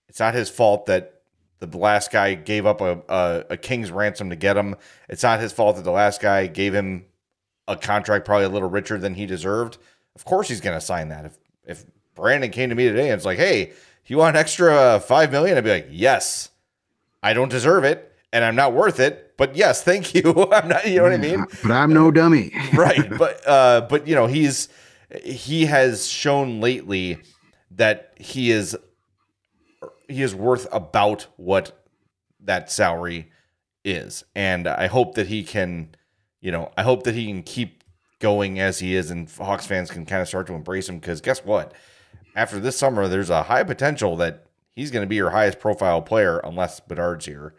it's 0.08 0.20
not 0.20 0.34
his 0.34 0.48
fault 0.48 0.86
that 0.86 1.22
the 1.58 1.76
last 1.76 2.12
guy 2.12 2.34
gave 2.34 2.64
up 2.64 2.80
a, 2.80 3.02
a, 3.08 3.44
a 3.50 3.56
king's 3.56 3.90
ransom 3.90 4.30
to 4.30 4.36
get 4.36 4.56
him. 4.56 4.76
It's 5.08 5.24
not 5.24 5.40
his 5.40 5.52
fault 5.52 5.74
that 5.74 5.82
the 5.82 5.90
last 5.90 6.20
guy 6.20 6.46
gave 6.46 6.72
him 6.72 7.04
a 7.68 7.76
contract 7.76 8.24
probably 8.24 8.46
a 8.46 8.48
little 8.48 8.68
richer 8.68 8.98
than 8.98 9.14
he 9.14 9.26
deserved. 9.26 9.78
Of 10.16 10.24
course 10.24 10.48
he's 10.48 10.60
going 10.60 10.76
to 10.76 10.84
sign 10.84 11.10
that. 11.10 11.24
If 11.24 11.38
if 11.64 11.84
Brandon 12.14 12.50
came 12.50 12.70
to 12.70 12.74
me 12.74 12.88
today 12.88 13.10
and 13.10 13.12
it's 13.12 13.24
like, 13.24 13.38
"Hey, 13.38 13.72
you 14.06 14.16
want 14.16 14.36
an 14.36 14.40
extra 14.40 14.98
5 15.00 15.30
million?" 15.30 15.56
I'd 15.56 15.64
be 15.64 15.70
like, 15.70 15.88
"Yes. 15.90 16.48
I 17.22 17.32
don't 17.32 17.48
deserve 17.50 17.84
it 17.84 18.12
and 18.32 18.44
I'm 18.44 18.56
not 18.56 18.72
worth 18.72 19.00
it, 19.00 19.36
but 19.36 19.54
yes, 19.54 19.82
thank 19.84 20.14
you." 20.14 20.48
I'm 20.52 20.68
not, 20.68 20.88
you 20.88 20.96
know 20.96 21.04
what 21.04 21.12
I 21.12 21.18
mean? 21.18 21.44
But 21.62 21.70
I'm 21.70 21.92
no 21.92 22.10
dummy. 22.10 22.52
right 22.74 23.16
but 23.18 23.46
uh 23.46 23.82
but 23.82 24.08
you 24.08 24.14
know 24.14 24.26
he's 24.26 24.68
he 25.22 25.66
has 25.66 26.08
shown 26.08 26.60
lately 26.60 27.18
that 27.70 28.12
he 28.16 28.50
is 28.50 28.76
he 30.08 30.22
is 30.22 30.34
worth 30.34 30.66
about 30.72 31.26
what 31.36 31.84
that 32.40 32.70
salary 32.70 33.30
is, 33.84 34.24
and 34.34 34.66
I 34.66 34.86
hope 34.86 35.14
that 35.14 35.28
he 35.28 35.44
can, 35.44 35.90
you 36.40 36.50
know, 36.50 36.70
I 36.76 36.82
hope 36.82 37.04
that 37.04 37.14
he 37.14 37.26
can 37.26 37.42
keep 37.42 37.84
going 38.20 38.58
as 38.58 38.78
he 38.78 38.94
is, 38.94 39.10
and 39.10 39.30
Hawks 39.30 39.66
fans 39.66 39.90
can 39.90 40.06
kind 40.06 40.22
of 40.22 40.28
start 40.28 40.46
to 40.48 40.54
embrace 40.54 40.88
him. 40.88 40.98
Because 40.98 41.20
guess 41.20 41.44
what? 41.44 41.72
After 42.34 42.60
this 42.60 42.76
summer, 42.76 43.08
there's 43.08 43.30
a 43.30 43.44
high 43.44 43.64
potential 43.64 44.16
that 44.16 44.44
he's 44.74 44.90
going 44.90 45.02
to 45.02 45.08
be 45.08 45.16
your 45.16 45.30
highest 45.30 45.58
profile 45.58 46.02
player, 46.02 46.38
unless 46.38 46.80
Bedard's 46.80 47.26
here. 47.26 47.54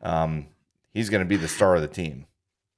Um, 0.00 0.48
he's 0.94 1.10
going 1.10 1.22
to 1.22 1.28
be 1.28 1.36
the 1.36 1.48
star 1.48 1.76
of 1.76 1.82
the 1.82 1.88
team. 1.88 2.26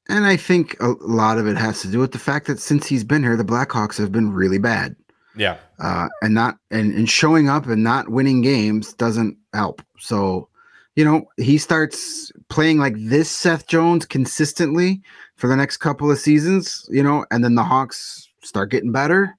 And 0.09 0.27
I 0.27 0.37
think 0.37 0.77
a 0.81 0.95
lot 1.01 1.39
of 1.39 1.47
it 1.47 1.57
has 1.57 1.81
to 1.83 1.89
do 1.89 1.99
with 1.99 2.13
the 2.13 2.19
fact 2.19 2.47
that 2.47 2.61
since 2.61 2.87
he's 2.87 3.05
been 3.05 3.23
here, 3.23 3.37
the 3.37 3.45
Blackhawks 3.45 3.97
have 3.97 4.13
been 4.13 4.33
really 4.33 4.59
bad. 4.59 4.97
Yeah. 5.37 5.57
Uh, 5.79 6.09
and 6.23 6.35
not 6.35 6.59
and, 6.71 6.95
and 6.95 7.09
showing 7.09 7.49
up 7.49 7.67
and 7.67 7.83
not 7.83 8.09
winning 8.11 8.43
games 8.43 8.93
doesn't 8.93 9.37
help. 9.53 9.83
So, 9.99 10.49
you 10.97 11.05
know, 11.05 11.25
he 11.37 11.59
starts 11.59 12.31
playing 12.49 12.79
like 12.79 12.95
this 12.97 13.31
Seth 13.31 13.67
Jones 13.67 14.07
consistently 14.07 15.03
for 15.37 15.49
the 15.49 15.57
next 15.57 15.79
couple 15.79 16.11
of 16.11 16.19
seasons, 16.19 16.89
you 16.91 17.03
know, 17.03 17.27
and 17.31 17.43
then 17.43 17.55
the 17.55 17.65
Hawks 17.65 18.29
start 18.43 18.71
getting 18.71 18.93
better, 18.93 19.37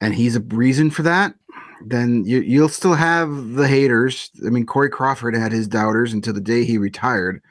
and 0.00 0.14
he's 0.14 0.36
a 0.36 0.40
reason 0.40 0.90
for 0.90 1.02
that. 1.02 1.34
Then 1.84 2.24
you, 2.24 2.40
you'll 2.40 2.68
still 2.68 2.94
have 2.94 3.54
the 3.54 3.68
haters. 3.68 4.30
I 4.46 4.50
mean, 4.50 4.66
Corey 4.66 4.88
Crawford 4.88 5.34
had 5.34 5.52
his 5.52 5.68
doubters 5.68 6.12
until 6.12 6.32
the 6.32 6.40
day 6.40 6.64
he 6.64 6.78
retired 6.78 7.42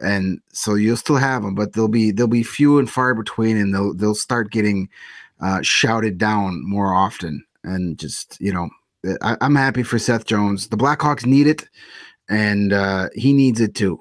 and 0.00 0.40
so 0.52 0.74
you'll 0.74 0.96
still 0.96 1.16
have 1.16 1.42
them, 1.42 1.54
but 1.54 1.72
they'll 1.72 1.88
be 1.88 2.10
they'll 2.10 2.26
be 2.26 2.42
few 2.42 2.78
and 2.78 2.90
far 2.90 3.14
between, 3.14 3.56
and 3.56 3.74
they'll 3.74 3.94
they'll 3.94 4.14
start 4.14 4.50
getting 4.50 4.88
uh, 5.40 5.62
shouted 5.62 6.18
down 6.18 6.62
more 6.64 6.94
often. 6.94 7.44
And 7.64 7.98
just 7.98 8.40
you 8.40 8.52
know, 8.52 8.68
I, 9.22 9.36
am 9.40 9.54
happy 9.54 9.82
for 9.82 9.98
Seth 9.98 10.26
Jones. 10.26 10.68
The 10.68 10.76
Blackhawks 10.76 11.24
need 11.24 11.46
it, 11.46 11.68
and 12.28 12.72
uh, 12.72 13.08
he 13.14 13.32
needs 13.32 13.60
it 13.60 13.74
too. 13.74 13.98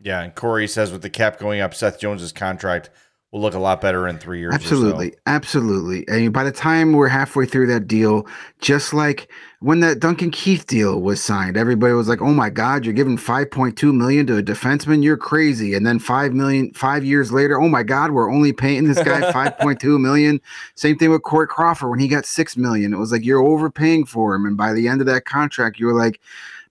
Yeah, 0.00 0.22
and 0.22 0.34
Corey 0.34 0.68
says 0.68 0.92
with 0.92 1.02
the 1.02 1.10
cap 1.10 1.38
going 1.38 1.60
up, 1.60 1.74
Seth 1.74 1.98
Jones's 1.98 2.32
contract 2.32 2.90
will 3.30 3.40
look 3.40 3.54
a 3.54 3.58
lot 3.58 3.80
better 3.80 4.08
in 4.08 4.18
three 4.18 4.40
years. 4.40 4.54
Absolutely, 4.54 5.10
so. 5.10 5.16
absolutely. 5.26 6.06
And 6.08 6.32
by 6.32 6.44
the 6.44 6.52
time 6.52 6.92
we're 6.92 7.08
halfway 7.08 7.44
through 7.44 7.66
that 7.66 7.86
deal, 7.86 8.26
just 8.60 8.94
like 8.94 9.30
when 9.60 9.80
that 9.80 10.00
Duncan 10.00 10.30
Keith 10.30 10.66
deal 10.66 11.02
was 11.02 11.22
signed, 11.22 11.56
everybody 11.56 11.92
was 11.92 12.08
like, 12.08 12.22
"Oh 12.22 12.32
my 12.32 12.48
God, 12.48 12.84
you're 12.84 12.94
giving 12.94 13.18
5.2 13.18 13.94
million 13.94 14.26
to 14.28 14.38
a 14.38 14.42
defenseman? 14.42 15.02
You're 15.02 15.18
crazy!" 15.18 15.74
And 15.74 15.86
then 15.86 15.98
five 15.98 16.32
million, 16.32 16.72
five 16.72 17.04
years 17.04 17.30
later, 17.32 17.60
"Oh 17.60 17.68
my 17.68 17.82
God, 17.82 18.12
we're 18.12 18.32
only 18.32 18.52
paying 18.52 18.84
this 18.84 19.02
guy 19.02 19.20
5.2 19.32 20.00
million." 20.00 20.40
Same 20.74 20.96
thing 20.96 21.10
with 21.10 21.22
Corey 21.22 21.48
Crawford 21.48 21.90
when 21.90 21.98
he 21.98 22.08
got 22.08 22.24
six 22.24 22.56
million. 22.56 22.94
It 22.94 22.98
was 22.98 23.12
like 23.12 23.24
you're 23.24 23.42
overpaying 23.42 24.06
for 24.06 24.34
him, 24.34 24.46
and 24.46 24.56
by 24.56 24.72
the 24.72 24.88
end 24.88 25.00
of 25.00 25.06
that 25.08 25.26
contract, 25.26 25.78
you 25.78 25.86
were 25.86 25.98
like, 25.98 26.20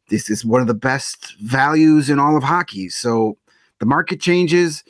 "This 0.10 0.30
is 0.30 0.46
one 0.46 0.62
of 0.62 0.68
the 0.68 0.74
best 0.74 1.38
values 1.40 2.10
in 2.10 2.20
all 2.20 2.38
of 2.38 2.44
hockey." 2.44 2.90
So 2.90 3.38
the 3.80 3.86
market 3.86 4.20
changes 4.20 4.84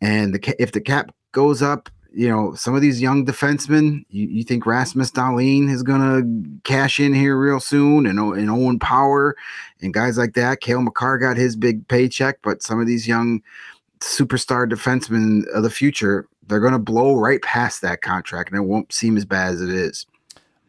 and 0.00 0.34
the, 0.34 0.62
if 0.62 0.72
the 0.72 0.80
cap 0.80 1.12
goes 1.32 1.62
up, 1.62 1.88
you 2.12 2.28
know, 2.28 2.54
some 2.54 2.74
of 2.74 2.80
these 2.80 3.00
young 3.00 3.26
defensemen, 3.26 4.04
you, 4.08 4.26
you 4.28 4.44
think 4.44 4.66
Rasmus 4.66 5.10
Dahlin 5.10 5.70
is 5.70 5.82
to 6.00 6.60
cash 6.64 6.98
in 6.98 7.14
here 7.14 7.38
real 7.38 7.60
soon 7.60 8.06
and, 8.06 8.18
and 8.18 8.50
Owen 8.50 8.78
Power 8.78 9.36
and 9.82 9.92
guys 9.92 10.16
like 10.16 10.34
that. 10.34 10.60
Cale 10.60 10.80
Makar 10.80 11.18
got 11.18 11.36
his 11.36 11.54
big 11.54 11.86
paycheck, 11.88 12.38
but 12.42 12.62
some 12.62 12.80
of 12.80 12.86
these 12.86 13.06
young 13.06 13.42
superstar 14.00 14.70
defensemen 14.70 15.46
of 15.54 15.62
the 15.62 15.70
future, 15.70 16.26
they're 16.46 16.60
to 16.72 16.78
blow 16.78 17.14
right 17.14 17.42
past 17.42 17.82
that 17.82 18.00
contract 18.00 18.50
and 18.50 18.58
it 18.58 18.66
won't 18.66 18.92
seem 18.92 19.16
as 19.16 19.24
bad 19.24 19.52
as 19.52 19.60
it 19.60 19.70
is. 19.70 20.06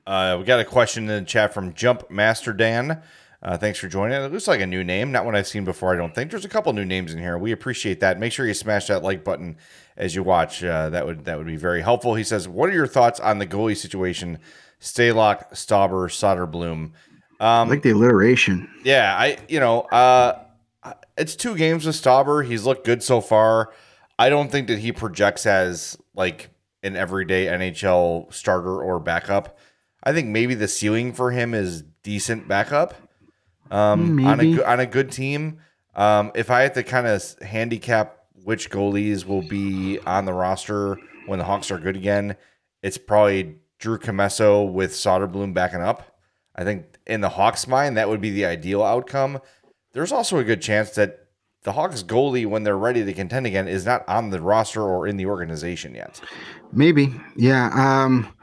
Uh, 0.06 0.36
we 0.40 0.44
got 0.44 0.60
a 0.60 0.66
question 0.66 1.10
in 1.10 1.24
the 1.24 1.30
chat 1.30 1.54
from 1.54 1.74
Jump 1.74 2.10
Master 2.10 2.52
Dan. 2.52 3.02
Uh, 3.42 3.58
thanks 3.58 3.80
for 3.80 3.88
joining. 3.88 4.22
It 4.22 4.32
looks 4.34 4.50
like 4.50 4.60
a 4.60 4.68
new 4.68 4.84
name, 4.84 5.14
not 5.14 5.24
one 5.24 5.36
I've 5.36 5.48
seen 5.48 5.64
before. 5.64 5.94
I 5.94 5.98
don't 5.98 6.14
think 6.14 6.30
there's 6.30 6.44
a 6.44 6.50
couple 6.50 6.74
new 6.74 6.84
names 6.84 7.14
in 7.14 7.20
here. 7.20 7.38
We 7.38 7.54
appreciate 7.54 8.02
that. 8.02 8.20
Make 8.20 8.34
sure 8.34 8.46
you 8.46 8.54
smash 8.54 8.88
that 8.88 9.02
like 9.02 9.24
button 9.24 9.56
as 9.96 10.14
you 10.14 10.24
watch. 10.24 10.62
Uh, 10.62 10.90
that 10.90 11.06
would 11.06 11.24
that 11.26 11.38
would 11.38 11.48
be 11.48 11.56
very 11.56 11.82
helpful. 11.82 12.16
He 12.16 12.26
says, 12.26 12.50
"What 12.50 12.70
are 12.70 12.74
your 12.74 12.88
thoughts 12.88 13.20
on 13.20 13.40
the 13.40 13.48
goalie 13.48 13.78
situation? 13.78 14.40
Stalock, 14.82 15.54
Stauber, 15.54 16.10
Soderblom." 16.10 16.72
Um, 16.74 16.94
I 17.40 17.64
like 17.64 17.82
the 17.82 17.92
alliteration. 17.92 18.70
Yeah, 18.84 19.16
I 19.18 19.38
you 19.48 19.62
know, 19.62 19.82
uh, 19.84 20.44
it's 21.18 21.38
two 21.38 21.56
games 21.56 21.86
with 21.86 21.96
Stauber. 21.96 22.46
He's 22.46 22.66
looked 22.66 22.86
good 22.86 23.02
so 23.02 23.22
far. 23.22 23.72
I 24.18 24.28
don't 24.28 24.52
think 24.52 24.68
that 24.68 24.80
he 24.80 24.92
projects 24.92 25.46
as 25.46 25.98
like 26.14 26.50
an 26.84 26.98
everyday 26.98 27.46
NHL 27.46 28.34
starter 28.34 28.82
or 28.82 29.00
backup. 29.00 29.58
I 30.04 30.12
think 30.12 30.28
maybe 30.28 30.56
the 30.56 30.68
ceiling 30.68 31.14
for 31.14 31.32
him 31.32 31.54
is 31.54 31.84
decent 32.04 32.46
backup 32.50 32.96
um, 33.72 34.26
on 34.26 34.40
a 34.40 34.64
on 34.64 34.80
a 34.80 34.86
good 34.86 35.12
team. 35.12 35.60
Um, 35.96 36.32
if 36.36 36.50
I 36.50 36.62
had 36.62 36.74
to 36.76 36.84
kind 36.84 37.08
of 37.08 37.24
handicap 37.42 38.20
which 38.44 38.70
goalies 38.70 39.26
will 39.26 39.42
be 39.42 40.00
on 40.06 40.26
the 40.26 40.34
roster 40.34 40.98
when 41.26 41.40
the 41.40 41.46
Hawks 41.46 41.72
are 41.72 41.78
good 41.78 41.96
again, 41.96 42.36
it's 42.82 42.98
probably 42.98 43.58
Drew 43.80 43.98
Commesso 43.98 44.72
with 44.72 44.92
Soderblom 44.92 45.54
backing 45.54 45.82
up. 45.82 46.18
I 46.56 46.64
think 46.64 46.86
in 47.06 47.22
the 47.22 47.30
Hawks' 47.30 47.68
mind, 47.68 47.98
that 47.98 48.10
would 48.10 48.22
be 48.22 48.32
the 48.32 48.46
ideal 48.46 48.84
outcome. 48.84 49.40
There's 49.94 50.12
also 50.12 50.38
a 50.38 50.44
good 50.44 50.62
chance 50.62 50.92
that 50.92 51.28
the 51.64 51.74
Hawks 51.74 52.04
goalie, 52.04 52.46
when 52.46 52.64
they're 52.64 52.78
ready 52.78 53.04
to 53.04 53.14
contend 53.14 53.46
again, 53.46 53.68
is 53.68 53.86
not 53.86 54.08
on 54.08 54.30
the 54.30 54.42
roster 54.42 54.82
or 54.82 55.08
in 55.08 55.18
the 55.18 55.26
organization 55.26 55.94
yet. 55.94 56.22
Maybe, 56.72 57.14
yeah. 57.36 57.70
Um, 57.74 58.34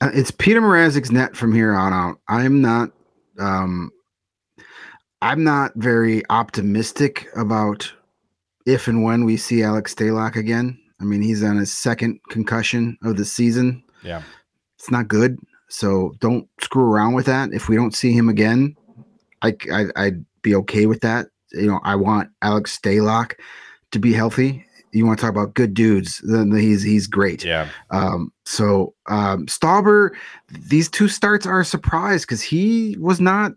uh, 0.00 0.10
it's 0.12 0.30
Peter 0.30 0.60
Mrazek's 0.60 1.10
net 1.10 1.36
from 1.36 1.54
here 1.54 1.74
on 1.74 1.92
out. 1.92 2.18
I'm 2.28 2.60
not 2.60 2.90
um, 3.38 3.90
I'm 5.22 5.44
not 5.44 5.72
very 5.76 6.22
optimistic 6.30 7.28
about 7.36 7.92
if 8.66 8.88
and 8.88 9.02
when 9.02 9.24
we 9.24 9.36
see 9.36 9.62
Alex 9.62 9.94
Stalock 9.94 10.36
again. 10.36 10.78
I 11.00 11.04
mean, 11.04 11.22
he's 11.22 11.42
on 11.42 11.56
his 11.56 11.72
second 11.72 12.20
concussion 12.30 12.98
of 13.02 13.16
the 13.16 13.24
season. 13.24 13.82
Yeah. 14.02 14.22
It's 14.78 14.90
not 14.90 15.08
good. 15.08 15.38
So 15.68 16.14
don't 16.20 16.48
screw 16.60 16.84
around 16.84 17.14
with 17.14 17.26
that. 17.26 17.50
If 17.52 17.68
we 17.68 17.76
don't 17.76 17.94
see 17.94 18.12
him 18.12 18.28
again, 18.28 18.76
I, 19.42 19.54
I, 19.72 20.04
would 20.04 20.24
be 20.42 20.54
okay 20.54 20.86
with 20.86 21.00
that. 21.00 21.26
You 21.52 21.66
know, 21.66 21.80
I 21.82 21.96
want 21.96 22.30
Alex 22.42 22.78
Stalock 22.78 23.34
to 23.92 23.98
be 23.98 24.12
healthy. 24.12 24.64
You 24.92 25.06
want 25.06 25.18
to 25.18 25.22
talk 25.22 25.30
about 25.30 25.54
good 25.54 25.74
dudes? 25.74 26.20
Then 26.24 26.54
he's 26.56 26.82
he's 26.82 27.06
great. 27.06 27.44
Yeah. 27.44 27.68
Um. 27.90 28.32
So 28.44 28.94
um, 29.08 29.46
Stauber, 29.46 30.10
these 30.48 30.88
two 30.88 31.08
starts 31.08 31.46
are 31.46 31.60
a 31.60 31.64
surprise 31.64 32.22
because 32.22 32.40
he 32.40 32.96
was 32.98 33.20
not 33.20 33.52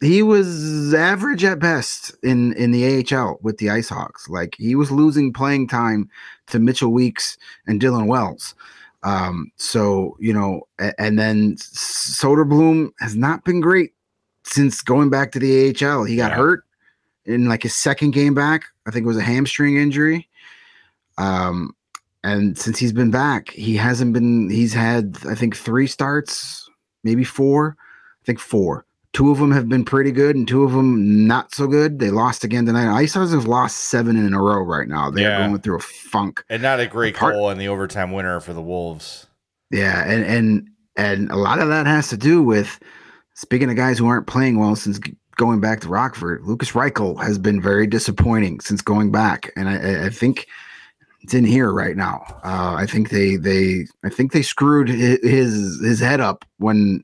he 0.00 0.22
was 0.22 0.94
average 0.94 1.44
at 1.44 1.58
best 1.58 2.14
in 2.22 2.52
in 2.54 2.70
the 2.70 3.04
AHL 3.14 3.38
with 3.42 3.58
the 3.58 3.70
Ice 3.70 3.88
Hogs. 3.88 4.28
Like 4.28 4.54
he 4.56 4.74
was 4.74 4.90
losing 4.90 5.32
playing 5.32 5.68
time 5.68 6.08
to 6.48 6.58
Mitchell 6.58 6.92
Weeks 6.92 7.36
and 7.66 7.80
Dylan 7.80 8.06
Wells. 8.06 8.54
Um, 9.02 9.50
so 9.56 10.16
you 10.20 10.32
know, 10.32 10.62
and, 10.78 10.94
and 10.98 11.18
then 11.18 11.56
Soderblom 11.56 12.92
has 13.00 13.16
not 13.16 13.44
been 13.44 13.60
great 13.60 13.92
since 14.44 14.82
going 14.82 15.10
back 15.10 15.32
to 15.32 15.38
the 15.38 15.68
AHL. 15.68 16.04
He 16.04 16.16
got 16.16 16.30
yeah. 16.30 16.36
hurt 16.36 16.64
in 17.24 17.48
like 17.48 17.64
his 17.64 17.74
second 17.74 18.12
game 18.12 18.34
back. 18.34 18.64
I 18.86 18.90
think 18.90 19.04
it 19.04 19.08
was 19.08 19.16
a 19.16 19.22
hamstring 19.22 19.76
injury. 19.76 20.28
Um, 21.18 21.74
and 22.22 22.56
since 22.56 22.78
he's 22.78 22.92
been 22.92 23.10
back, 23.10 23.50
he 23.50 23.76
hasn't 23.76 24.12
been. 24.12 24.48
He's 24.48 24.74
had 24.74 25.16
I 25.28 25.34
think 25.34 25.56
three 25.56 25.88
starts, 25.88 26.68
maybe 27.02 27.24
four. 27.24 27.76
I 28.22 28.24
think 28.24 28.38
four 28.38 28.84
Two 29.18 29.32
of 29.32 29.38
them 29.38 29.50
have 29.50 29.68
been 29.68 29.84
pretty 29.84 30.12
good, 30.12 30.36
and 30.36 30.46
two 30.46 30.62
of 30.62 30.70
them 30.70 31.26
not 31.26 31.52
so 31.52 31.66
good. 31.66 31.98
They 31.98 32.10
lost 32.10 32.44
again 32.44 32.66
tonight. 32.66 32.88
Ice 32.96 33.14
have 33.14 33.46
lost 33.46 33.76
seven 33.86 34.16
in 34.16 34.32
a 34.32 34.40
row 34.40 34.60
right 34.60 34.86
now. 34.86 35.10
They're 35.10 35.28
yeah. 35.28 35.44
going 35.44 35.60
through 35.60 35.78
a 35.78 35.80
funk, 35.80 36.44
and 36.48 36.62
not 36.62 36.78
a 36.78 36.86
great 36.86 37.16
Apart- 37.16 37.34
goal 37.34 37.50
in 37.50 37.58
the 37.58 37.66
overtime 37.66 38.12
winner 38.12 38.38
for 38.38 38.52
the 38.52 38.62
Wolves. 38.62 39.26
Yeah, 39.72 40.08
and 40.08 40.24
and 40.24 40.68
and 40.94 41.32
a 41.32 41.36
lot 41.36 41.58
of 41.58 41.66
that 41.66 41.84
has 41.84 42.06
to 42.10 42.16
do 42.16 42.44
with 42.44 42.78
speaking 43.34 43.68
of 43.68 43.74
guys 43.74 43.98
who 43.98 44.06
aren't 44.06 44.28
playing 44.28 44.60
well 44.60 44.76
since 44.76 45.00
going 45.36 45.58
back 45.60 45.80
to 45.80 45.88
Rockford. 45.88 46.44
Lukas 46.44 46.70
Reichel 46.70 47.20
has 47.20 47.38
been 47.38 47.60
very 47.60 47.88
disappointing 47.88 48.60
since 48.60 48.82
going 48.82 49.10
back, 49.10 49.50
and 49.56 49.68
I, 49.68 50.06
I 50.06 50.10
think 50.10 50.46
it's 51.22 51.34
in 51.34 51.44
here 51.44 51.72
right 51.72 51.96
now. 51.96 52.22
Uh, 52.44 52.76
I 52.78 52.86
think 52.86 53.10
they 53.10 53.34
they 53.34 53.86
I 54.04 54.10
think 54.10 54.30
they 54.30 54.42
screwed 54.42 54.88
his 54.88 55.80
his 55.82 55.98
head 55.98 56.20
up 56.20 56.44
when 56.58 57.02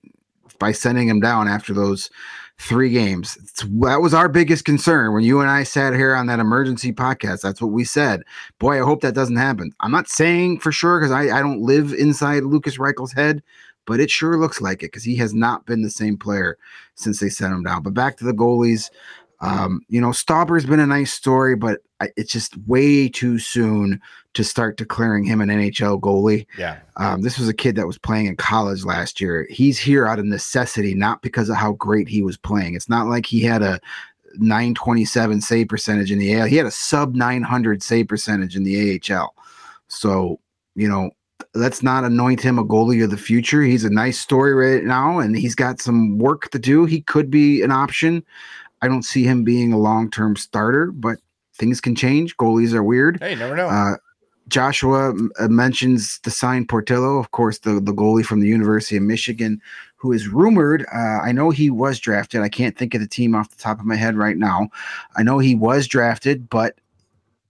by 0.58 0.72
sending 0.72 1.08
him 1.08 1.20
down 1.20 1.48
after 1.48 1.72
those 1.72 2.10
three 2.58 2.90
games. 2.90 3.36
It's, 3.42 3.62
that 3.62 4.00
was 4.00 4.14
our 4.14 4.28
biggest 4.28 4.64
concern 4.64 5.12
when 5.12 5.24
you 5.24 5.40
and 5.40 5.50
I 5.50 5.64
sat 5.64 5.94
here 5.94 6.14
on 6.14 6.26
that 6.26 6.40
emergency 6.40 6.92
podcast. 6.92 7.42
That's 7.42 7.60
what 7.60 7.72
we 7.72 7.84
said. 7.84 8.22
Boy, 8.58 8.80
I 8.80 8.84
hope 8.84 9.00
that 9.02 9.14
doesn't 9.14 9.36
happen. 9.36 9.72
I'm 9.80 9.90
not 9.90 10.08
saying 10.08 10.60
for 10.60 10.72
sure 10.72 11.00
because 11.00 11.12
I, 11.12 11.36
I 11.36 11.40
don't 11.40 11.62
live 11.62 11.92
inside 11.92 12.44
Lukas 12.44 12.78
Reichel's 12.78 13.12
head, 13.12 13.42
but 13.86 14.00
it 14.00 14.10
sure 14.10 14.38
looks 14.38 14.60
like 14.60 14.82
it 14.82 14.92
because 14.92 15.04
he 15.04 15.16
has 15.16 15.34
not 15.34 15.66
been 15.66 15.82
the 15.82 15.90
same 15.90 16.16
player 16.16 16.56
since 16.94 17.20
they 17.20 17.28
sent 17.28 17.52
him 17.52 17.64
down. 17.64 17.82
But 17.82 17.94
back 17.94 18.16
to 18.18 18.24
the 18.24 18.32
goalies. 18.32 18.90
Um, 19.40 19.82
you 19.88 20.00
know, 20.00 20.08
Stauber's 20.08 20.66
been 20.66 20.80
a 20.80 20.86
nice 20.86 21.12
story, 21.12 21.56
but 21.56 21.80
it's 22.16 22.32
just 22.32 22.56
way 22.66 23.08
too 23.08 23.38
soon 23.38 24.00
to 24.34 24.44
start 24.44 24.76
declaring 24.76 25.24
him 25.24 25.40
an 25.40 25.48
NHL 25.48 26.00
goalie. 26.00 26.46
Yeah. 26.58 26.78
Um, 26.96 27.22
this 27.22 27.38
was 27.38 27.48
a 27.48 27.54
kid 27.54 27.76
that 27.76 27.86
was 27.86 27.98
playing 27.98 28.26
in 28.26 28.36
college 28.36 28.84
last 28.84 29.20
year. 29.20 29.46
He's 29.50 29.78
here 29.78 30.06
out 30.06 30.18
of 30.18 30.24
necessity, 30.24 30.94
not 30.94 31.22
because 31.22 31.48
of 31.48 31.56
how 31.56 31.72
great 31.72 32.08
he 32.08 32.22
was 32.22 32.36
playing. 32.36 32.74
It's 32.74 32.88
not 32.88 33.06
like 33.06 33.26
he 33.26 33.40
had 33.40 33.62
a 33.62 33.80
927 34.36 35.40
save 35.40 35.68
percentage 35.68 36.10
in 36.10 36.18
the 36.18 36.34
AL. 36.34 36.46
He 36.46 36.56
had 36.56 36.66
a 36.66 36.70
sub 36.70 37.14
900 37.14 37.82
save 37.82 38.08
percentage 38.08 38.56
in 38.56 38.64
the 38.64 39.00
AHL. 39.10 39.34
So, 39.88 40.40
you 40.74 40.88
know, 40.88 41.10
let's 41.54 41.82
not 41.82 42.04
anoint 42.04 42.40
him 42.40 42.58
a 42.58 42.64
goalie 42.64 43.04
of 43.04 43.10
the 43.10 43.16
future. 43.16 43.62
He's 43.62 43.84
a 43.84 43.90
nice 43.90 44.18
story 44.18 44.54
right 44.54 44.84
now, 44.84 45.18
and 45.18 45.36
he's 45.36 45.54
got 45.54 45.80
some 45.80 46.18
work 46.18 46.50
to 46.50 46.58
do. 46.58 46.84
He 46.84 47.00
could 47.00 47.30
be 47.30 47.62
an 47.62 47.70
option. 47.70 48.24
I 48.84 48.88
don't 48.88 49.02
see 49.02 49.24
him 49.24 49.44
being 49.44 49.72
a 49.72 49.78
long 49.78 50.10
term 50.10 50.36
starter, 50.36 50.92
but 50.92 51.18
things 51.54 51.80
can 51.80 51.94
change. 51.94 52.36
Goalies 52.36 52.74
are 52.74 52.82
weird. 52.82 53.18
Hey, 53.18 53.34
never 53.34 53.56
know. 53.56 53.68
Uh, 53.68 53.96
Joshua 54.48 55.14
uh, 55.40 55.48
mentions 55.48 56.18
the 56.18 56.30
sign 56.30 56.66
Portillo, 56.66 57.16
of 57.16 57.30
course, 57.30 57.60
the, 57.60 57.80
the 57.80 57.94
goalie 57.94 58.26
from 58.26 58.40
the 58.40 58.46
University 58.46 58.98
of 58.98 59.02
Michigan, 59.02 59.58
who 59.96 60.12
is 60.12 60.28
rumored. 60.28 60.84
Uh, 60.94 61.20
I 61.22 61.32
know 61.32 61.48
he 61.48 61.70
was 61.70 61.98
drafted. 61.98 62.42
I 62.42 62.50
can't 62.50 62.76
think 62.76 62.92
of 62.92 63.00
the 63.00 63.06
team 63.06 63.34
off 63.34 63.48
the 63.48 63.56
top 63.56 63.80
of 63.80 63.86
my 63.86 63.96
head 63.96 64.16
right 64.16 64.36
now. 64.36 64.68
I 65.16 65.22
know 65.22 65.38
he 65.38 65.54
was 65.54 65.86
drafted, 65.86 66.50
but 66.50 66.76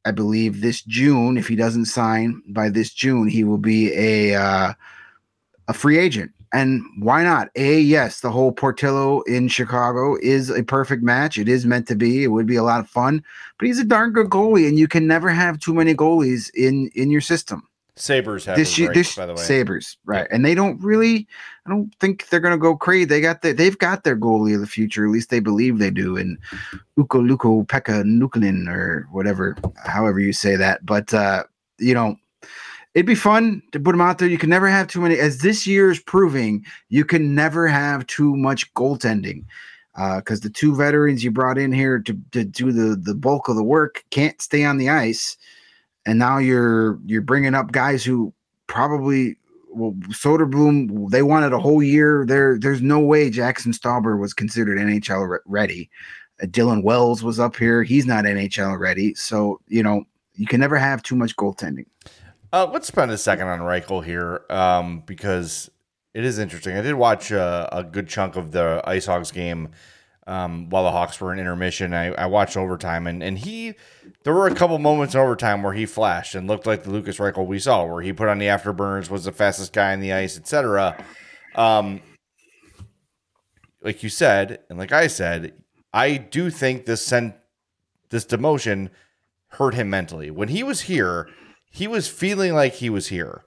I 0.05 0.12
believe 0.12 0.61
this 0.61 0.82
June, 0.82 1.37
if 1.37 1.49
he 1.49 1.57
doesn't 1.57 1.87
sign 1.87 2.43
by 2.47 2.68
this 2.68 2.93
June, 2.93 3.26
he 3.26 3.43
will 3.43 3.59
be 3.59 3.93
a 3.93 4.37
uh, 4.41 4.74
a 5.66 5.72
free 5.72 5.99
agent. 5.99 6.30
And 6.55 6.84
why 6.98 7.24
not? 7.24 7.48
A 7.57 7.80
yes, 7.80 8.20
the 8.20 8.30
whole 8.30 8.52
Portillo 8.52 9.22
in 9.22 9.48
Chicago 9.48 10.16
is 10.22 10.50
a 10.50 10.62
perfect 10.62 11.02
match. 11.02 11.36
It 11.36 11.48
is 11.48 11.66
meant 11.66 11.88
to 11.88 11.96
be. 11.96 12.22
It 12.22 12.28
would 12.28 12.46
be 12.46 12.55
a 12.55 12.62
lot 12.62 12.78
of 12.78 12.88
fun. 12.88 13.24
But 13.59 13.66
he's 13.66 13.80
a 13.80 13.84
darn 13.84 14.12
good 14.12 14.28
goalie, 14.28 14.68
and 14.68 14.78
you 14.78 14.86
can 14.86 15.09
never 15.09 15.30
have 15.30 15.59
too 15.59 15.74
many 15.74 15.94
goalies 15.94 16.55
in 16.55 16.90
in 16.94 17.11
your 17.11 17.20
system. 17.20 17.68
Sabres 17.96 18.44
have 18.44 18.57
this 18.57 18.78
year, 18.78 18.92
this 18.92 19.16
by 19.16 19.26
the 19.26 19.34
way. 19.34 19.42
Sabres, 19.42 19.98
right? 20.05 20.28
And 20.30 20.44
they 20.44 20.55
don't 20.55 20.80
really. 20.80 21.26
I 21.66 21.70
don't 21.70 21.92
think 21.98 22.28
they're 22.28 22.38
gonna 22.38 22.57
go 22.57 22.76
crazy. 22.76 23.05
They 23.05 23.20
got 23.20 23.42
the, 23.42 23.52
they've 23.52 23.78
got 23.78 24.05
their 24.05 24.16
goalie 24.16 24.55
of 24.55 24.61
the 24.61 24.66
future. 24.68 25.05
At 25.05 25.11
least 25.11 25.30
they 25.30 25.40
believe 25.40 25.78
they 25.78 25.90
do. 25.90 26.16
And 26.16 26.38
Uko 26.96 27.28
Luko 27.28 27.66
Pekka 27.66 28.05
Nuklin 28.05 28.68
or 28.68 29.09
whatever, 29.11 29.57
however 29.84 30.20
you 30.20 30.32
say 30.32 30.55
that. 30.55 30.86
But 30.86 31.12
uh, 31.12 31.44
you 31.78 31.94
know, 31.94 32.16
it'd 32.95 33.07
be 33.07 33.14
fun 33.14 33.62
to 33.72 33.80
put 33.80 33.92
them 33.92 34.01
out 34.01 34.18
there. 34.18 34.28
You 34.28 34.38
can 34.38 34.51
never 34.51 34.68
have 34.68 34.86
too 34.86 35.01
many, 35.01 35.18
as 35.18 35.38
this 35.38 35.66
year 35.66 35.90
is 35.90 36.01
proving, 36.01 36.64
you 36.88 37.05
can 37.05 37.34
never 37.34 37.66
have 37.66 38.07
too 38.07 38.36
much 38.36 38.72
goaltending. 38.74 39.45
Because 39.95 40.40
uh, 40.40 40.45
the 40.45 40.51
two 40.51 40.74
veterans 40.74 41.22
you 41.22 41.30
brought 41.30 41.59
in 41.59 41.72
here 41.72 42.01
to, 42.01 42.18
to 42.32 42.45
do 42.45 42.72
the, 42.72 42.97
the 42.97 43.14
bulk 43.14 43.49
of 43.49 43.55
the 43.55 43.62
work 43.62 44.05
can't 44.11 44.40
stay 44.42 44.64
on 44.64 44.76
the 44.76 44.90
ice, 44.90 45.36
and 46.05 46.18
now 46.18 46.38
you're 46.38 46.99
you're 47.07 47.22
bringing 47.22 47.55
up 47.55 47.70
guys 47.70 48.05
who 48.05 48.34
probably 48.66 49.36
well 49.70 49.92
Soderblom 50.09 51.11
they 51.11 51.22
wanted 51.22 51.53
a 51.53 51.61
whole 51.61 51.80
year. 51.80 52.24
There 52.26 52.59
there's 52.59 52.82
no 52.82 52.99
way 52.99 53.30
Jaxson 53.30 53.72
Stauber 53.72 54.18
was 54.18 54.34
considered 54.34 54.78
NHL 54.78 55.28
re- 55.28 55.38
ready. 55.47 55.90
Uh, 56.42 56.47
Dylan 56.47 56.82
Wells 56.82 57.22
was 57.22 57.38
up 57.38 57.55
here. 57.55 57.84
He's 57.84 58.05
not 58.05 58.24
NHL 58.24 58.76
ready. 58.76 59.14
So 59.14 59.61
you 59.68 59.84
know 59.84 60.03
you 60.34 60.49
can 60.49 60.59
never 60.59 60.76
have 60.76 61.05
too 61.05 61.14
much 61.14 61.36
goaltending. 61.36 61.86
Uh, 62.55 62.70
let's 62.72 62.86
spend 62.86 63.11
a 63.11 63.18
second 63.18 63.48
on 63.48 63.59
Reichel 63.59 64.05
here 64.05 64.42
um, 64.48 65.02
because 65.07 65.68
it 66.14 66.24
is 66.24 66.38
interesting. 66.38 66.76
I 66.76 66.82
did 66.82 66.94
watch 66.94 67.32
uh, 67.32 67.68
a 67.72 67.82
good 67.82 68.07
chunk 68.07 68.36
of 68.36 68.52
the 68.52 68.80
Ice 68.84 69.07
Hogs 69.07 69.32
game 69.32 69.70
um, 70.28 70.70
while 70.70 70.84
the 70.84 70.92
Hawks 70.92 71.20
were 71.20 71.32
in 71.32 71.40
intermission. 71.40 71.92
I, 71.92 72.12
I, 72.12 72.26
watched 72.26 72.57
overtime, 72.57 73.09
and, 73.09 73.24
and 73.24 73.36
he, 73.36 73.74
there 74.22 74.32
were 74.32 74.46
a 74.46 74.55
couple 74.55 74.78
moments 74.78 75.16
in 75.16 75.20
overtime 75.20 75.64
where 75.64 75.72
he 75.72 75.84
flashed 75.84 76.36
and 76.36 76.46
looked 76.46 76.64
like 76.64 76.84
the 76.84 76.90
Lukas 76.90 77.18
Reichel 77.18 77.44
we 77.44 77.59
saw, 77.59 77.84
where 77.86 78.02
he 78.02 78.12
put 78.12 78.28
on 78.28 78.38
the 78.38 78.46
afterburners, 78.46 79.11
was 79.11 79.24
the 79.24 79.32
fastest 79.32 79.72
guy 79.72 79.92
in 79.92 79.98
the 79.98 80.12
ice, 80.12 80.38
etc. 80.38 81.05
Um, 81.57 82.02
like 83.82 84.05
you 84.05 84.09
said, 84.09 84.61
and 84.70 84.78
like 84.78 84.92
I 84.92 85.09
said, 85.09 85.55
I 85.92 86.18
do 86.18 86.50
think 86.50 86.86
this 86.86 87.05
sent 87.05 87.34
this 88.11 88.24
demotion 88.24 88.90
hurt 89.48 89.74
him 89.74 89.90
mentally. 89.90 90.30
When 90.30 90.46
he 90.46 90.62
was 90.62 90.82
here, 90.82 91.28
he 91.74 91.88
was 91.88 92.06
feeling 92.06 92.54
like 92.54 92.74
he 92.74 92.88
was 92.88 93.08
here 93.08 93.44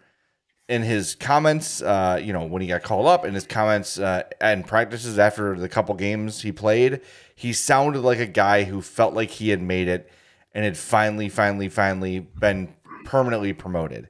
in 0.68 0.82
his 0.82 1.16
comments, 1.16 1.82
uh, 1.82 2.20
you 2.22 2.34
know, 2.34 2.46
when 2.46 2.62
he 2.62 2.68
got 2.68 2.84
called 2.84 3.08
up, 3.08 3.24
in 3.24 3.34
his 3.34 3.48
comments 3.48 3.98
uh, 3.98 4.24
and 4.42 4.68
practices 4.68 5.18
after 5.18 5.58
the 5.58 5.70
couple 5.70 5.96
games 5.96 6.42
he 6.42 6.52
played, 6.52 7.00
he 7.36 7.54
sounded 7.54 8.02
like 8.02 8.20
a 8.20 8.26
guy 8.26 8.66
who 8.66 8.82
felt 8.82 9.14
like 9.14 9.30
he 9.30 9.48
had 9.48 9.62
made 9.62 9.88
it 9.88 10.12
and 10.52 10.66
had 10.66 10.76
finally, 10.76 11.30
finally, 11.30 11.70
finally 11.70 12.20
been 12.20 12.74
permanently 13.06 13.54
promoted. 13.54 14.10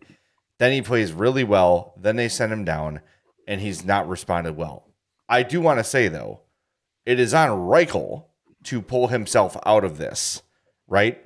Then 0.58 0.72
he 0.72 0.82
plays 0.82 1.12
really 1.12 1.44
well. 1.44 1.94
Then 1.96 2.16
they 2.16 2.28
send 2.28 2.52
him 2.52 2.66
down, 2.66 3.02
and 3.48 3.62
he's 3.62 3.86
not 3.86 4.10
responded 4.10 4.58
well. 4.58 4.88
I 5.30 5.44
do 5.44 5.62
want 5.62 5.80
to 5.80 5.84
say 5.84 6.08
though, 6.08 6.42
it 7.06 7.20
is 7.20 7.36
on 7.36 7.50
Reichel 7.50 8.26
to 8.64 8.82
pull 8.82 9.10
himself 9.10 9.56
out 9.64 9.84
of 9.84 10.00
this, 10.00 10.42
right? 10.88 11.24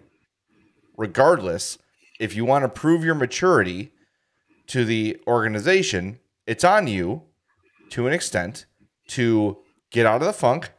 Regardless 0.98 1.78
if 2.22 2.36
you 2.36 2.46
want 2.46 2.64
to 2.64 2.70
prove 2.70 3.04
your 3.04 3.16
maturity 3.16 3.92
to 4.68 4.86
the 4.86 5.20
organization, 5.26 6.20
it's 6.46 6.64
on 6.64 6.86
you 6.86 7.24
to 7.90 8.06
an 8.06 8.14
extent 8.14 8.68
to 9.08 9.58
get 9.90 10.06
out 10.06 10.22
of 10.22 10.28
the 10.28 10.34
funk, 10.34 10.72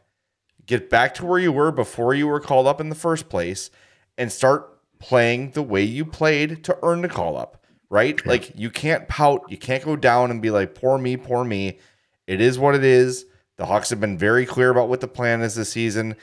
get 0.65 0.89
back 0.89 1.13
to 1.13 1.25
where 1.25 1.39
you 1.39 1.51
were 1.51 1.69
before 1.69 2.13
you 2.13 2.27
were 2.27 2.39
called 2.39 2.65
up 2.65 2.79
in 2.79 2.87
the 2.87 2.95
first 2.95 3.27
place, 3.27 3.69
and 4.17 4.31
start 4.31 4.79
playing 4.99 5.51
the 5.51 5.61
way 5.61 5.83
you 5.83 6.05
played 6.05 6.63
to 6.63 6.77
earn 6.81 7.01
the 7.01 7.09
call 7.09 7.35
up, 7.35 7.65
right? 7.89 8.21
Yeah. 8.23 8.31
Like 8.31 8.57
you 8.57 8.69
can't 8.69 9.09
pout, 9.09 9.43
you 9.49 9.57
can't 9.57 9.83
go 9.83 9.97
down 9.97 10.31
and 10.31 10.41
be 10.41 10.49
like, 10.49 10.73
poor 10.73 10.97
me, 10.97 11.17
poor 11.17 11.43
me. 11.43 11.77
It 12.25 12.39
is 12.39 12.57
what 12.57 12.73
it 12.73 12.85
is. 12.85 13.25
The 13.57 13.65
Hawks 13.65 13.89
have 13.89 13.99
been 13.99 14.17
very 14.17 14.45
clear 14.45 14.69
about 14.69 14.87
what 14.87 15.01
the 15.01 15.09
plan 15.09 15.41
is 15.41 15.55
this 15.55 15.73
season. 15.73 16.15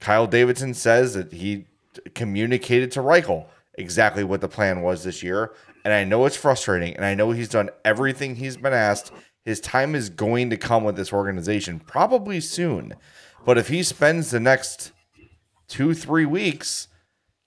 Kyle 0.00 0.26
Davidson 0.26 0.74
says 0.74 1.14
that 1.14 1.32
he 1.32 1.66
communicated 2.14 2.90
to 2.90 3.00
Reichel 3.00 3.46
exactly 3.76 4.24
what 4.24 4.40
the 4.40 4.48
plan 4.48 4.82
was 4.82 5.04
this 5.04 5.22
year. 5.22 5.52
And 5.84 5.92
I 5.92 6.04
know 6.04 6.24
it's 6.26 6.36
frustrating, 6.36 6.96
and 6.96 7.04
I 7.04 7.14
know 7.14 7.30
he's 7.30 7.48
done 7.48 7.70
everything 7.84 8.36
he's 8.36 8.56
been 8.56 8.72
asked. 8.72 9.12
His 9.44 9.60
time 9.60 9.94
is 9.94 10.08
going 10.08 10.48
to 10.50 10.56
come 10.56 10.84
with 10.84 10.96
this 10.96 11.12
organization, 11.12 11.80
probably 11.80 12.40
soon. 12.40 12.94
But 13.44 13.58
if 13.58 13.68
he 13.68 13.82
spends 13.82 14.30
the 14.30 14.40
next 14.40 14.92
two, 15.68 15.92
three 15.92 16.24
weeks 16.24 16.88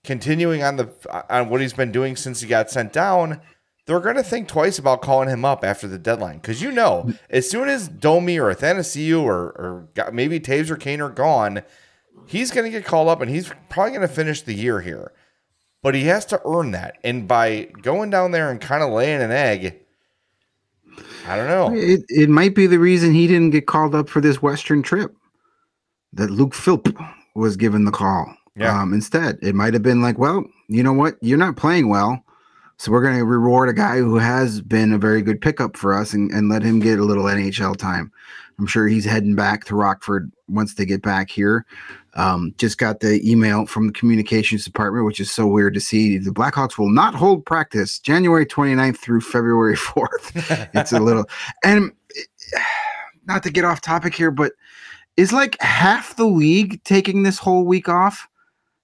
continuing 0.04 0.62
on 0.62 0.76
the 0.76 0.88
on 1.28 1.48
what 1.48 1.60
he's 1.60 1.72
been 1.72 1.90
doing 1.90 2.14
since 2.14 2.40
he 2.40 2.46
got 2.46 2.70
sent 2.70 2.92
down, 2.92 3.40
they're 3.86 3.98
going 3.98 4.16
to 4.16 4.22
think 4.22 4.46
twice 4.46 4.78
about 4.78 5.02
calling 5.02 5.28
him 5.28 5.44
up 5.44 5.64
after 5.64 5.88
the 5.88 5.98
deadline. 5.98 6.36
Because 6.36 6.62
you 6.62 6.70
know, 6.70 7.12
as 7.30 7.50
soon 7.50 7.68
as 7.68 7.88
Domi 7.88 8.38
or 8.38 8.54
Athanasiou 8.54 9.22
or, 9.22 9.88
or 9.96 10.12
maybe 10.12 10.38
Toews 10.38 10.70
or 10.70 10.76
Kane 10.76 11.00
are 11.00 11.10
gone, 11.10 11.62
he's 12.26 12.52
going 12.52 12.64
to 12.64 12.70
get 12.70 12.84
called 12.84 13.08
up 13.08 13.20
and 13.20 13.30
he's 13.30 13.50
probably 13.68 13.90
going 13.96 14.06
to 14.06 14.14
finish 14.14 14.42
the 14.42 14.54
year 14.54 14.80
here 14.80 15.12
but 15.82 15.94
he 15.94 16.04
has 16.04 16.24
to 16.26 16.40
earn 16.44 16.72
that. 16.72 16.98
And 17.04 17.28
by 17.28 17.68
going 17.82 18.10
down 18.10 18.32
there 18.32 18.50
and 18.50 18.60
kind 18.60 18.82
of 18.82 18.90
laying 18.90 19.22
an 19.22 19.30
egg, 19.30 19.80
I 21.26 21.36
don't 21.36 21.48
know. 21.48 21.74
It, 21.74 22.04
it 22.08 22.28
might 22.28 22.54
be 22.54 22.66
the 22.66 22.78
reason 22.78 23.12
he 23.12 23.26
didn't 23.26 23.50
get 23.50 23.66
called 23.66 23.94
up 23.94 24.08
for 24.08 24.20
this 24.20 24.42
Western 24.42 24.82
trip 24.82 25.14
that 26.12 26.30
Luke 26.30 26.54
Philp 26.54 26.88
was 27.34 27.56
given 27.56 27.84
the 27.84 27.90
call. 27.90 28.34
Yeah. 28.56 28.80
Um, 28.80 28.92
instead, 28.92 29.38
it 29.40 29.54
might 29.54 29.74
have 29.74 29.82
been 29.82 30.02
like, 30.02 30.18
well, 30.18 30.44
you 30.68 30.82
know 30.82 30.92
what? 30.92 31.16
You're 31.20 31.38
not 31.38 31.56
playing 31.56 31.88
well. 31.88 32.24
So 32.78 32.92
we're 32.92 33.02
going 33.02 33.18
to 33.18 33.24
reward 33.24 33.68
a 33.68 33.72
guy 33.72 33.98
who 33.98 34.16
has 34.18 34.60
been 34.60 34.92
a 34.92 34.98
very 34.98 35.20
good 35.20 35.40
pickup 35.40 35.76
for 35.76 35.92
us 35.92 36.12
and, 36.12 36.30
and 36.30 36.48
let 36.48 36.62
him 36.62 36.78
get 36.78 36.98
a 36.98 37.04
little 37.04 37.24
NHL 37.24 37.76
time. 37.76 38.12
I'm 38.58 38.66
sure 38.66 38.88
he's 38.88 39.04
heading 39.04 39.34
back 39.34 39.64
to 39.66 39.76
Rockford 39.76 40.32
once 40.48 40.74
they 40.74 40.84
get 40.84 41.02
back 41.02 41.30
here. 41.30 41.66
Um, 42.18 42.52
just 42.58 42.78
got 42.78 42.98
the 42.98 43.20
email 43.30 43.64
from 43.64 43.86
the 43.86 43.92
communications 43.92 44.64
department, 44.64 45.06
which 45.06 45.20
is 45.20 45.30
so 45.30 45.46
weird 45.46 45.72
to 45.74 45.80
see. 45.80 46.18
The 46.18 46.32
Blackhawks 46.32 46.76
will 46.76 46.90
not 46.90 47.14
hold 47.14 47.46
practice 47.46 48.00
January 48.00 48.44
29th 48.44 48.98
through 48.98 49.20
February 49.20 49.76
4th. 49.76 50.68
it's 50.74 50.92
a 50.92 50.98
little, 50.98 51.26
and 51.62 51.92
not 53.26 53.44
to 53.44 53.50
get 53.50 53.64
off 53.64 53.80
topic 53.80 54.16
here, 54.16 54.32
but 54.32 54.52
is 55.16 55.32
like 55.32 55.56
half 55.60 56.16
the 56.16 56.26
league 56.26 56.82
taking 56.82 57.22
this 57.22 57.38
whole 57.38 57.64
week 57.64 57.88
off? 57.88 58.26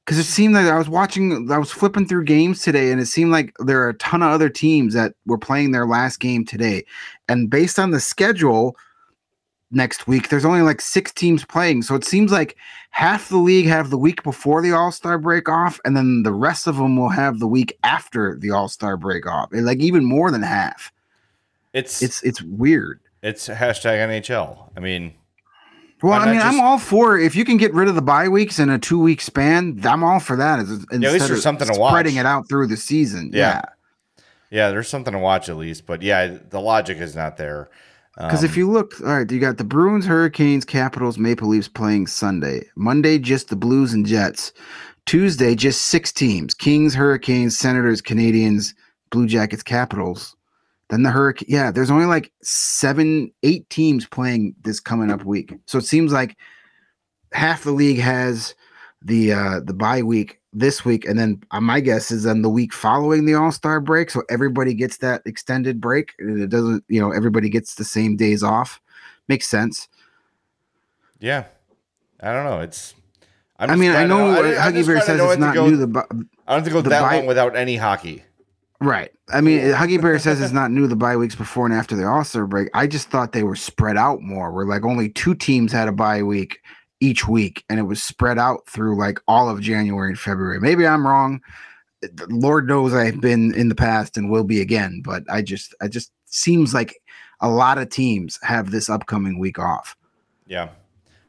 Because 0.05 0.19
it 0.19 0.25
seemed 0.25 0.55
like 0.55 0.67
I 0.67 0.79
was 0.79 0.89
watching, 0.89 1.51
I 1.51 1.59
was 1.59 1.73
flipping 1.73 2.07
through 2.07 2.25
games 2.25 2.63
today, 2.63 2.93
and 2.93 3.01
it 3.01 3.07
seemed 3.07 3.33
like 3.33 3.53
there 3.59 3.83
are 3.83 3.89
a 3.89 3.95
ton 3.95 4.23
of 4.23 4.31
other 4.31 4.49
teams 4.51 4.95
that 4.95 5.15
were 5.27 5.39
playing 5.39 5.73
their 5.73 5.87
last 5.87 6.21
game 6.21 6.45
today. 6.45 6.85
And 7.29 7.51
based 7.51 7.81
on 7.81 7.91
the 7.91 8.01
schedule, 8.01 8.77
next 9.75 10.07
week. 10.07 10.29
There's 10.29 10.45
only 10.45 10.63
like 10.63 10.81
six 10.81 11.13
teams 11.13 11.45
playing, 11.45 11.83
so 11.83 11.95
it 11.95 12.05
seems 12.05 12.31
like 12.33 12.57
half 12.91 13.29
the 13.29 13.37
league 13.37 13.67
have 13.67 13.91
the 13.91 13.99
week 13.99 14.23
before 14.23 14.63
the 14.63 14.73
All 14.73 14.93
Star 14.93 15.19
break 15.19 15.49
off, 15.49 15.81
and 15.85 15.97
then 15.97 16.23
the 16.23 16.33
rest 16.33 16.67
of 16.67 16.77
them 16.77 16.97
will 16.97 17.09
have 17.11 17.39
the 17.41 17.47
week 17.49 17.77
after 17.83 18.37
the 18.37 18.51
All 18.51 18.69
Star 18.69 18.97
break 18.97 19.27
off. 19.27 19.49
like 19.53 19.79
even 19.81 20.05
more 20.05 20.31
than 20.31 20.43
half. 20.43 20.93
It's 21.73 22.03
it's 22.03 22.23
it's 22.23 22.41
weird. 22.43 23.01
It's 23.23 23.49
hashtag 23.49 23.99
NHL. 23.99 24.71
I 24.77 24.81
mean, 24.81 25.15
Well, 26.03 26.13
I 26.21 26.27
mean, 26.27 26.35
just- 26.35 26.47
I'm 26.47 26.61
all 26.61 26.79
for 26.79 27.19
if 27.19 27.35
you 27.35 27.45
can 27.45 27.57
get 27.57 27.73
rid 27.75 27.89
of 27.89 27.95
the 27.95 28.03
bye 28.03 28.29
weeks 28.29 28.59
in 28.59 28.69
a 28.71 28.79
two 28.79 29.01
week 29.01 29.21
span. 29.21 29.81
I'm 29.85 30.05
all 30.05 30.21
for 30.21 30.37
that. 30.37 30.59
Instead 30.61 31.01
there's 31.01 31.31
of 31.31 31.39
something 31.41 31.67
to 31.73 31.79
watch. 31.81 31.91
spreading 31.93 32.17
it 32.17 32.27
out 32.27 32.49
through 32.49 32.67
the 32.69 32.77
season. 32.77 33.31
Yeah. 33.33 33.63
Yeah, 34.19 34.25
Yeah, 34.51 34.71
there's 34.71 34.89
something 34.89 35.13
to 35.15 35.19
watch 35.19 35.49
at 35.49 35.57
least, 35.57 35.85
but 35.87 36.03
yeah, 36.03 36.37
the 36.51 36.61
logic 36.61 36.99
is 36.99 37.17
not 37.17 37.39
there. 37.39 37.71
Because 38.17 38.41
Um, 38.41 38.45
if 38.45 38.57
you 38.57 38.71
look, 38.71 39.01
all 39.01 39.19
right, 39.19 39.31
you 39.31 39.41
got 39.41 39.59
the 39.59 39.65
Bruins, 39.65 40.07
Hurricanes, 40.07 40.65
Capitals, 40.65 41.19
Maple 41.19 41.49
Leafs 41.49 41.69
playing 41.69 42.07
Sunday. 42.07 42.65
Monday, 42.77 43.19
just 43.19 43.49
the 43.49 43.57
Blues 43.57 43.93
and 43.93 44.07
Jets. 44.07 44.53
Tuesday, 45.07 45.55
just 45.55 45.83
six 45.83 46.13
teams: 46.13 46.55
Kings, 46.55 46.95
Hurricanes, 46.95 47.59
Senators, 47.59 48.01
Canadiens, 48.01 48.75
Blue 49.11 49.27
Jackets, 49.27 49.63
Capitals. 49.63 50.37
Then 50.91 51.03
the 51.03 51.11
Hurricane. 51.11 51.49
Yeah, 51.49 51.71
there's 51.71 51.91
only 51.91 52.07
like 52.07 52.33
seven, 52.43 53.33
eight 53.43 53.69
teams 53.69 54.07
playing 54.07 54.55
this 54.63 54.81
coming 54.81 55.11
up 55.11 55.25
week. 55.25 55.53
So 55.67 55.79
it 55.79 55.85
seems 55.85 56.13
like 56.13 56.37
half 57.33 57.65
the 57.65 57.73
league 57.73 57.99
has 57.99 58.55
the 59.03 59.33
uh 59.33 59.61
the 59.61 59.75
bye 59.75 60.03
week 60.03 60.41
this 60.55 60.85
week, 60.85 61.05
and 61.05 61.19
then 61.19 61.43
uh, 61.51 61.61
my 61.61 61.81
guess 61.81 62.11
is 62.11 62.23
then 62.23 62.43
the 62.43 62.49
week 62.49 62.73
following 62.73 63.27
the 63.27 63.35
All 63.35 63.51
Star 63.53 63.81
break, 63.81 64.09
so 64.11 64.23
everybody 64.31 64.73
gets 64.73 64.99
that 64.99 65.21
extended 65.27 65.81
break. 65.81 66.15
and 66.19 66.41
It 66.41 66.49
doesn't, 66.49 66.85
you 66.89 67.01
know, 67.01 67.11
everybody 67.11 67.49
gets 67.49 67.75
the 67.75 67.85
same 67.85 68.17
days 68.17 68.43
off. 68.43 68.81
Makes 69.29 69.49
sense. 69.49 69.89
yeah, 71.21 71.45
I 72.21 72.33
don't 72.33 72.45
know. 72.45 72.61
It's. 72.61 72.95
I'm 73.59 73.71
I 73.71 73.77
mean, 73.77 73.93
I 73.93 74.05
know 74.05 74.31
I- 74.31 74.55
uh, 74.55 74.63
Huggy 74.71 74.87
Bear 74.87 75.01
says 75.01 75.21
it's 75.21 75.39
not 75.39 75.55
go- 75.55 75.69
new. 75.69 75.77
The 75.77 75.87
I 76.47 76.55
don't 76.55 76.65
have 76.65 76.65
to 76.65 76.71
go 76.71 76.81
that 76.83 77.01
bye- 77.03 77.17
long 77.19 77.27
without 77.27 77.57
any 77.57 77.77
hockey. 77.77 78.23
right. 78.81 79.11
I 79.33 79.41
mean, 79.41 79.61
Huggy 79.73 80.01
Bear 80.03 80.19
says 80.19 80.41
it's 80.43 80.53
not 80.53 80.71
new. 80.71 80.87
The 80.87 80.97
bye 80.97 81.17
weeks 81.17 81.35
before 81.35 81.65
and 81.65 81.75
after 81.75 81.97
the 81.97 82.05
All 82.07 82.25
Star 82.25 82.47
break. 82.47 82.69
I 82.75 82.87
just 82.87 83.09
thought 83.09 83.33
they 83.33 83.43
were 83.45 83.57
spread 83.57 83.97
out 83.97 84.21
more. 84.21 84.53
Where 84.53 84.67
like 84.67 84.85
only 84.85 85.09
two 85.09 85.35
teams 85.35 85.73
had 85.73 85.89
a 85.89 85.93
bye 85.93 86.23
week 86.23 86.59
each 87.01 87.27
week, 87.29 87.65
and 87.69 87.79
it 87.79 87.85
was 87.85 88.03
spread 88.03 88.39
out 88.39 88.67
through 88.69 88.99
like 88.99 89.19
all 89.29 89.49
of 89.49 89.61
January 89.61 90.09
and 90.11 90.19
February. 90.19 90.61
Maybe 90.61 90.87
I'm 90.87 91.07
wrong. 91.07 91.41
Lord 92.29 92.69
knows 92.69 92.93
I've 92.95 93.21
been 93.21 93.55
in 93.55 93.69
the 93.69 93.75
past 93.75 94.17
and 94.17 94.31
will 94.31 94.45
be 94.45 94.61
again, 94.61 95.01
but 95.05 95.23
I 95.31 95.41
just, 95.43 95.75
I 95.81 95.89
just 95.89 96.13
seems 96.27 96.75
like 96.75 97.01
a 97.41 97.49
lot 97.49 97.79
of 97.79 97.89
teams 97.89 98.39
have 98.43 98.71
this 98.71 98.89
upcoming 98.91 99.39
week 99.39 99.59
off. 99.59 99.97
Yeah. 100.47 100.69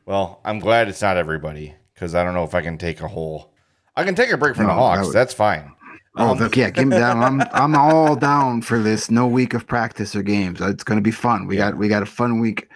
Well, 0.06 0.42
I'm 0.44 0.60
glad 0.60 0.88
it's 0.90 1.02
not 1.02 1.18
everybody 1.18 1.74
because 1.94 2.14
I 2.14 2.24
don't 2.24 2.34
know 2.34 2.44
if 2.44 2.54
I 2.54 2.62
can 2.62 2.78
take 2.78 3.02
a 3.02 3.08
whole. 3.08 3.52
I 3.96 4.04
can 4.04 4.16
take 4.16 4.32
a 4.32 4.38
break 4.38 4.56
from 4.56 4.66
the 4.68 4.74
No, 4.74 4.76
that 4.76 4.82
Hawks. 4.98 5.08
would- 5.08 5.16
That's 5.16 5.34
fine. 5.34 5.72
Oh, 6.18 6.30
Um, 6.32 6.38
look, 6.38 6.56
yeah, 6.56 6.70
give 6.70 6.88
me 6.88 6.96
that. 6.98 7.16
I'm 7.18 7.42
I'm 7.52 7.76
all 7.76 8.16
down 8.16 8.62
for 8.62 8.80
this. 8.80 9.10
No 9.12 9.28
week 9.28 9.54
of 9.54 9.68
practice 9.68 10.16
or 10.16 10.24
games. 10.24 10.62
It's 10.62 10.84
going 10.84 10.98
to 10.98 11.02
be 11.04 11.12
fun. 11.12 11.46
We 11.48 11.58
got 11.58 11.78
we 11.78 11.88
got 11.90 12.04
a 12.04 12.06
fun 12.06 12.40
week 12.40 12.70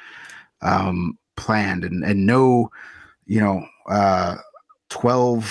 um 0.61 1.17
planned 1.39 1.83
and 1.83 2.03
and 2.03 2.25
no, 2.25 2.69
you 3.25 3.39
know, 3.39 3.65
uh 3.89 4.35
12 4.89 5.45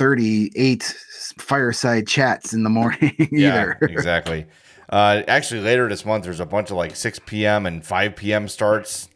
38 0.00 0.82
fireside 1.38 2.06
chats 2.06 2.54
in 2.54 2.62
the 2.62 2.70
morning 2.80 3.14
either. 3.18 3.78
Yeah, 3.80 3.88
exactly. 3.88 4.46
Uh, 4.88 5.22
actually, 5.28 5.60
later 5.60 5.88
this 5.88 6.06
month, 6.06 6.24
there's 6.24 6.40
a 6.40 6.46
bunch 6.46 6.70
of 6.70 6.76
like 6.76 6.96
6 6.96 7.20
p.m. 7.26 7.66
and 7.66 7.84
5 7.84 8.16
p.m. 8.16 8.48
starts. 8.48 9.09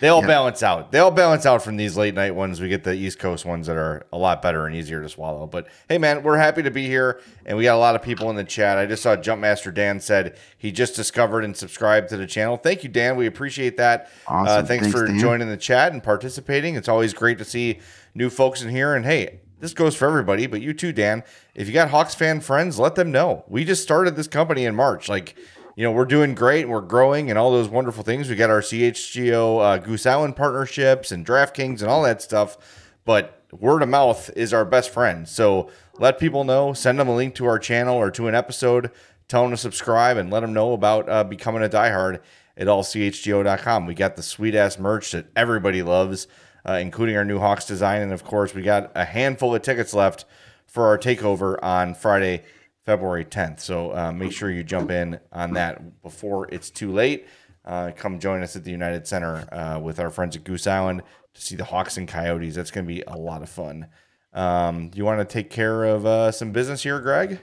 They 0.00 0.08
all 0.08 0.22
Yeah. 0.22 0.26
balance 0.28 0.62
out. 0.62 0.90
They 0.92 0.98
all 0.98 1.10
balance 1.10 1.44
out 1.46 1.62
from 1.62 1.76
these 1.76 1.96
late 1.96 2.14
night 2.14 2.34
ones. 2.34 2.60
We 2.60 2.68
get 2.68 2.84
the 2.84 2.94
East 2.94 3.18
Coast 3.18 3.44
ones 3.44 3.66
that 3.66 3.76
are 3.76 4.02
a 4.12 4.16
lot 4.18 4.40
better 4.42 4.66
and 4.66 4.74
easier 4.74 5.02
to 5.02 5.08
swallow. 5.08 5.46
But 5.46 5.66
hey, 5.88 5.98
man, 5.98 6.22
we're 6.22 6.38
happy 6.38 6.62
to 6.62 6.70
be 6.70 6.86
here, 6.86 7.20
and 7.46 7.56
we 7.58 7.64
got 7.64 7.74
a 7.74 7.78
lot 7.78 7.94
of 7.94 8.02
people 8.02 8.30
in 8.30 8.36
the 8.36 8.44
chat. 8.44 8.78
I 8.78 8.86
just 8.86 9.02
saw 9.02 9.14
Jumpmaster 9.16 9.72
Dan 9.72 10.00
said 10.00 10.36
he 10.56 10.72
just 10.72 10.96
discovered 10.96 11.44
and 11.44 11.56
subscribed 11.56 12.08
to 12.10 12.16
the 12.16 12.26
channel. 12.26 12.56
Thank 12.56 12.82
you, 12.82 12.88
Dan. 12.88 13.16
We 13.16 13.26
appreciate 13.26 13.76
that. 13.76 14.08
Uh, 14.26 14.62
thanks, 14.62 14.86
Thanks, 14.86 14.90
for 14.98 15.06
Dan. 15.06 15.18
joining 15.18 15.48
the 15.48 15.56
chat 15.56 15.92
and 15.92 16.02
participating. 16.02 16.74
It's 16.76 16.88
always 16.88 17.12
great 17.12 17.38
to 17.38 17.44
see 17.44 17.78
new 18.14 18.30
folks 18.30 18.62
in 18.62 18.70
here. 18.70 18.94
And 18.94 19.04
hey, 19.04 19.40
this 19.60 19.74
goes 19.74 19.94
for 19.94 20.08
everybody, 20.08 20.46
but 20.46 20.62
you 20.62 20.72
too, 20.72 20.92
Dan. 20.92 21.22
If 21.54 21.66
you 21.68 21.74
got 21.74 21.90
Hawks 21.90 22.14
fan 22.14 22.40
friends, 22.40 22.78
let 22.78 22.94
them 22.94 23.12
know. 23.12 23.44
We 23.48 23.64
just 23.66 23.82
started 23.82 24.16
this 24.16 24.28
company 24.28 24.64
in 24.64 24.74
March. 24.74 25.08
Like, 25.10 25.36
you 25.80 25.86
know, 25.86 25.92
we're 25.92 26.04
doing 26.04 26.34
great 26.34 26.64
and 26.64 26.70
we're 26.70 26.82
growing 26.82 27.30
and 27.30 27.38
all 27.38 27.52
those 27.52 27.70
wonderful 27.70 28.04
things. 28.04 28.28
We 28.28 28.36
got 28.36 28.50
our 28.50 28.60
CHGO 28.60 29.62
uh, 29.62 29.78
Goose 29.78 30.04
Island 30.04 30.36
partnerships 30.36 31.10
and 31.10 31.24
DraftKings 31.24 31.80
and 31.80 31.90
all 31.90 32.02
that 32.02 32.20
stuff. 32.20 32.58
But 33.06 33.42
word 33.50 33.80
of 33.80 33.88
mouth 33.88 34.28
is 34.36 34.52
our 34.52 34.66
best 34.66 34.90
friend. 34.90 35.26
So 35.26 35.70
let 35.98 36.18
people 36.18 36.44
know, 36.44 36.74
send 36.74 37.00
them 37.00 37.08
a 37.08 37.16
link 37.16 37.34
to 37.36 37.46
our 37.46 37.58
channel 37.58 37.96
or 37.96 38.10
to 38.10 38.28
an 38.28 38.34
episode, 38.34 38.90
tell 39.26 39.40
them 39.40 39.52
to 39.52 39.56
subscribe 39.56 40.18
and 40.18 40.30
let 40.30 40.40
them 40.40 40.52
know 40.52 40.74
about 40.74 41.08
uh, 41.08 41.24
becoming 41.24 41.62
a 41.62 41.68
diehard 41.70 42.20
at 42.58 42.66
allchgo.com. 42.66 43.86
We 43.86 43.94
got 43.94 44.16
the 44.16 44.22
sweet 44.22 44.54
ass 44.54 44.78
merch 44.78 45.12
that 45.12 45.28
everybody 45.34 45.82
loves, 45.82 46.28
uh, 46.68 46.74
including 46.74 47.16
our 47.16 47.24
new 47.24 47.38
Hawks 47.38 47.64
design. 47.64 48.02
And 48.02 48.12
of 48.12 48.22
course, 48.22 48.52
we 48.52 48.60
got 48.60 48.92
a 48.94 49.06
handful 49.06 49.54
of 49.54 49.62
tickets 49.62 49.94
left 49.94 50.26
for 50.66 50.88
our 50.88 50.98
takeover 50.98 51.56
on 51.62 51.94
Friday, 51.94 52.42
February 52.84 53.24
10th. 53.24 53.60
So 53.60 53.94
uh, 53.94 54.12
make 54.12 54.32
sure 54.32 54.50
you 54.50 54.62
jump 54.62 54.90
in 54.90 55.20
on 55.32 55.52
that 55.54 56.02
before 56.02 56.48
it's 56.50 56.70
too 56.70 56.92
late. 56.92 57.26
Uh, 57.64 57.90
come 57.94 58.18
join 58.18 58.42
us 58.42 58.56
at 58.56 58.64
the 58.64 58.70
United 58.70 59.06
Center 59.06 59.46
uh, 59.52 59.78
with 59.78 60.00
our 60.00 60.10
friends 60.10 60.34
at 60.36 60.44
Goose 60.44 60.66
Island 60.66 61.02
to 61.34 61.40
see 61.40 61.56
the 61.56 61.64
Hawks 61.64 61.96
and 61.96 62.08
Coyotes. 62.08 62.54
That's 62.54 62.70
going 62.70 62.86
to 62.86 62.92
be 62.92 63.02
a 63.06 63.16
lot 63.16 63.42
of 63.42 63.50
fun. 63.50 63.86
Um, 64.32 64.90
you 64.94 65.04
want 65.04 65.18
to 65.20 65.30
take 65.30 65.50
care 65.50 65.84
of 65.84 66.06
uh, 66.06 66.30
some 66.30 66.52
business 66.52 66.82
here, 66.82 67.00
Greg? 67.00 67.40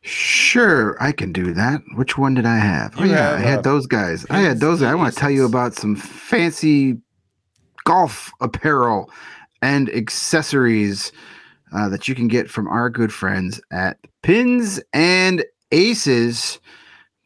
Sure, 0.00 0.96
I 1.02 1.12
can 1.12 1.32
do 1.32 1.52
that. 1.52 1.82
Which 1.96 2.16
one 2.16 2.34
did 2.34 2.46
I 2.46 2.56
have? 2.56 2.94
Oh 2.98 3.04
yeah, 3.04 3.30
have, 3.30 3.34
I 3.34 3.42
had 3.42 3.58
uh, 3.60 3.62
those 3.62 3.86
guys. 3.86 4.26
I 4.30 4.40
had 4.40 4.58
those. 4.58 4.82
I 4.82 4.94
want 4.94 5.12
to 5.12 5.20
tell 5.20 5.30
you 5.30 5.44
about 5.44 5.74
some 5.74 5.96
fancy 5.96 6.98
golf 7.84 8.32
apparel 8.40 9.10
and 9.62 9.90
accessories 9.90 11.12
uh, 11.74 11.88
that 11.88 12.08
you 12.08 12.14
can 12.14 12.28
get 12.28 12.48
from 12.48 12.68
our 12.68 12.88
good 12.88 13.12
friends 13.12 13.60
at 13.70 13.98
Pins 14.22 14.80
and 14.92 15.44
Aces. 15.72 16.60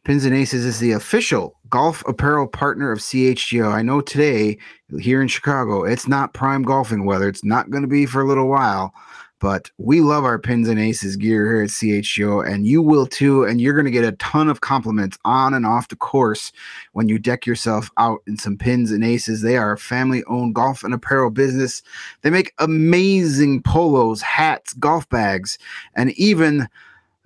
Pins 0.05 0.25
and 0.25 0.35
Aces 0.35 0.65
is 0.65 0.79
the 0.79 0.91
official 0.91 1.55
golf 1.69 2.03
apparel 2.07 2.47
partner 2.47 2.91
of 2.91 2.99
CHGO. 2.99 3.71
I 3.71 3.83
know 3.83 4.01
today 4.01 4.57
here 4.99 5.21
in 5.21 5.27
Chicago, 5.27 5.83
it's 5.83 6.07
not 6.07 6.33
prime 6.33 6.63
golfing 6.63 7.05
weather. 7.05 7.29
It's 7.29 7.43
not 7.43 7.69
going 7.69 7.83
to 7.83 7.87
be 7.87 8.07
for 8.07 8.21
a 8.21 8.27
little 8.27 8.47
while, 8.47 8.93
but 9.39 9.71
we 9.77 10.01
love 10.01 10.25
our 10.25 10.37
Pins 10.37 10.67
and 10.67 10.79
Aces 10.79 11.15
gear 11.15 11.45
here 11.45 11.63
at 11.63 11.69
CHGO, 11.69 12.45
and 12.47 12.67
you 12.67 12.81
will 12.81 13.07
too. 13.07 13.43
And 13.43 13.61
you're 13.61 13.73
going 13.73 13.85
to 13.85 13.91
get 13.91 14.03
a 14.03 14.13
ton 14.13 14.49
of 14.49 14.61
compliments 14.61 15.17
on 15.25 15.53
and 15.53 15.65
off 15.65 15.87
the 15.87 15.95
course 15.95 16.51
when 16.93 17.07
you 17.07 17.17
deck 17.17 17.45
yourself 17.45 17.89
out 17.97 18.21
in 18.27 18.37
some 18.37 18.57
Pins 18.57 18.91
and 18.91 19.03
Aces. 19.03 19.41
They 19.41 19.57
are 19.57 19.71
a 19.71 19.77
family 19.77 20.23
owned 20.25 20.55
golf 20.55 20.83
and 20.83 20.93
apparel 20.93 21.29
business. 21.29 21.81
They 22.21 22.29
make 22.29 22.53
amazing 22.59 23.63
polos, 23.63 24.21
hats, 24.21 24.73
golf 24.73 25.07
bags, 25.09 25.57
and 25.95 26.11
even 26.11 26.67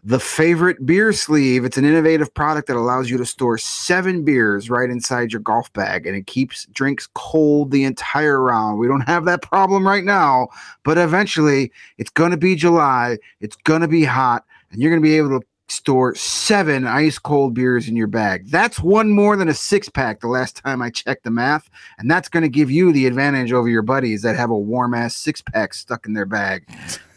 the 0.05 0.19
favorite 0.19 0.85
beer 0.85 1.13
sleeve. 1.13 1.63
It's 1.63 1.77
an 1.77 1.85
innovative 1.85 2.33
product 2.33 2.67
that 2.67 2.75
allows 2.75 3.09
you 3.09 3.17
to 3.17 3.25
store 3.25 3.57
seven 3.57 4.25
beers 4.25 4.69
right 4.69 4.89
inside 4.89 5.31
your 5.31 5.39
golf 5.39 5.71
bag 5.73 6.05
and 6.05 6.15
it 6.15 6.27
keeps 6.27 6.65
drinks 6.67 7.07
cold 7.13 7.71
the 7.71 7.85
entire 7.85 8.41
round. 8.41 8.79
We 8.79 8.87
don't 8.87 9.01
have 9.01 9.25
that 9.25 9.41
problem 9.41 9.87
right 9.87 10.03
now, 10.03 10.49
but 10.83 10.97
eventually 10.97 11.71
it's 11.97 12.09
going 12.09 12.31
to 12.31 12.37
be 12.37 12.55
July, 12.55 13.17
it's 13.39 13.55
going 13.55 13.81
to 13.81 13.87
be 13.87 14.03
hot, 14.03 14.43
and 14.71 14.81
you're 14.81 14.91
going 14.91 15.01
to 15.01 15.07
be 15.07 15.17
able 15.17 15.39
to 15.39 15.45
store 15.69 16.13
seven 16.15 16.85
ice 16.85 17.17
cold 17.17 17.53
beers 17.53 17.87
in 17.87 17.95
your 17.95 18.07
bag. 18.07 18.47
That's 18.49 18.79
one 18.81 19.09
more 19.09 19.37
than 19.37 19.47
a 19.47 19.53
six 19.53 19.89
pack 19.89 20.19
the 20.19 20.27
last 20.27 20.57
time 20.57 20.81
I 20.81 20.89
checked 20.89 21.23
the 21.23 21.31
math. 21.31 21.69
And 21.97 22.11
that's 22.11 22.29
going 22.29 22.43
to 22.43 22.49
give 22.49 22.69
you 22.69 22.91
the 22.91 23.07
advantage 23.07 23.53
over 23.53 23.69
your 23.69 23.81
buddies 23.81 24.21
that 24.23 24.35
have 24.35 24.49
a 24.49 24.57
warm 24.57 24.93
ass 24.93 25.15
six 25.15 25.41
pack 25.41 25.73
stuck 25.73 26.05
in 26.05 26.13
their 26.13 26.25
bag. 26.25 26.67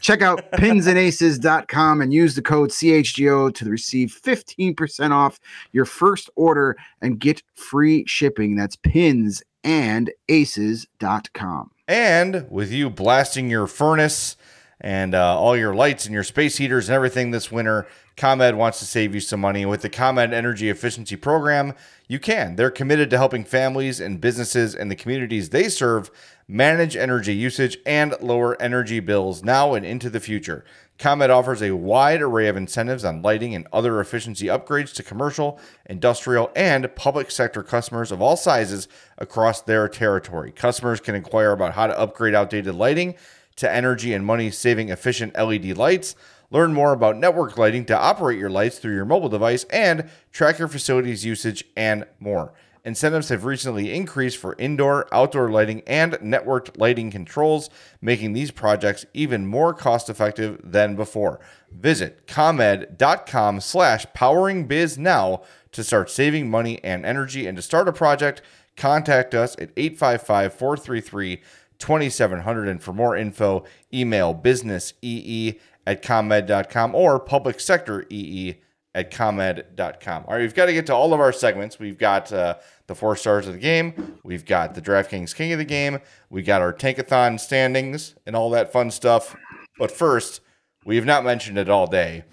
Check 0.07 0.23
out 0.23 0.53
pinsandaces.com 0.53 2.01
and 2.01 2.13
use 2.13 2.37
the 2.37 2.43
code 2.43 2.71
CHGO 2.71 3.53
to 3.53 3.65
receive 3.69 4.17
15% 4.23 5.11
off 5.11 5.41
your 5.73 5.85
first 5.85 6.31
order 6.37 6.77
and 7.03 7.19
get 7.19 7.43
free 7.57 8.07
shipping. 8.07 8.55
That's 8.55 8.77
pins 8.77 9.43
and 9.65 10.13
aces.com. 10.29 11.73
And 11.89 12.47
with 12.49 12.71
you 12.71 12.89
blasting 12.89 13.51
your 13.51 13.67
furnace 13.67 14.37
and 14.81 15.13
uh, 15.13 15.37
all 15.37 15.57
your 15.57 15.75
lights 15.75 16.05
and 16.05 16.15
your 16.15 16.23
space 16.23 16.57
heaters 16.57 16.89
and 16.89 16.95
everything 16.95 17.33
this 17.33 17.51
winter, 17.51 17.89
ComEd 18.17 18.55
wants 18.55 18.79
to 18.79 18.85
save 18.85 19.13
you 19.13 19.21
some 19.21 19.41
money. 19.41 19.67
With 19.67 19.83
the 19.83 19.91
ComEd 19.91 20.33
Energy 20.33 20.71
Efficiency 20.71 21.17
Program, 21.17 21.75
you 22.07 22.21
can. 22.21 22.55
They're 22.55 22.71
committed 22.71 23.11
to 23.11 23.19
helping 23.19 23.45
families 23.45 23.99
and 23.99 24.21
businesses 24.21 24.73
and 24.73 24.89
the 24.89 24.95
communities 24.95 25.51
they 25.51 25.69
serve 25.69 26.13
manage 26.49 26.97
energy 26.97 27.34
usage 27.34 27.78
and 27.84 28.14
lower 28.20 28.61
energy 28.62 29.01
bills 29.01 29.42
now 29.42 29.74
and 29.74 29.84
into 29.84 30.09
the 30.09 30.20
future. 30.20 30.64
ComEd 30.99 31.28
offers 31.28 31.61
a 31.61 31.74
wide 31.74 32.22
array 32.22 32.49
of 32.49 32.57
incentives 32.57 33.05
on 33.05 33.20
lighting 33.20 33.55
and 33.55 33.66
other 33.72 34.01
efficiency 34.01 34.47
upgrades 34.47 34.94
to 34.94 35.03
commercial, 35.03 35.59
industrial, 35.86 36.51
and 36.57 36.94
public 36.94 37.30
sector 37.30 37.62
customers 37.62 38.11
of 38.11 38.22
all 38.22 38.36
sizes 38.36 38.88
across 39.18 39.61
their 39.61 39.88
territory. 39.88 40.53
Customers 40.53 41.01
can 41.01 41.14
inquire 41.14 41.51
about 41.51 41.74
how 41.74 41.86
to 41.86 41.99
upgrade 41.99 42.34
outdated 42.34 42.74
lighting 42.74 43.14
to 43.57 43.70
energy 43.70 44.14
and 44.14 44.24
money 44.24 44.51
saving 44.51 44.88
efficient 44.88 45.34
LED 45.36 45.76
lights. 45.76 46.14
Learn 46.51 46.72
more 46.72 46.92
about 46.92 47.16
network 47.16 47.59
lighting 47.59 47.84
to 47.86 47.99
operate 47.99 48.38
your 48.38 48.51
lights 48.51 48.78
through 48.78 48.94
your 48.94 49.05
mobile 49.05 49.28
device 49.28 49.64
and 49.64 50.09
track 50.32 50.59
your 50.59 50.68
facility's 50.68 51.24
usage 51.24 51.64
and 51.76 52.07
more. 52.20 52.55
Incentives 52.87 53.30
have 53.30 53.45
recently 53.45 53.93
increased 53.93 54.37
for 54.37 54.55
indoor, 54.61 55.12
outdoor 55.12 55.51
lighting, 55.51 55.82
and 55.89 56.12
networked 56.14 56.78
lighting 56.78 57.11
controls, 57.11 57.68
making 58.01 58.32
these 58.32 58.53
projects 58.53 59.05
even 59.12 59.45
more 59.45 59.74
cost 59.74 60.09
effective 60.09 60.61
than 60.62 60.95
before. 60.95 61.41
Visit 61.72 62.28
ComEd.com 62.28 63.61
slash 63.61 64.07
poweringbiz 64.16 64.99
now 64.99 65.43
to 65.72 65.82
start 65.82 66.11
saving 66.11 66.49
money 66.49 66.78
and 66.84 67.05
energy. 67.05 67.49
And 67.49 67.57
to 67.57 67.62
start 67.62 67.89
a 67.89 67.93
project, 67.93 68.41
contact 68.76 69.34
us 69.34 69.57
at 69.59 69.72
855 69.76 70.55
433 70.55 71.43
2700. 71.80 72.68
And 72.68 72.80
for 72.80 72.93
more 72.93 73.16
info, 73.16 73.64
email 73.93 74.32
businessee 74.32 75.59
at 75.89 76.03
ComEd.com 76.03 76.95
or 76.95 77.18
public 77.18 77.59
sector 77.59 78.07
EE 78.11 78.61
at 78.97 79.11
ComEd.com. 79.11 80.24
All 80.26 80.34
right, 80.34 80.40
we've 80.40 80.55
got 80.55 80.66
to 80.66 80.72
get 80.72 80.86
to 80.86 80.94
all 80.94 81.12
of 81.12 81.20
our 81.20 81.30
segments. 81.30 81.78
We've 81.78 81.99
got 81.99 82.32
uh, 82.32 82.57
the 82.86 82.94
four 82.94 83.14
stars 83.14 83.47
of 83.47 83.53
the 83.53 83.61
game. 83.61 84.18
We've 84.24 84.47
got 84.47 84.74
the 84.74 84.80
DraftKings 84.80 85.34
King 85.34 85.53
of 85.53 85.59
the 85.59 85.66
game. 85.66 85.99
We 86.30 86.40
got 86.40 86.62
our 86.62 86.72
Tankathon 86.72 87.38
standings 87.38 88.14
and 88.24 88.34
all 88.34 88.49
that 88.51 88.72
fun 88.72 88.90
stuff. 88.90 89.36
But 89.78 89.90
first, 89.90 90.40
we 90.86 90.97
have 90.97 91.05
not 91.05 91.26
mentioned 91.26 91.59
it 91.59 91.68
all 91.68 91.86
day. 91.86 92.24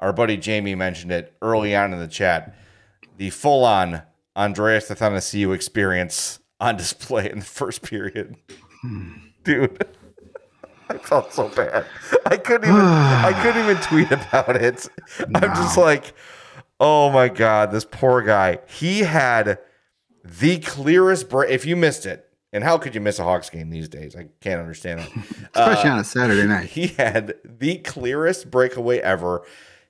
Our 0.00 0.12
buddy 0.12 0.36
Jamie 0.36 0.74
mentioned 0.74 1.12
it 1.12 1.32
early 1.42 1.76
on 1.76 1.92
in 1.92 2.00
the 2.00 2.08
chat. 2.08 2.56
The 3.16 3.30
full 3.30 3.64
on 3.64 4.02
Andreas 4.36 4.88
Athanasiou 4.88 5.54
experience 5.54 6.40
on 6.58 6.76
display 6.76 7.30
in 7.30 7.38
the 7.38 7.44
first 7.44 7.82
period. 7.82 8.34
Dude. 9.44 9.86
I 10.90 10.98
felt 10.98 11.32
so 11.32 11.48
bad. 11.48 11.86
I 12.26 12.36
couldn't 12.36 12.68
even 12.68 12.80
I 12.80 13.32
couldn't 13.42 13.62
even 13.62 13.76
tweet 13.82 14.10
about 14.10 14.56
it. 14.56 14.88
I'm 15.34 15.54
just 15.54 15.78
like, 15.78 16.14
oh 16.80 17.10
my 17.10 17.28
god, 17.28 17.70
this 17.70 17.84
poor 17.84 18.22
guy. 18.22 18.58
He 18.66 19.00
had 19.00 19.60
the 20.24 20.58
clearest 20.58 21.28
break. 21.28 21.50
If 21.50 21.64
you 21.64 21.76
missed 21.76 22.06
it, 22.06 22.28
and 22.52 22.64
how 22.64 22.76
could 22.76 22.96
you 22.96 23.00
miss 23.00 23.20
a 23.20 23.24
Hawks 23.24 23.48
game 23.50 23.70
these 23.70 23.88
days? 23.88 24.16
I 24.16 24.26
can't 24.40 24.60
understand 24.60 25.00
that. 25.00 25.10
Especially 25.54 25.90
on 25.90 25.98
a 26.00 26.04
Saturday 26.04 26.42
uh, 26.42 26.46
night. 26.46 26.70
He 26.70 26.88
had 26.88 27.34
the 27.44 27.78
clearest 27.78 28.50
breakaway 28.50 28.98
ever. 28.98 29.42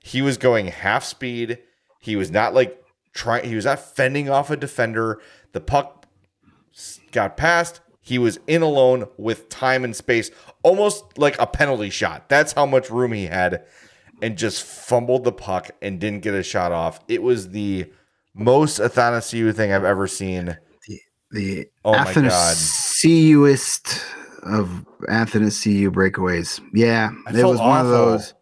He 0.03 0.21
was 0.21 0.37
going 0.37 0.67
half 0.67 1.03
speed. 1.03 1.57
He 1.99 2.15
was 2.15 2.29
not 2.29 2.53
like 2.53 2.83
trying. 3.13 3.49
He 3.49 3.55
was 3.55 3.65
not 3.65 3.79
fending 3.79 4.29
off 4.29 4.51
a 4.51 4.57
defender. 4.57 5.19
The 5.53 5.61
puck 5.61 6.05
got 7.11 7.37
past. 7.37 7.81
He 8.01 8.17
was 8.17 8.39
in 8.47 8.63
alone 8.63 9.05
with 9.17 9.49
time 9.49 9.83
and 9.83 9.95
space, 9.95 10.31
almost 10.63 11.17
like 11.17 11.39
a 11.39 11.45
penalty 11.45 11.91
shot. 11.91 12.29
That's 12.29 12.53
how 12.53 12.65
much 12.65 12.89
room 12.89 13.13
he 13.13 13.27
had, 13.27 13.63
and 14.21 14.37
just 14.37 14.63
fumbled 14.63 15.23
the 15.23 15.31
puck 15.31 15.69
and 15.81 15.99
didn't 15.99 16.21
get 16.21 16.33
a 16.33 16.41
shot 16.41 16.71
off. 16.71 16.99
It 17.07 17.21
was 17.21 17.49
the 17.49 17.91
most 18.33 18.79
Athanasiou 18.79 19.55
thing 19.55 19.71
I've 19.71 19.83
ever 19.83 20.07
seen. 20.07 20.57
The 21.31 21.67
Oh 21.85 21.93
my 21.93 21.99
Athanasiuist 21.99 24.01
of 24.43 24.85
Athanasiou 25.09 25.89
breakaways. 25.89 26.61
Yeah, 26.73 27.11
I 27.25 27.37
it 27.37 27.45
was 27.45 27.59
one 27.59 27.79
of 27.79 27.87
those. 27.87 28.33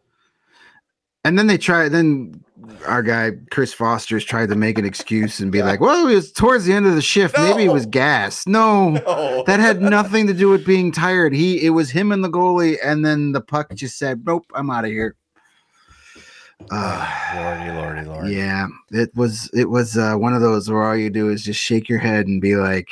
And 1.24 1.38
then 1.38 1.48
they 1.48 1.58
tried. 1.58 1.90
Then 1.90 2.44
our 2.88 3.04
guy 3.04 3.32
Chris 3.52 3.74
Vosters 3.76 4.26
tried 4.26 4.50
to 4.50 4.56
make 4.56 4.78
an 4.78 4.86
excuse 4.86 5.40
and 5.40 5.52
be 5.52 5.62
like, 5.64 5.80
"Well, 5.80 6.08
it 6.08 6.14
was 6.16 6.32
towards 6.32 6.66
the 6.66 6.74
end 6.74 6.86
of 6.86 6.96
the 6.96 7.02
shift. 7.02 7.38
Maybe 7.38 7.64
it 7.66 7.72
was 7.74 7.86
gas." 7.86 8.46
No, 8.48 8.90
No. 8.92 9.44
that 9.48 9.60
had 9.60 9.82
nothing 9.82 10.28
to 10.28 10.34
do 10.34 10.50
with 10.50 10.66
being 10.66 10.92
tired. 10.92 11.34
He 11.34 11.64
it 11.66 11.70
was 11.72 11.90
him 11.92 12.12
and 12.12 12.24
the 12.24 12.30
goalie, 12.30 12.78
and 12.84 13.06
then 13.06 13.32
the 13.32 13.42
puck 13.42 13.74
just 13.76 13.98
said, 13.98 14.24
"Nope, 14.26 14.46
I'm 14.56 14.70
out 14.70 14.86
of 14.86 14.92
here." 14.92 15.16
Uh, 16.72 17.08
Lordy, 17.36 17.72
lordy, 17.72 18.06
lordy. 18.08 18.36
yeah, 18.36 18.68
it 18.92 19.10
was 19.16 19.50
it 19.54 19.70
was 19.70 19.98
uh, 19.98 20.16
one 20.16 20.34
of 20.34 20.42
those 20.42 20.70
where 20.70 20.84
all 20.84 20.96
you 20.98 21.10
do 21.10 21.30
is 21.30 21.44
just 21.44 21.60
shake 21.60 21.88
your 21.90 22.00
head 22.00 22.28
and 22.28 22.42
be 22.42 22.56
like, 22.56 22.90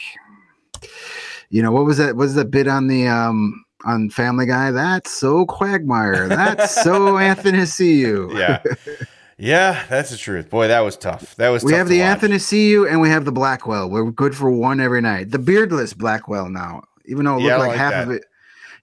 you 1.50 1.62
know, 1.62 1.72
what 1.72 1.86
was 1.86 1.98
that? 1.98 2.16
What 2.16 2.24
was 2.24 2.36
that 2.36 2.52
bit 2.52 2.68
on 2.68 2.88
the 2.88 3.08
um 3.08 3.64
on 3.86 4.10
Family 4.10 4.46
Guy? 4.46 4.72
That's 4.72 5.12
so 5.12 5.46
Quagmire. 5.46 6.28
That's 6.30 6.82
so 6.82 7.18
Anthony 7.20 7.66
See 7.66 8.00
you. 8.00 8.38
yeah. 8.38 8.62
Yeah, 9.40 9.84
that's 9.88 10.10
the 10.10 10.18
truth. 10.18 10.50
Boy, 10.50 10.68
that 10.70 10.80
was 10.80 10.98
tough. 10.98 11.36
That 11.36 11.50
was 11.50 11.62
tough. 11.62 11.68
We 11.72 11.74
have 11.78 11.88
the 11.88 12.00
watch. 12.00 12.08
Anthony 12.24 12.40
Cu 12.40 12.88
and 12.90 13.00
we 13.02 13.10
have 13.10 13.24
the 13.26 13.32
Blackwell. 13.32 13.90
We're 13.90 14.10
good 14.12 14.36
for 14.36 14.50
one 14.50 14.80
every 14.80 15.02
night. 15.02 15.30
The 15.32 15.38
beardless 15.40 15.94
Blackwell 15.94 16.50
now, 16.50 16.84
even 17.06 17.26
though 17.26 17.38
it 17.38 17.44
Yeah, 17.44 17.58
looked 17.58 17.60
like 17.60 17.68
like, 17.70 17.78
half 17.78 17.92
that. 17.92 18.04
of 18.08 18.12
it, 18.12 18.26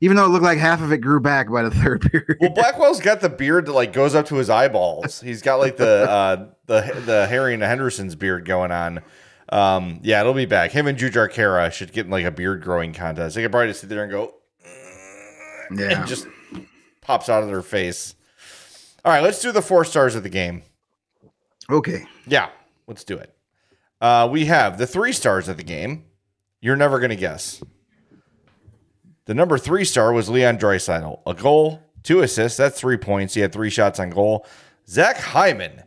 even 0.00 0.16
though 0.16 0.26
it 0.26 0.28
looked 0.28 0.44
like 0.44 0.58
half 0.58 0.80
of 0.80 0.92
it 0.92 0.98
grew 0.98 1.18
back 1.18 1.50
by 1.50 1.62
the 1.62 1.70
third 1.82 2.02
period. 2.02 2.38
Well, 2.40 2.50
Blackwell's 2.50 3.00
got 3.00 3.20
the 3.20 3.28
beard 3.28 3.66
that 3.66 3.72
like 3.72 3.92
goes 3.92 4.14
up 4.14 4.26
to 4.26 4.36
his 4.36 4.48
eyeballs. 4.48 5.20
He's 5.20 5.42
got 5.42 5.56
like 5.56 5.76
the 5.76 6.08
uh 6.10 6.46
the 6.66 7.02
the 7.04 7.26
Harry 7.26 7.54
and 7.54 7.62
Henderson's 7.62 8.14
beard 8.14 8.44
going 8.44 8.70
on. 8.70 9.00
Um, 9.48 10.00
yeah, 10.04 10.20
it'll 10.20 10.34
be 10.34 10.46
back. 10.46 10.70
Him 10.70 10.86
and 10.86 10.96
Jujhar 10.96 11.30
Khaira 11.30 11.70
should 11.72 11.92
get 11.92 12.06
in 12.06 12.10
like 12.12 12.24
a 12.24 12.30
beard 12.30 12.62
growing 12.62 12.92
contest. 12.92 13.34
They 13.34 13.42
could 13.42 13.50
probably 13.50 13.68
just 13.68 13.80
sit 13.80 13.90
there 13.90 14.02
and 14.04 14.10
go 14.10 14.34
yeah, 15.76 15.98
and 15.98 16.06
just 16.06 16.26
pops 17.00 17.28
out 17.28 17.42
of 17.42 17.48
their 17.48 17.62
face. 17.62 18.14
All 19.04 19.12
right, 19.12 19.22
let's 19.22 19.40
do 19.42 19.52
the 19.52 19.62
four 19.62 19.84
stars 19.84 20.14
of 20.14 20.22
the 20.22 20.28
game. 20.30 20.62
okay. 21.70 22.06
Yeah, 22.26 22.48
let's 22.86 23.04
do 23.04 23.18
it. 23.18 23.34
Uh, 24.00 24.28
we 24.30 24.46
have 24.46 24.78
the 24.78 24.86
three 24.86 25.12
stars 25.12 25.48
of 25.48 25.56
the 25.56 25.62
game. 25.62 26.04
You're 26.60 26.76
never 26.76 26.98
going 26.98 27.10
to 27.10 27.16
guess. 27.16 27.62
The 29.26 29.34
number 29.34 29.58
three 29.58 29.84
star 29.84 30.12
was 30.12 30.28
Leon 30.28 30.58
Draisaitl. 30.58 31.20
A 31.26 31.34
goal, 31.34 31.82
two 32.02 32.20
assists. 32.22 32.56
That's 32.56 32.78
three 32.78 32.96
points. 32.96 33.34
He 33.34 33.40
had 33.40 33.52
three 33.52 33.70
shots 33.70 33.98
on 34.00 34.10
goal. 34.10 34.46
Zach 34.88 35.16
Hyman, 35.16 35.82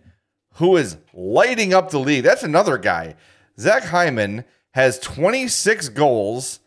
who 0.53 0.77
is 0.77 0.97
lighting 1.13 1.73
up 1.73 1.91
the 1.91 1.99
league. 1.99 2.23
That's 2.23 2.43
another 2.43 2.77
guy. 2.77 3.15
Zach 3.59 3.83
Hyman 3.83 4.45
has 4.71 4.99
26 4.99 5.89
goals 5.89 6.59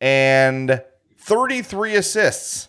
and 0.00 0.82
33 1.18 1.94
assists. 1.96 2.68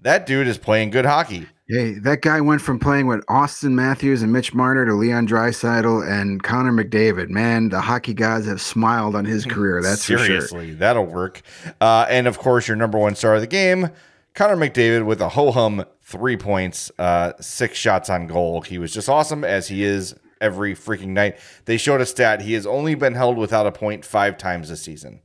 That 0.00 0.26
dude 0.26 0.46
is 0.48 0.58
playing 0.58 0.90
good 0.90 1.06
hockey. 1.06 1.46
Hey, 1.66 1.92
that 1.92 2.20
guy 2.20 2.42
went 2.42 2.60
from 2.60 2.78
playing 2.78 3.06
with 3.06 3.24
Auston 3.24 3.72
Matthews 3.72 4.20
and 4.20 4.30
Mitch 4.30 4.52
Marner 4.52 4.84
to 4.84 4.92
Leon 4.92 5.26
Draisaitl 5.26 6.06
and 6.06 6.42
Connor 6.42 6.72
McDavid. 6.72 7.30
Man, 7.30 7.70
the 7.70 7.80
hockey 7.80 8.12
gods 8.12 8.46
have 8.46 8.60
smiled 8.60 9.14
on 9.14 9.24
his 9.24 9.44
career. 9.46 9.80
That's 9.80 10.04
for 10.04 10.18
sure. 10.18 10.26
Seriously, 10.26 10.74
that'll 10.74 11.06
work. 11.06 11.40
Uh, 11.80 12.04
and 12.10 12.26
of 12.26 12.38
course, 12.38 12.68
your 12.68 12.76
number 12.76 12.98
one 12.98 13.14
star 13.14 13.36
of 13.36 13.40
the 13.40 13.46
game, 13.46 13.88
Connor 14.34 14.56
McDavid, 14.56 15.06
with 15.06 15.22
a 15.22 15.30
ho 15.30 15.52
hum 15.52 15.86
three 16.02 16.36
points, 16.36 16.92
uh, 16.98 17.32
six 17.40 17.78
shots 17.78 18.10
on 18.10 18.26
goal. 18.26 18.60
He 18.60 18.76
was 18.76 18.92
just 18.92 19.08
awesome 19.08 19.42
as 19.42 19.66
he 19.66 19.84
is 19.84 20.14
every 20.42 20.74
freaking 20.74 21.08
night. 21.08 21.38
They 21.64 21.78
showed 21.78 22.02
a 22.02 22.06
stat: 22.06 22.42
he 22.42 22.52
has 22.52 22.66
only 22.66 22.94
been 22.94 23.14
held 23.14 23.38
without 23.38 23.66
a 23.66 23.72
point 23.72 24.04
five 24.04 24.36
times 24.36 24.68
this 24.68 24.82
season. 24.82 25.22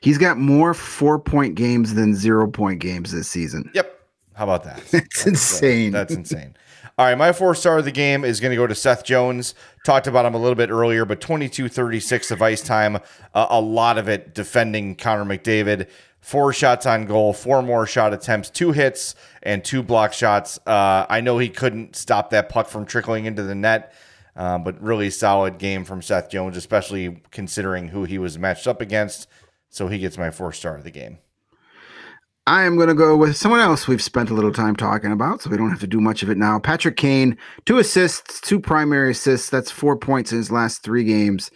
He's 0.00 0.16
got 0.16 0.38
more 0.38 0.72
four 0.72 1.18
point 1.18 1.54
games 1.54 1.92
than 1.92 2.14
zero 2.14 2.50
point 2.50 2.80
games 2.80 3.12
this 3.12 3.28
season. 3.28 3.70
Yep. 3.74 3.92
How 4.36 4.44
about 4.44 4.64
that? 4.64 4.84
That's 4.90 5.26
insane. 5.26 5.92
That's 5.92 6.14
insane. 6.14 6.54
All 6.98 7.06
right, 7.06 7.16
my 7.16 7.32
four 7.32 7.54
star 7.54 7.78
of 7.78 7.86
the 7.86 7.92
game 7.92 8.22
is 8.22 8.38
going 8.38 8.50
to 8.50 8.56
go 8.56 8.66
to 8.66 8.74
Seth 8.74 9.02
Jones. 9.02 9.54
Talked 9.84 10.06
about 10.06 10.26
him 10.26 10.34
a 10.34 10.38
little 10.38 10.54
bit 10.54 10.70
earlier, 10.70 11.06
but 11.06 11.22
22 11.22 11.68
36 11.68 12.30
of 12.30 12.42
ice 12.42 12.60
time, 12.60 12.96
uh, 13.34 13.46
a 13.48 13.60
lot 13.60 13.96
of 13.96 14.08
it 14.08 14.34
defending 14.34 14.94
Connor 14.94 15.24
McDavid. 15.24 15.88
Four 16.20 16.52
shots 16.52 16.84
on 16.84 17.06
goal, 17.06 17.32
four 17.32 17.62
more 17.62 17.86
shot 17.86 18.12
attempts, 18.12 18.50
two 18.50 18.72
hits, 18.72 19.14
and 19.42 19.64
two 19.64 19.82
block 19.82 20.12
shots. 20.12 20.58
Uh, 20.66 21.06
I 21.08 21.22
know 21.22 21.38
he 21.38 21.48
couldn't 21.48 21.96
stop 21.96 22.30
that 22.30 22.48
puck 22.50 22.68
from 22.68 22.84
trickling 22.84 23.24
into 23.24 23.42
the 23.42 23.54
net, 23.54 23.94
um, 24.34 24.64
but 24.64 24.82
really 24.82 25.08
solid 25.08 25.56
game 25.58 25.84
from 25.84 26.02
Seth 26.02 26.28
Jones, 26.28 26.56
especially 26.56 27.22
considering 27.30 27.88
who 27.88 28.04
he 28.04 28.18
was 28.18 28.38
matched 28.38 28.66
up 28.66 28.82
against. 28.82 29.28
So 29.70 29.88
he 29.88 29.98
gets 29.98 30.18
my 30.18 30.30
four 30.30 30.52
star 30.52 30.76
of 30.76 30.84
the 30.84 30.90
game. 30.90 31.18
I 32.48 32.62
am 32.62 32.76
going 32.76 32.88
to 32.88 32.94
go 32.94 33.16
with 33.16 33.36
someone 33.36 33.58
else 33.58 33.88
we've 33.88 34.02
spent 34.02 34.30
a 34.30 34.34
little 34.34 34.52
time 34.52 34.76
talking 34.76 35.10
about, 35.10 35.42
so 35.42 35.50
we 35.50 35.56
don't 35.56 35.70
have 35.70 35.80
to 35.80 35.86
do 35.86 36.00
much 36.00 36.22
of 36.22 36.30
it 36.30 36.38
now. 36.38 36.60
Patrick 36.60 36.96
Kane, 36.96 37.36
two 37.64 37.78
assists, 37.78 38.40
two 38.40 38.60
primary 38.60 39.10
assists. 39.10 39.50
That's 39.50 39.70
four 39.70 39.96
points 39.96 40.30
in 40.30 40.38
his 40.38 40.52
last 40.52 40.84
three 40.84 41.02
games. 41.02 41.50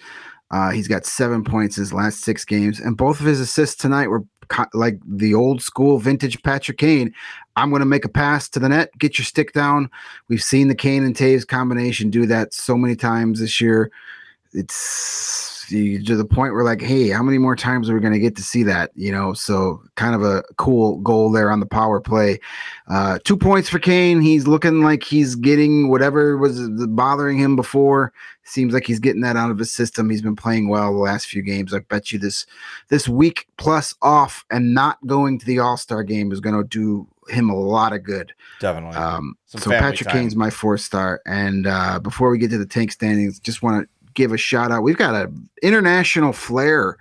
Uh, 0.50 0.70
he's 0.70 0.88
got 0.88 1.06
seven 1.06 1.44
points 1.44 1.76
in 1.76 1.82
his 1.82 1.92
last 1.92 2.22
six 2.22 2.44
games, 2.44 2.80
and 2.80 2.96
both 2.96 3.20
of 3.20 3.26
his 3.26 3.38
assists 3.38 3.76
tonight 3.76 4.08
were 4.08 4.24
co- 4.48 4.66
like 4.74 4.98
the 5.06 5.32
old 5.32 5.62
school 5.62 5.98
vintage 5.98 6.42
Patrick 6.42 6.78
Kane. 6.78 7.14
I'm 7.54 7.70
going 7.70 7.80
to 7.80 7.86
make 7.86 8.04
a 8.04 8.08
pass 8.08 8.48
to 8.48 8.58
the 8.58 8.68
net, 8.68 8.90
get 8.98 9.16
your 9.16 9.24
stick 9.24 9.52
down. 9.52 9.90
We've 10.28 10.42
seen 10.42 10.66
the 10.66 10.74
Kane 10.74 11.04
and 11.04 11.14
Toews 11.14 11.46
combination 11.46 12.10
do 12.10 12.26
that 12.26 12.52
so 12.52 12.76
many 12.76 12.96
times 12.96 13.38
this 13.38 13.60
year. 13.60 13.92
It's 14.52 15.59
you- 15.70 16.04
to 16.04 16.16
the 16.16 16.24
point 16.24 16.52
where 16.54 16.64
like, 16.64 16.80
hey, 16.80 17.08
how 17.08 17.22
many 17.22 17.38
more 17.38 17.56
times 17.56 17.88
are 17.88 17.94
we 17.94 18.00
going 18.00 18.12
to 18.12 18.18
get 18.18 18.36
to 18.36 18.42
see 18.42 18.62
that? 18.64 18.90
You 18.94 19.12
know, 19.12 19.32
so 19.32 19.82
kind 19.96 20.14
of 20.14 20.22
a 20.22 20.42
cool 20.56 20.98
goal 20.98 21.30
there 21.30 21.50
on 21.50 21.60
the 21.60 21.66
power 21.66 22.00
play. 22.00 22.40
Uh, 22.88 23.18
two 23.24 23.36
points 23.36 23.68
for 23.68 23.78
Kane. 23.78 24.20
He's 24.20 24.46
looking 24.46 24.82
like 24.82 25.04
he's 25.04 25.34
getting 25.34 25.88
whatever 25.90 26.36
was 26.36 26.68
bothering 26.88 27.38
him 27.38 27.56
before. 27.56 28.12
Seems 28.42 28.74
like 28.74 28.84
he's 28.86 28.98
getting 28.98 29.20
that 29.20 29.36
out 29.36 29.50
of 29.52 29.58
his 29.58 29.70
system. 29.70 30.10
He's 30.10 30.22
been 30.22 30.34
playing 30.34 30.68
well 30.68 30.92
the 30.92 30.98
last 30.98 31.26
few 31.26 31.40
games. 31.42 31.72
I 31.72 31.80
bet 31.80 32.10
you 32.10 32.18
this 32.18 32.46
this 32.88 33.08
week 33.08 33.46
plus 33.58 33.94
off 34.02 34.44
and 34.50 34.74
not 34.74 34.98
going 35.06 35.38
to 35.38 35.46
the 35.46 35.60
All 35.60 35.76
Star 35.76 36.02
game 36.02 36.32
is 36.32 36.40
going 36.40 36.56
to 36.56 36.64
do 36.64 37.06
him 37.28 37.48
a 37.48 37.54
lot 37.54 37.92
of 37.92 38.02
good. 38.02 38.32
Definitely. 38.58 38.96
Um, 38.96 39.36
so 39.46 39.70
Patrick 39.70 40.08
time. 40.08 40.22
Kane's 40.22 40.34
my 40.34 40.50
four 40.50 40.78
star. 40.78 41.20
And 41.26 41.66
uh, 41.66 42.00
before 42.00 42.30
we 42.30 42.38
get 42.38 42.50
to 42.50 42.58
the 42.58 42.66
tank 42.66 42.90
standings, 42.90 43.38
just 43.38 43.62
want 43.62 43.84
to 43.84 43.99
give 44.14 44.32
a 44.32 44.38
shout 44.38 44.70
out. 44.70 44.82
We've 44.82 44.96
got 44.96 45.14
an 45.14 45.48
international 45.62 46.32
flair 46.32 46.96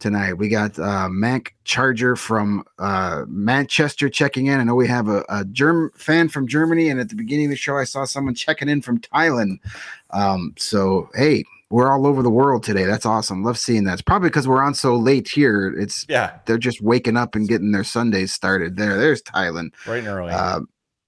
tonight. 0.00 0.34
We 0.34 0.48
got 0.48 0.78
uh, 0.78 1.08
Mac 1.08 1.54
Charger 1.64 2.16
from 2.16 2.64
uh, 2.78 3.24
Manchester 3.28 4.08
checking 4.08 4.46
in. 4.46 4.58
I 4.58 4.64
know 4.64 4.74
we 4.74 4.88
have 4.88 5.08
a, 5.08 5.24
a 5.28 5.44
Germ 5.44 5.92
fan 5.94 6.28
from 6.28 6.48
Germany, 6.48 6.88
and 6.88 6.98
at 6.98 7.10
the 7.10 7.14
beginning 7.14 7.46
of 7.46 7.50
the 7.50 7.56
show, 7.56 7.76
I 7.76 7.84
saw 7.84 8.04
someone 8.04 8.34
checking 8.34 8.68
in 8.68 8.82
from 8.82 8.98
Thailand. 8.98 9.58
Um, 10.10 10.54
so 10.56 11.08
hey, 11.14 11.44
we're 11.70 11.92
all 11.92 12.06
over 12.06 12.22
the 12.22 12.30
world 12.30 12.64
today. 12.64 12.84
That's 12.84 13.06
awesome. 13.06 13.44
Love 13.44 13.58
seeing 13.58 13.84
that. 13.84 13.92
It's 13.92 14.02
probably 14.02 14.30
because 14.30 14.48
we're 14.48 14.62
on 14.62 14.74
so 14.74 14.96
late 14.96 15.28
here. 15.28 15.68
It's 15.78 16.04
Yeah, 16.08 16.38
they're 16.46 16.58
just 16.58 16.80
waking 16.80 17.16
up 17.16 17.34
and 17.34 17.46
getting 17.46 17.70
their 17.70 17.84
Sundays 17.84 18.32
started. 18.32 18.76
There, 18.76 18.98
there's 18.98 19.22
Thailand. 19.22 19.72
right 19.86 19.98
and 19.98 20.08
early. 20.08 20.32
Uh, 20.32 20.60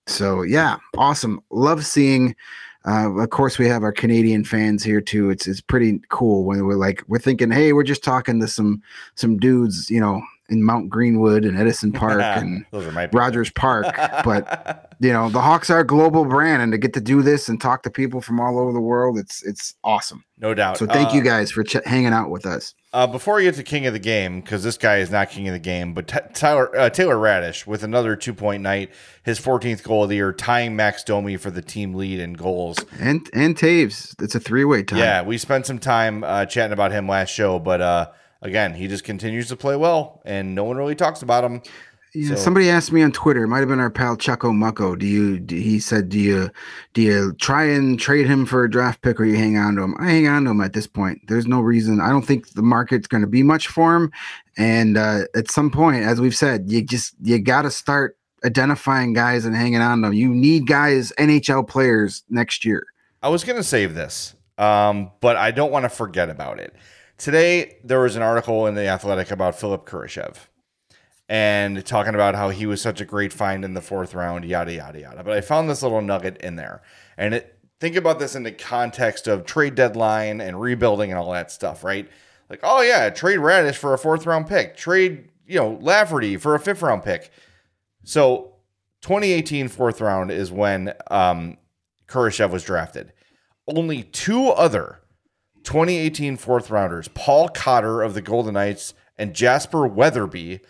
so 0.07 0.43
yeah, 0.43 0.77
awesome. 0.97 1.41
Love 1.51 1.85
seeing. 1.85 2.37
Uh, 2.85 3.13
of 3.19 3.31
course, 3.31 3.59
we 3.59 3.67
have 3.69 3.83
our 3.83 3.93
Canadian 3.93 4.45
fans 4.45 4.83
here 4.83 5.01
too. 5.01 5.31
It's 5.31 5.47
it's 5.47 5.61
pretty 5.61 6.01
cool 6.09 6.45
when 6.45 6.65
we're 6.65 6.75
like 6.77 7.05
we're 7.07 7.19
thinking, 7.19 7.51
hey, 7.51 7.73
we're 7.73 7.85
just 7.85 8.03
talking 8.03 8.41
to 8.41 8.49
some 8.49 8.83
some 9.15 9.37
dudes, 9.39 9.89
you 9.89 10.01
know, 10.01 10.23
in 10.49 10.63
Mount 10.63 10.91
Greenwood 10.91 11.45
and 11.45 11.57
Edison 11.59 11.93
Park 12.03 12.21
and 12.21 12.65
Those 12.71 12.87
are 12.87 12.93
my. 12.93 13.09
Rogers 13.13 13.51
Park, 13.51 13.87
but 14.25 14.95
you 15.01 15.13
know 15.13 15.29
the 15.31 15.41
Hawks 15.41 15.71
are 15.71 15.81
a 15.81 15.87
global 15.87 16.25
brand, 16.25 16.63
and 16.63 16.73
to 16.73 16.79
get 16.79 16.93
to 16.95 17.01
do 17.01 17.23
this 17.23 17.49
and 17.49 17.61
talk 17.61 17.83
to 17.85 17.91
people 17.91 18.21
from 18.21 18.41
all 18.41 18.59
over 18.59 18.73
the 18.73 18.81
world, 18.81 19.19
it's 19.19 19.43
it's 19.45 19.75
awesome. 19.85 20.25
no 20.39 20.55
doubt. 20.55 20.79
So 20.79 20.87
thank 20.87 21.11
Uh, 21.11 21.15
you 21.15 21.23
guys 21.23 21.51
for 21.51 21.63
ch- 21.65 21.85
hanging 21.85 22.13
out 22.13 22.31
with 22.31 22.45
us. 22.47 22.75
Uh, 22.95 23.07
before 23.07 23.37
we 23.37 23.45
get 23.45 23.55
to 23.55 23.63
king 23.63 23.87
of 23.87 23.95
the 23.95 23.99
game, 23.99 24.43
because 24.43 24.63
this 24.63 24.77
guy 24.77 24.99
is 24.99 25.11
not 25.11 25.31
king 25.31 25.49
of 25.49 25.55
the 25.55 25.59
game, 25.59 25.95
but 25.95 26.09
T- 26.09 26.19
Tyler 26.35 26.77
uh, 26.79 26.91
Taylor 26.91 27.17
Raddysh 27.17 27.67
with 27.67 27.83
another 27.83 28.17
two 28.17 28.35
point 28.35 28.63
night, 28.63 28.91
his 29.23 29.41
14th 29.41 29.83
goal 29.83 30.03
of 30.03 30.11
the 30.11 30.17
year, 30.17 30.33
tying 30.33 30.77
Max 30.77 31.03
Domi 31.03 31.39
for 31.39 31.51
the 31.51 31.63
team 31.63 31.95
lead 31.95 32.21
in 32.21 32.35
goals. 32.35 32.85
And 33.01 33.27
and 33.33 33.57
Toews, 33.57 34.21
it's 34.23 34.35
a 34.35 34.41
three 34.41 34.65
way 34.65 34.83
tie. 34.83 34.99
Yeah, 34.99 35.23
we 35.23 35.39
spent 35.39 35.65
some 35.67 35.79
time 35.79 36.23
uh, 36.25 36.45
chatting 36.45 36.73
about 36.75 36.93
him 36.93 37.09
last 37.09 37.31
show, 37.31 37.59
but 37.59 37.81
uh, 37.81 38.09
again, 38.43 38.75
he 38.75 38.87
just 38.89 39.05
continues 39.05 39.49
to 39.49 39.57
play 39.57 39.77
well, 39.77 40.21
and 40.25 40.55
no 40.55 40.65
one 40.65 40.77
really 40.77 40.95
talks 40.95 41.23
about 41.23 41.45
him. 41.45 41.63
Yeah, 42.15 42.31
So- 42.31 42.43
somebody 42.43 42.69
asked 42.69 42.93
me 42.93 43.03
on 43.03 43.11
Twitter. 43.13 43.45
It 43.45 43.49
might 43.49 43.61
have 43.61 43.69
been 43.69 43.81
our 43.81 43.89
pal 43.89 44.19
Chucko 44.19 44.53
Mucko. 44.53 44.99
Do 44.99 45.07
you? 45.07 45.41
Do, 45.41 45.57
he 45.57 45.81
said, 45.81 46.11
"Do 46.11 46.19
you? 46.19 46.51
Do 46.93 47.01
you 47.01 47.33
try 47.41 47.65
and 47.65 47.99
trade 47.99 48.27
him 48.27 48.45
for 48.45 48.65
a 48.65 48.71
draft 48.71 49.01
pick, 49.01 49.19
or 49.19 49.25
you 49.25 49.37
hang 49.37 49.57
on 49.57 49.77
to 49.77 49.83
him?" 49.83 49.95
I 49.99 50.11
hang 50.11 50.29
on 50.29 50.45
to 50.45 50.51
him 50.51 50.61
at 50.61 50.75
this 50.75 50.87
point. 50.87 51.21
There's 51.29 51.47
no 51.47 51.61
reason. 51.61 52.01
I 52.03 52.11
don't 52.11 52.27
think 52.27 52.51
the 52.53 52.61
market's 52.63 53.07
going 53.07 53.23
to 53.23 53.27
be 53.27 53.43
much 53.43 53.69
for 53.69 53.97
him. 53.97 54.13
And 54.59 54.99
uh, 54.99 55.21
at 55.35 55.51
some 55.51 55.71
point, 55.71 56.05
as 56.05 56.21
we've 56.21 56.37
said, 56.37 56.71
you 56.71 56.83
just 56.83 57.15
you 57.23 57.39
got 57.39 57.63
to 57.63 57.71
start 57.71 58.19
identifying 58.45 59.15
guys 59.15 59.47
and 59.47 59.57
hanging 59.57 59.81
on 59.81 60.03
to 60.03 60.09
them. 60.09 60.13
You 60.15 60.29
need 60.35 60.67
guys, 60.67 61.13
NHL 61.19 61.67
players 61.67 62.25
next 62.29 62.65
year. 62.67 62.85
I 63.23 63.31
was 63.31 63.43
going 63.45 63.57
to 63.57 63.63
save 63.65 63.95
this, 63.95 64.35
um, 64.59 65.13
but 65.21 65.37
I 65.37 65.51
don't 65.53 65.73
want 65.73 65.85
to 65.85 65.89
forget 65.89 66.29
about 66.29 66.59
it. 66.61 66.75
Today, 67.19 67.77
there 67.85 68.01
was 68.01 68.17
an 68.17 68.23
article 68.23 68.67
in 68.67 68.75
The 68.75 68.89
Athletic 68.89 69.31
about 69.31 69.59
Philip 69.59 69.87
Kurashev 69.87 70.37
and 71.29 71.85
talking 71.87 72.15
about 72.15 72.35
how 72.35 72.51
he 72.51 72.67
was 72.67 72.83
such 72.83 73.01
a 73.01 73.05
great 73.05 73.33
find 73.33 73.65
in 73.65 73.75
the 73.75 73.81
fourth 73.81 74.15
round, 74.15 74.45
yada, 74.45 74.73
yada, 74.73 75.01
yada. 75.01 75.23
But 75.23 75.35
I 75.35 75.41
found 75.41 75.71
this 75.71 75.83
little 75.83 76.01
nugget 76.01 76.37
in 76.39 76.57
there. 76.57 76.83
And 77.17 77.35
it, 77.35 77.59
think 77.81 77.97
about 77.97 78.19
this 78.19 78.35
in 78.35 78.43
the 78.43 78.53
context 78.53 79.29
of 79.29 79.47
trade 79.47 79.75
deadline 79.75 80.41
and 80.41 80.61
rebuilding 80.61 81.11
and 81.11 81.19
all 81.19 81.33
that 81.33 81.51
stuff, 81.51 81.85
right? 81.85 82.09
Like, 82.51 82.61
oh, 82.63 82.83
yeah, 82.83 83.09
trade 83.11 83.39
Raddysh 83.39 83.77
for 83.77 83.95
a 83.95 83.99
fourth 83.99 84.27
round 84.27 84.47
pick, 84.47 84.77
trade, 84.77 85.29
you 85.47 85.59
know, 85.59 85.79
Lafferty 85.81 86.37
for 86.37 86.55
a 86.55 86.61
fifth 86.61 86.83
round 86.83 87.03
pick. 87.03 87.31
So 88.05 88.57
2018 89.03 89.69
fourth 89.69 90.01
round 90.01 90.31
is 90.31 90.51
when 90.51 90.93
um, 91.11 91.57
Kurashev 92.09 92.51
was 92.51 92.65
drafted. 92.65 93.13
Only 93.67 94.03
two 94.03 94.49
other 94.49 95.02
2018 95.65 96.37
fourth 96.37 96.71
rounders, 96.71 97.09
Paul 97.09 97.49
Cotter 97.49 98.03
of 98.03 98.15
the 98.15 98.23
Golden 98.23 98.55
Knights 98.55 98.95
and 99.17 99.35
Jasper 99.35 99.87
Weatherby, 99.87 100.61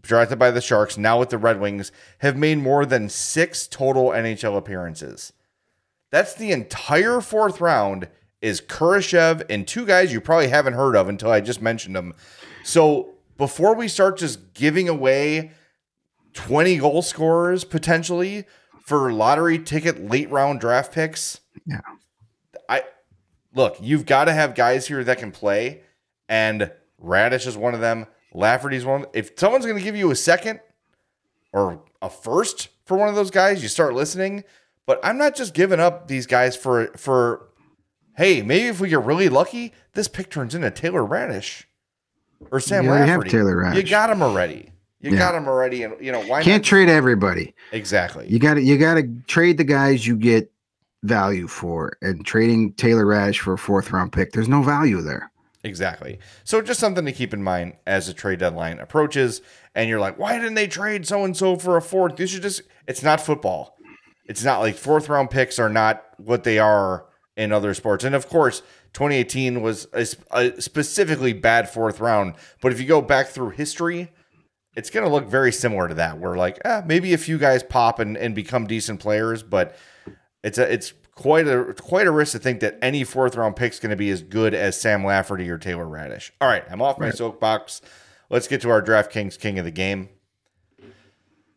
drafted 0.00 0.38
by 0.38 0.50
the 0.50 0.60
Sharks, 0.60 0.96
now 0.98 1.18
with 1.18 1.30
the 1.30 1.38
Red 1.38 1.60
Wings, 1.60 1.92
have 2.18 2.36
made 2.36 2.58
more 2.58 2.86
than 2.86 3.08
six 3.08 3.66
total 3.66 4.08
NHL 4.08 4.56
appearances. 4.56 5.32
That's 6.10 6.34
the 6.34 6.52
entire 6.52 7.20
fourth 7.20 7.60
round 7.60 8.08
is 8.40 8.60
Kurashev 8.60 9.44
and 9.48 9.66
two 9.66 9.86
guys 9.86 10.12
you 10.12 10.20
probably 10.20 10.48
haven't 10.48 10.74
heard 10.74 10.96
of 10.96 11.08
until 11.08 11.30
I 11.30 11.40
just 11.40 11.62
mentioned 11.62 11.94
them. 11.94 12.12
So 12.64 13.14
before 13.38 13.74
we 13.74 13.88
start 13.88 14.18
just 14.18 14.52
giving 14.52 14.88
away 14.88 15.52
20 16.34 16.78
goal 16.78 17.02
scorers 17.02 17.64
potentially 17.64 18.44
for 18.84 19.12
lottery 19.12 19.58
ticket 19.58 20.10
late 20.10 20.30
round 20.30 20.60
draft 20.60 20.92
picks. 20.92 21.40
Yeah. 21.66 21.80
I 22.68 22.82
look, 23.54 23.76
you've 23.80 24.06
got 24.06 24.24
to 24.26 24.32
have 24.32 24.54
guys 24.54 24.86
here 24.86 25.02
that 25.04 25.18
can 25.18 25.30
play, 25.32 25.82
and 26.28 26.70
Raddysh 27.02 27.46
is 27.46 27.56
one 27.56 27.74
of 27.74 27.80
them. 27.80 28.06
Lafferty's 28.34 28.84
one. 28.84 29.06
If 29.12 29.32
someone's 29.36 29.64
going 29.66 29.76
to 29.78 29.82
give 29.84 29.96
you 29.96 30.10
a 30.10 30.16
second 30.16 30.60
or 31.52 31.82
a 32.00 32.08
first 32.08 32.68
for 32.86 32.96
one 32.96 33.08
of 33.08 33.14
those 33.14 33.30
guys, 33.30 33.62
you 33.62 33.68
start 33.68 33.94
listening. 33.94 34.44
But 34.86 35.00
I'm 35.04 35.18
not 35.18 35.36
just 35.36 35.54
giving 35.54 35.80
up 35.80 36.08
these 36.08 36.26
guys 36.26 36.56
for 36.56 36.88
for. 36.96 37.48
Hey, 38.16 38.42
maybe 38.42 38.66
if 38.68 38.78
we 38.78 38.90
get 38.90 39.02
really 39.04 39.30
lucky, 39.30 39.72
this 39.94 40.06
pick 40.06 40.28
turns 40.30 40.54
into 40.54 40.70
Taylor 40.70 41.00
Raddysh 41.00 41.64
or 42.50 42.60
Sam 42.60 42.84
You 42.84 42.90
Lafferty. 42.90 43.30
Taylor 43.30 43.72
You 43.74 43.82
got 43.82 44.10
him 44.10 44.22
already. 44.22 44.70
You 45.00 45.12
Yeah. 45.12 45.18
got 45.18 45.34
him 45.34 45.48
already, 45.48 45.82
and 45.82 45.94
you 45.98 46.12
know 46.12 46.20
why 46.20 46.42
Can't 46.42 46.62
not? 46.62 46.64
trade 46.68 46.88
everybody. 46.90 47.54
exactly. 47.72 48.28
You 48.28 48.38
got 48.38 48.54
to 48.54 48.62
you 48.62 48.76
got 48.78 48.94
to 48.94 49.08
trade 49.26 49.56
the 49.56 49.64
guys 49.64 50.06
you 50.06 50.16
get 50.16 50.51
value 51.02 51.48
for, 51.48 51.96
and 52.00 52.24
trading 52.24 52.72
Taylor 52.74 53.04
Raddysh 53.04 53.38
for 53.38 53.54
a 53.54 53.58
fourth 53.58 53.90
round 53.90 54.12
pick. 54.12 54.32
There's 54.32 54.48
no 54.48 54.62
value 54.62 55.00
there. 55.00 55.30
Exactly. 55.64 56.18
So 56.44 56.60
just 56.60 56.80
something 56.80 57.04
to 57.04 57.12
keep 57.12 57.32
in 57.32 57.42
mind 57.42 57.74
as 57.86 58.08
the 58.08 58.14
trade 58.14 58.40
deadline 58.40 58.78
approaches, 58.78 59.42
and 59.74 59.88
you're 59.88 60.00
like, 60.00 60.18
why 60.18 60.36
didn't 60.38 60.54
they 60.54 60.66
trade 60.66 61.06
so 61.06 61.24
and 61.24 61.36
so 61.36 61.56
for 61.56 61.76
a 61.76 61.82
fourth? 61.82 62.18
You 62.18 62.26
should 62.26 62.42
just. 62.42 62.62
It's 62.88 63.02
not 63.02 63.20
football. 63.20 63.76
It's 64.26 64.44
not 64.44 64.60
like 64.60 64.76
fourth 64.76 65.08
round 65.08 65.30
picks 65.30 65.58
are 65.58 65.68
not 65.68 66.04
what 66.16 66.44
they 66.44 66.58
are 66.58 67.06
in 67.36 67.52
other 67.52 67.74
sports. 67.74 68.04
And 68.04 68.14
of 68.14 68.28
course, 68.28 68.60
2018 68.92 69.62
was 69.62 69.86
a, 69.92 70.06
a 70.30 70.60
specifically 70.60 71.32
bad 71.32 71.68
fourth 71.68 72.00
round. 72.00 72.34
But 72.60 72.72
if 72.72 72.80
you 72.80 72.86
go 72.86 73.00
back 73.00 73.28
through 73.28 73.50
history, 73.50 74.10
it's 74.76 74.90
going 74.90 75.06
to 75.06 75.12
look 75.12 75.26
very 75.26 75.52
similar 75.52 75.88
to 75.88 75.94
that. 75.94 76.18
Where 76.18 76.36
like, 76.36 76.60
eh, 76.64 76.82
maybe 76.86 77.14
a 77.14 77.18
few 77.18 77.38
guys 77.38 77.62
pop 77.62 77.98
and, 77.98 78.16
and 78.16 78.34
become 78.34 78.66
decent 78.66 79.00
players, 79.00 79.42
but 79.42 79.76
it's 80.42 80.58
a 80.58 80.72
it's 80.72 80.92
quite 81.14 81.46
a 81.46 81.74
quite 81.74 82.06
a 82.06 82.10
risk 82.10 82.32
to 82.32 82.38
think 82.38 82.60
that 82.60 82.78
any 82.82 83.04
fourth 83.04 83.36
round 83.36 83.56
pick 83.56 83.72
is 83.72 83.80
going 83.80 83.90
to 83.90 83.96
be 83.96 84.10
as 84.10 84.22
good 84.22 84.54
as 84.54 84.80
Sam 84.80 85.04
Lafferty 85.04 85.48
or 85.48 85.58
Taylor 85.58 85.86
Raddysh. 85.86 86.30
All 86.40 86.48
right, 86.48 86.64
I'm 86.70 86.82
off 86.82 86.98
my 86.98 87.10
soapbox. 87.10 87.80
Let's 88.30 88.48
get 88.48 88.60
to 88.62 88.70
our 88.70 88.82
DraftKings 88.82 89.38
King 89.38 89.58
of 89.58 89.64
the 89.64 89.70
Game. 89.70 90.08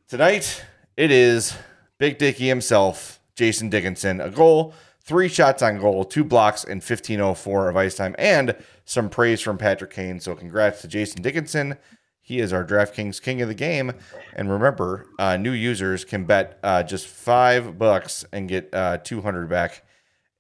Tonight 0.08 0.64
it 0.98 1.12
is 1.12 1.56
Big 1.98 2.18
Dicky 2.18 2.48
himself, 2.48 3.20
Jason 3.36 3.70
Dickinson, 3.70 4.22
a 4.22 4.30
goal, 4.30 4.74
three 5.02 5.30
shots 5.30 5.62
on 5.62 5.80
goal, 5.80 6.04
two 6.04 6.24
blocks, 6.24 6.64
and 6.64 6.82
1504 6.82 7.70
of 7.70 7.78
ice 7.78 7.96
time, 7.96 8.16
and 8.18 8.56
some 8.86 9.10
praise 9.10 9.42
from 9.42 9.58
Patrick 9.58 9.92
Kane. 9.92 10.20
So 10.20 10.36
congrats 10.36 10.82
to 10.82 10.88
Jason 10.88 11.22
Dickinson. 11.22 11.78
He 12.26 12.40
is 12.40 12.52
our 12.52 12.66
DraftKings 12.66 13.22
King 13.22 13.44
of 13.44 13.48
the 13.48 13.54
Game. 13.54 13.94
And 14.34 14.50
remember, 14.50 15.06
uh, 15.20 15.38
new 15.38 15.52
users 15.52 16.04
can 16.04 16.26
bet 16.26 16.58
uh, 16.64 16.82
just 16.82 17.06
five 17.06 17.78
bucks 17.78 18.26
and 18.32 18.50
get 18.50 18.74
uh, 18.74 18.98
200 18.98 19.48
back 19.48 19.86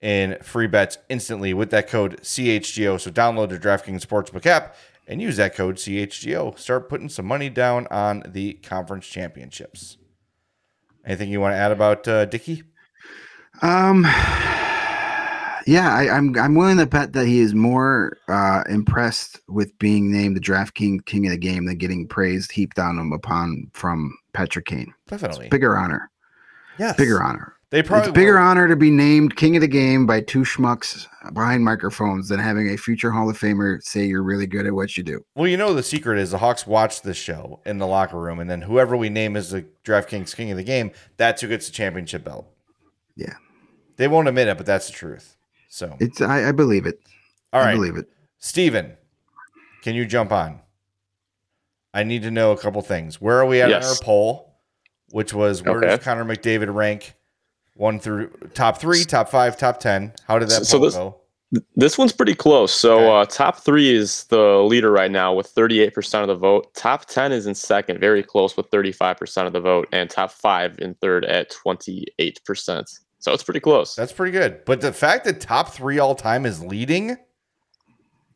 in 0.01 0.35
free 0.41 0.65
bets 0.65 0.97
instantly 1.09 1.53
with 1.53 1.69
that 1.69 1.87
code 1.87 2.19
CHGO. 2.21 2.99
So 2.99 3.11
download 3.11 3.49
the 3.49 3.59
DraftKings 3.59 4.03
Sportsbook 4.03 4.47
app 4.47 4.75
and 5.07 5.21
use 5.21 5.37
that 5.37 5.53
code 5.53 5.75
CHGO. 5.75 6.57
Start 6.57 6.89
putting 6.89 7.07
some 7.07 7.27
money 7.27 7.51
down 7.51 7.85
on 7.91 8.23
the 8.25 8.53
conference 8.53 9.05
championships. 9.05 9.97
Anything 11.05 11.29
you 11.29 11.39
want 11.39 11.53
to 11.53 11.57
add 11.57 11.71
about 11.71 12.07
uh? 12.07 12.25
Um, 13.61 14.07
yeah, 15.65 15.93
I, 15.93 16.09
I'm 16.09 16.37
I'm 16.37 16.55
willing 16.55 16.77
to 16.77 16.85
bet 16.85 17.13
that 17.13 17.25
he 17.25 17.39
is 17.39 17.53
more 17.53 18.17
uh, 18.27 18.63
impressed 18.69 19.39
with 19.47 19.77
being 19.79 20.11
named 20.11 20.35
the 20.35 20.41
draft 20.41 20.75
king 20.75 20.99
king 21.01 21.25
of 21.25 21.31
the 21.31 21.37
game 21.37 21.65
than 21.65 21.77
getting 21.77 22.07
praised 22.07 22.51
heaped 22.51 22.79
on 22.79 22.99
him 22.99 23.11
upon 23.11 23.69
from 23.73 24.15
Patrick 24.33 24.65
Kane. 24.65 24.93
Definitely. 25.07 25.49
Bigger 25.49 25.77
honor, 25.77 26.11
yes. 26.77 26.95
bigger 26.95 27.21
honor. 27.21 27.55
They 27.71 27.81
probably 27.81 28.09
it's 28.09 28.15
bigger 28.15 28.35
will. 28.35 28.43
honor 28.43 28.67
to 28.67 28.75
be 28.75 28.91
named 28.91 29.35
king 29.35 29.57
of 29.57 29.61
the 29.61 29.67
game 29.67 30.05
by 30.05 30.21
two 30.21 30.43
schmucks 30.43 31.07
behind 31.33 31.65
microphones 31.65 32.29
than 32.29 32.39
having 32.39 32.69
a 32.69 32.77
future 32.77 33.11
Hall 33.11 33.29
of 33.29 33.37
Famer 33.37 33.81
say 33.81 34.05
you're 34.05 34.23
really 34.23 34.45
good 34.45 34.67
at 34.67 34.73
what 34.73 34.95
you 34.95 35.03
do. 35.03 35.25
Well, 35.35 35.47
you 35.47 35.57
know 35.57 35.73
the 35.73 35.83
secret 35.83 36.19
is 36.19 36.31
the 36.31 36.37
Hawks 36.37 36.67
watch 36.67 37.01
this 37.01 37.17
show 37.17 37.59
in 37.65 37.79
the 37.79 37.87
locker 37.87 38.19
room, 38.19 38.39
and 38.39 38.49
then 38.49 38.61
whoever 38.61 38.95
we 38.95 39.09
name 39.09 39.35
as 39.35 39.49
the 39.49 39.65
DraftKings 39.83 40.35
King 40.35 40.51
of 40.51 40.57
the 40.57 40.63
Game, 40.63 40.91
that's 41.17 41.41
who 41.41 41.47
gets 41.47 41.65
the 41.65 41.73
championship 41.73 42.23
belt. 42.23 42.47
Yeah, 43.15 43.33
They 43.97 44.07
won't 44.07 44.27
admit 44.27 44.47
it, 44.47 44.57
but 44.57 44.65
that's 44.65 44.87
the 44.87 44.93
truth. 44.93 45.34
So, 45.75 45.97
it's 45.99 46.21
I, 46.21 46.47
I 46.47 46.51
believe 46.53 46.85
it. 46.85 47.01
all 47.51 47.61
I 47.61 47.65
right, 47.65 47.75
believe 47.75 47.97
it. 47.97 48.07
Steven, 48.39 48.93
can 49.83 49.93
you 49.93 50.05
jump 50.05 50.31
on? 50.31 50.61
I 51.93 52.03
need 52.03 52.21
to 52.23 52.31
know 52.31 52.53
a 52.53 52.57
couple 52.57 52.81
things. 52.81 53.19
Where 53.19 53.37
are 53.41 53.45
we 53.45 53.59
at 53.61 53.69
Yes. 53.69 53.83
on 53.85 53.89
our 53.91 53.95
poll? 54.01 54.55
Which 55.09 55.33
was 55.33 55.63
where 55.63 55.79
Okay. 55.79 55.87
does 55.87 55.99
Connor 55.99 56.23
McDavid 56.23 56.73
rank? 56.73 57.15
One 57.75 57.99
through 57.99 58.29
top 58.53 58.77
three, 58.79 59.03
top 59.03 59.27
five, 59.27 59.57
top 59.57 59.81
ten. 59.81 60.13
How 60.25 60.39
did 60.39 60.47
that 60.47 60.65
So 60.65 60.77
poll 60.77 60.85
this- 60.85 60.95
go? 60.95 61.21
This 61.75 61.97
one's 61.97 62.13
pretty 62.13 62.35
close. 62.35 62.71
So 62.73 62.95
Okay. 62.97 63.09
uh, 63.21 63.25
top 63.25 63.59
three 63.59 63.93
is 63.93 64.23
the 64.25 64.63
leader 64.63 64.91
right 64.91 65.11
now 65.11 65.33
with 65.33 65.47
38% 65.47 66.21
of 66.23 66.27
the 66.29 66.35
vote. 66.35 66.73
Top 66.73 67.05
10 67.05 67.31
is 67.33 67.47
in 67.47 67.53
second, 67.55 67.99
very 67.99 68.23
close 68.23 68.57
with 68.57 68.69
35% 68.71 69.45
of 69.47 69.53
the 69.53 69.59
vote, 69.61 69.87
and 69.91 70.09
top 70.09 70.31
five 70.31 70.79
in 70.79 70.95
third 70.95 71.23
at 71.25 71.49
28%. 71.51 72.85
So 73.25 73.33
it's 73.33 73.41
pretty 73.41 73.59
close. 73.59 73.95
That's 73.95 74.11
pretty 74.13 74.31
good. 74.31 74.63
But 74.65 74.81
the 74.81 74.93
fact 74.93 75.25
that 75.25 75.41
top 75.41 75.69
three 75.69 75.97
all 75.97 76.13
time 76.13 76.45
is 76.45 76.63
leading, 76.63 77.17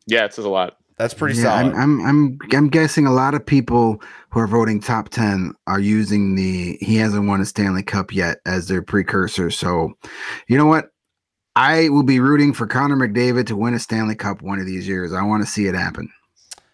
yeah, 0.08 0.24
it 0.24 0.34
says 0.34 0.44
a 0.44 0.48
lot. 0.48 0.78
that's 0.98 1.14
pretty 1.14 1.36
yeah, 1.36 1.44
solid. 1.44 1.74
I'm, 1.74 2.00
I'm 2.00 2.04
I'm 2.04 2.38
I'm 2.52 2.68
guessing 2.68 3.06
a 3.06 3.12
lot 3.12 3.34
of 3.34 3.46
people 3.46 4.02
who 4.30 4.40
are 4.40 4.48
voting 4.48 4.80
top 4.80 5.08
ten 5.10 5.54
are 5.68 5.78
using 5.78 6.34
the 6.34 6.76
he 6.80 6.96
hasn't 6.96 7.28
won 7.28 7.40
a 7.40 7.44
Stanley 7.44 7.84
Cup 7.84 8.12
yet 8.12 8.38
as 8.46 8.66
their 8.66 8.82
precursor. 8.82 9.48
So, 9.52 9.92
you 10.48 10.58
know 10.58 10.66
what? 10.66 10.86
I 11.54 11.88
will 11.90 12.02
be 12.02 12.18
rooting 12.18 12.52
for 12.52 12.66
Connor 12.66 12.96
McDavid 12.96 13.46
to 13.46 13.54
win 13.56 13.74
a 13.74 13.78
Stanley 13.78 14.16
Cup 14.16 14.42
one 14.42 14.58
of 14.58 14.66
these 14.66 14.88
years. 14.88 15.12
I 15.12 15.22
want 15.22 15.44
to 15.44 15.48
see 15.48 15.66
it 15.68 15.76
happen. 15.76 16.10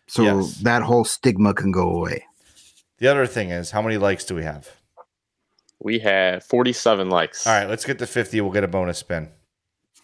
So 0.06 0.22
Yes. 0.22 0.56
that 0.60 0.80
whole 0.80 1.04
stigma 1.04 1.52
can 1.52 1.70
go 1.70 1.90
away. 1.90 2.24
the 2.96 3.08
other 3.08 3.26
thing 3.26 3.50
is, 3.50 3.72
how 3.72 3.82
many 3.82 3.98
likes 3.98 4.24
do 4.24 4.34
we 4.34 4.42
have? 4.44 4.70
We 5.80 5.98
have 6.00 6.42
47 6.44 7.10
likes. 7.10 7.46
All 7.46 7.52
right, 7.52 7.68
let's 7.68 7.84
get 7.84 7.98
to 7.98 8.06
50. 8.06 8.40
We'll 8.40 8.52
get 8.52 8.64
a 8.64 8.68
bonus 8.68 8.98
spin. 8.98 9.30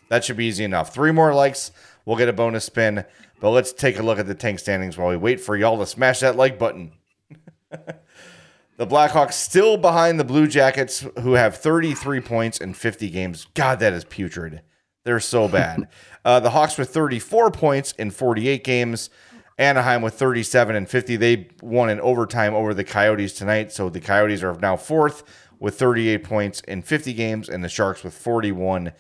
That 0.09 0.25
should 0.25 0.37
be 0.37 0.45
easy 0.45 0.65
enough. 0.65 0.93
Three 0.93 1.13
more 1.13 1.35
likes, 1.35 1.71
we'll 2.05 2.19
get 2.19 2.29
a 2.29 2.33
bonus 2.33 2.65
spin. 2.65 3.05
But 3.41 3.51
let's 3.51 3.73
take 3.73 3.99
a 3.99 4.03
look 4.03 4.19
at 4.19 4.27
the 4.27 4.35
tank 4.35 4.59
standings 4.61 4.97
while 4.97 5.09
we 5.09 5.17
wait 5.17 5.41
for 5.41 5.57
y'all 5.57 5.79
to 5.79 5.87
smash 5.87 6.21
that 6.21 6.37
like 6.37 6.59
button. 6.59 6.93
the 7.71 8.87
Blackhawks 8.87 9.33
still 9.33 9.77
behind 9.77 10.21
the 10.21 10.25
Blue 10.25 10.47
Jackets, 10.47 11.05
who 11.21 11.33
have 11.33 11.57
33 11.57 12.21
points 12.21 12.59
in 12.59 12.75
50 12.75 13.11
games. 13.11 13.47
God, 13.55 13.81
that 13.81 13.93
is 13.93 14.05
putrid. 14.05 14.63
They're 15.05 15.19
so 15.19 15.49
bad. 15.49 15.89
uh, 16.25 16.39
the 16.41 16.51
Hawks 16.51 16.79
with 16.79 16.91
34 16.91 17.51
points 17.51 17.93
in 17.93 18.11
48 18.11 18.63
games. 18.63 19.11
Anaheim 19.59 20.03
with 20.03 20.15
37 20.15 20.77
and 20.77 20.89
50. 20.89 21.17
They 21.17 21.49
won 21.61 21.91
in 21.91 22.01
overtime 22.01 22.55
over 22.55 22.75
the 22.75 22.85
Coyotes 22.85 23.33
tonight. 23.33 23.73
So 23.73 23.89
the 23.89 24.01
Coyotes 24.01 24.43
are 24.43 24.55
now 24.59 24.77
fourth 24.77 25.25
with 25.63 25.79
38 25.79 26.25
points 26.25 26.61
in 26.63 26.83
50 26.83 27.13
games, 27.13 27.49
and 27.49 27.63
the 27.63 27.69
Sharks 27.69 28.03
with 28.03 28.13
41. 28.13 28.93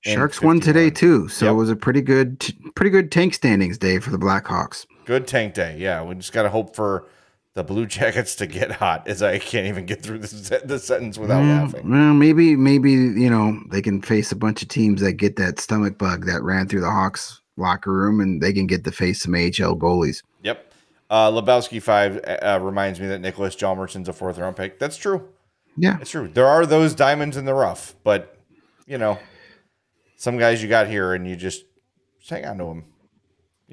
Sharks 0.00 0.40
won 0.40 0.60
today 0.60 0.88
too, 0.88 1.28
so 1.28 1.44
Yep. 1.44 1.52
it 1.52 1.54
was 1.56 1.68
a 1.70 1.76
pretty 1.76 2.00
good 2.00 2.40
pretty 2.74 2.90
good 2.90 3.12
tank 3.12 3.34
standings 3.34 3.76
day 3.76 3.98
for 3.98 4.10
the 4.10 4.18
Blackhawks. 4.18 4.86
Good 5.04 5.26
tank 5.26 5.52
day. 5.54 5.76
Yeah, 5.78 6.02
we 6.02 6.14
just 6.14 6.32
got 6.32 6.44
to 6.44 6.48
hope 6.48 6.74
for 6.74 7.06
the 7.54 7.62
Blue 7.64 7.86
Jackets 7.96 8.34
to 8.36 8.46
get 8.46 8.72
hot, 8.72 9.06
as 9.06 9.22
I 9.22 9.38
can't 9.38 9.66
even 9.66 9.84
get 9.84 10.02
through 10.02 10.18
this 10.20 10.48
the 10.64 10.78
sentence 10.78 11.18
without 11.18 11.42
well, 11.42 11.64
laughing. 11.64 11.90
well, 11.90 12.14
maybe 12.14 12.56
maybe 12.56 12.92
you 12.92 13.28
know 13.28 13.60
they 13.70 13.82
can 13.82 14.00
face 14.00 14.32
a 14.32 14.36
bunch 14.36 14.62
of 14.62 14.68
teams 14.68 15.02
that 15.02 15.14
get 15.14 15.36
that 15.36 15.60
stomach 15.60 15.98
bug 15.98 16.24
that 16.26 16.42
ran 16.42 16.66
through 16.66 16.80
the 16.80 16.90
Hawks 16.90 17.42
locker 17.58 17.92
room, 17.92 18.20
and 18.20 18.40
they 18.40 18.52
can 18.54 18.66
get 18.66 18.84
to 18.84 18.92
face 18.92 19.20
some 19.20 19.34
AHL 19.34 19.76
goalies. 19.76 20.22
Yep. 20.44 20.72
Uh, 21.10 21.30
Lebowski 21.30 21.82
five 21.82 22.20
uh, 22.26 22.58
reminds 22.62 23.00
me 23.00 23.06
that 23.08 23.20
Nicholas 23.20 23.54
Jalmerson's 23.54 24.08
a 24.08 24.12
fourth 24.12 24.38
round 24.38 24.56
pick. 24.56 24.78
That's 24.78 24.96
true. 24.96 25.28
Yeah, 25.76 25.98
It's 26.00 26.10
true. 26.10 26.28
There 26.28 26.46
are 26.46 26.64
those 26.64 26.94
diamonds 26.94 27.36
in 27.36 27.44
the 27.44 27.54
rough, 27.54 27.94
but 28.02 28.36
you 28.86 28.98
know, 28.98 29.18
some 30.16 30.38
guys 30.38 30.62
you 30.62 30.68
got 30.68 30.88
here, 30.88 31.12
and 31.14 31.28
you 31.28 31.36
just, 31.36 31.64
just 32.18 32.30
hang 32.30 32.46
on 32.46 32.58
to 32.58 32.64
them. 32.64 32.84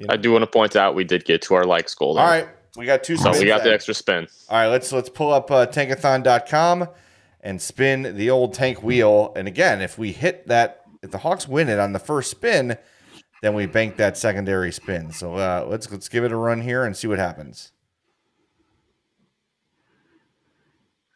I 0.08 0.16
do 0.16 0.32
want 0.32 0.42
to 0.42 0.46
point 0.50 0.76
out 0.76 0.94
we 0.94 1.04
did 1.04 1.24
get 1.24 1.42
to 1.42 1.54
our 1.54 1.64
likes 1.64 1.94
goal. 1.94 2.18
All 2.18 2.26
there. 2.26 2.54
we 2.76 2.84
got 2.84 3.04
two. 3.04 3.16
So 3.16 3.30
we 3.30 3.36
spins 3.36 3.48
got 3.48 3.62
the 3.62 3.72
extra 3.72 3.94
spin. 3.94 4.26
All 4.48 4.58
right, 4.58 4.66
let's 4.66 4.90
let's 4.92 5.08
pull 5.08 5.32
up 5.32 5.50
uh, 5.50 5.66
tankathon.com 5.66 6.88
and 7.40 7.62
spin 7.62 8.16
the 8.16 8.30
old 8.30 8.54
tank 8.54 8.82
wheel. 8.82 9.32
And 9.36 9.46
again, 9.46 9.80
if 9.80 9.96
we 9.98 10.12
hit 10.12 10.48
that, 10.48 10.82
if 11.02 11.10
the 11.10 11.18
Hawks 11.18 11.46
win 11.46 11.68
it 11.68 11.78
on 11.78 11.92
the 11.92 11.98
first 11.98 12.30
spin, 12.30 12.76
then 13.42 13.54
we 13.54 13.66
bank 13.66 13.96
that 13.98 14.16
secondary 14.16 14.72
spin. 14.72 15.12
So 15.12 15.34
uh, 15.34 15.66
let's 15.68 15.90
let's 15.90 16.08
give 16.08 16.24
it 16.24 16.32
a 16.32 16.36
run 16.36 16.60
here 16.62 16.84
and 16.84 16.96
see 16.96 17.06
what 17.06 17.18
happens. 17.18 17.72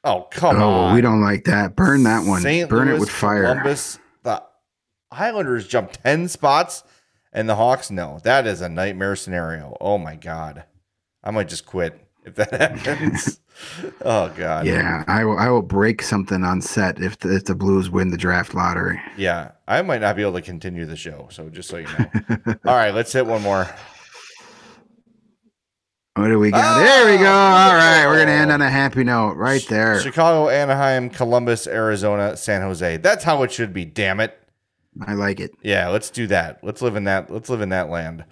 Oh 0.08 0.26
come 0.30 0.56
oh, 0.56 0.70
on! 0.70 0.94
we 0.94 1.02
don't 1.02 1.20
like 1.20 1.44
that. 1.44 1.76
Burn 1.76 2.04
that 2.04 2.26
one. 2.26 2.40
St. 2.40 2.68
Burn 2.68 2.88
it 2.88 2.98
with 2.98 3.10
fire. 3.10 3.42
Columbus, 3.42 3.98
the 4.22 4.42
Islanders 5.10 5.68
jumped 5.68 6.02
ten 6.02 6.28
spots, 6.28 6.82
and 7.30 7.46
the 7.46 7.56
Hawks 7.56 7.90
no. 7.90 8.18
That 8.24 8.46
is 8.46 8.62
a 8.62 8.70
nightmare 8.70 9.16
scenario. 9.16 9.76
Oh 9.82 9.98
my 9.98 10.16
god, 10.16 10.64
I 11.22 11.30
might 11.30 11.48
just 11.48 11.66
quit 11.66 12.08
if 12.24 12.36
that 12.36 12.52
happens. 12.86 13.40
oh 14.02 14.30
god. 14.30 14.66
Yeah, 14.66 15.04
I 15.06 15.26
will. 15.26 15.38
I 15.38 15.50
will 15.50 15.60
break 15.60 16.00
something 16.00 16.42
on 16.42 16.62
set 16.62 17.02
if 17.02 17.18
the, 17.18 17.36
if 17.36 17.44
the 17.44 17.54
Blues 17.54 17.90
win 17.90 18.08
the 18.08 18.16
draft 18.16 18.54
lottery. 18.54 18.98
Yeah, 19.18 19.50
I 19.66 19.82
might 19.82 20.00
not 20.00 20.16
be 20.16 20.22
able 20.22 20.34
to 20.34 20.42
continue 20.42 20.86
the 20.86 20.96
show. 20.96 21.28
So 21.30 21.50
just 21.50 21.68
so 21.68 21.76
you 21.76 21.86
know. 21.86 22.54
All 22.64 22.76
right, 22.76 22.94
let's 22.94 23.12
hit 23.12 23.26
one 23.26 23.42
more. 23.42 23.68
What 26.18 26.28
do 26.28 26.38
we 26.40 26.50
got? 26.50 26.80
Oh! 26.80 26.84
there 26.84 27.12
we 27.12 27.16
go. 27.16 27.30
All 27.30 27.74
right, 27.74 28.04
we're 28.06 28.18
gonna 28.18 28.32
end 28.32 28.50
on 28.50 28.60
a 28.60 28.68
happy 28.68 29.04
note 29.04 29.36
right 29.36 29.64
there. 29.68 30.00
Chicago, 30.00 30.48
Anaheim, 30.48 31.10
Columbus, 31.10 31.68
Arizona, 31.68 32.36
San 32.36 32.60
Jose. 32.60 32.96
That's 32.96 33.22
how 33.22 33.44
it 33.44 33.52
should 33.52 33.72
be. 33.72 33.84
Damn 33.84 34.18
it. 34.18 34.36
I 35.06 35.14
like 35.14 35.38
it. 35.38 35.52
Yeah, 35.62 35.88
let's 35.90 36.10
do 36.10 36.26
that. 36.26 36.58
Let's 36.64 36.82
live 36.82 36.96
in 36.96 37.04
that. 37.04 37.30
Let's 37.30 37.48
live 37.48 37.60
in 37.60 37.68
that 37.68 37.88
land. 37.88 38.24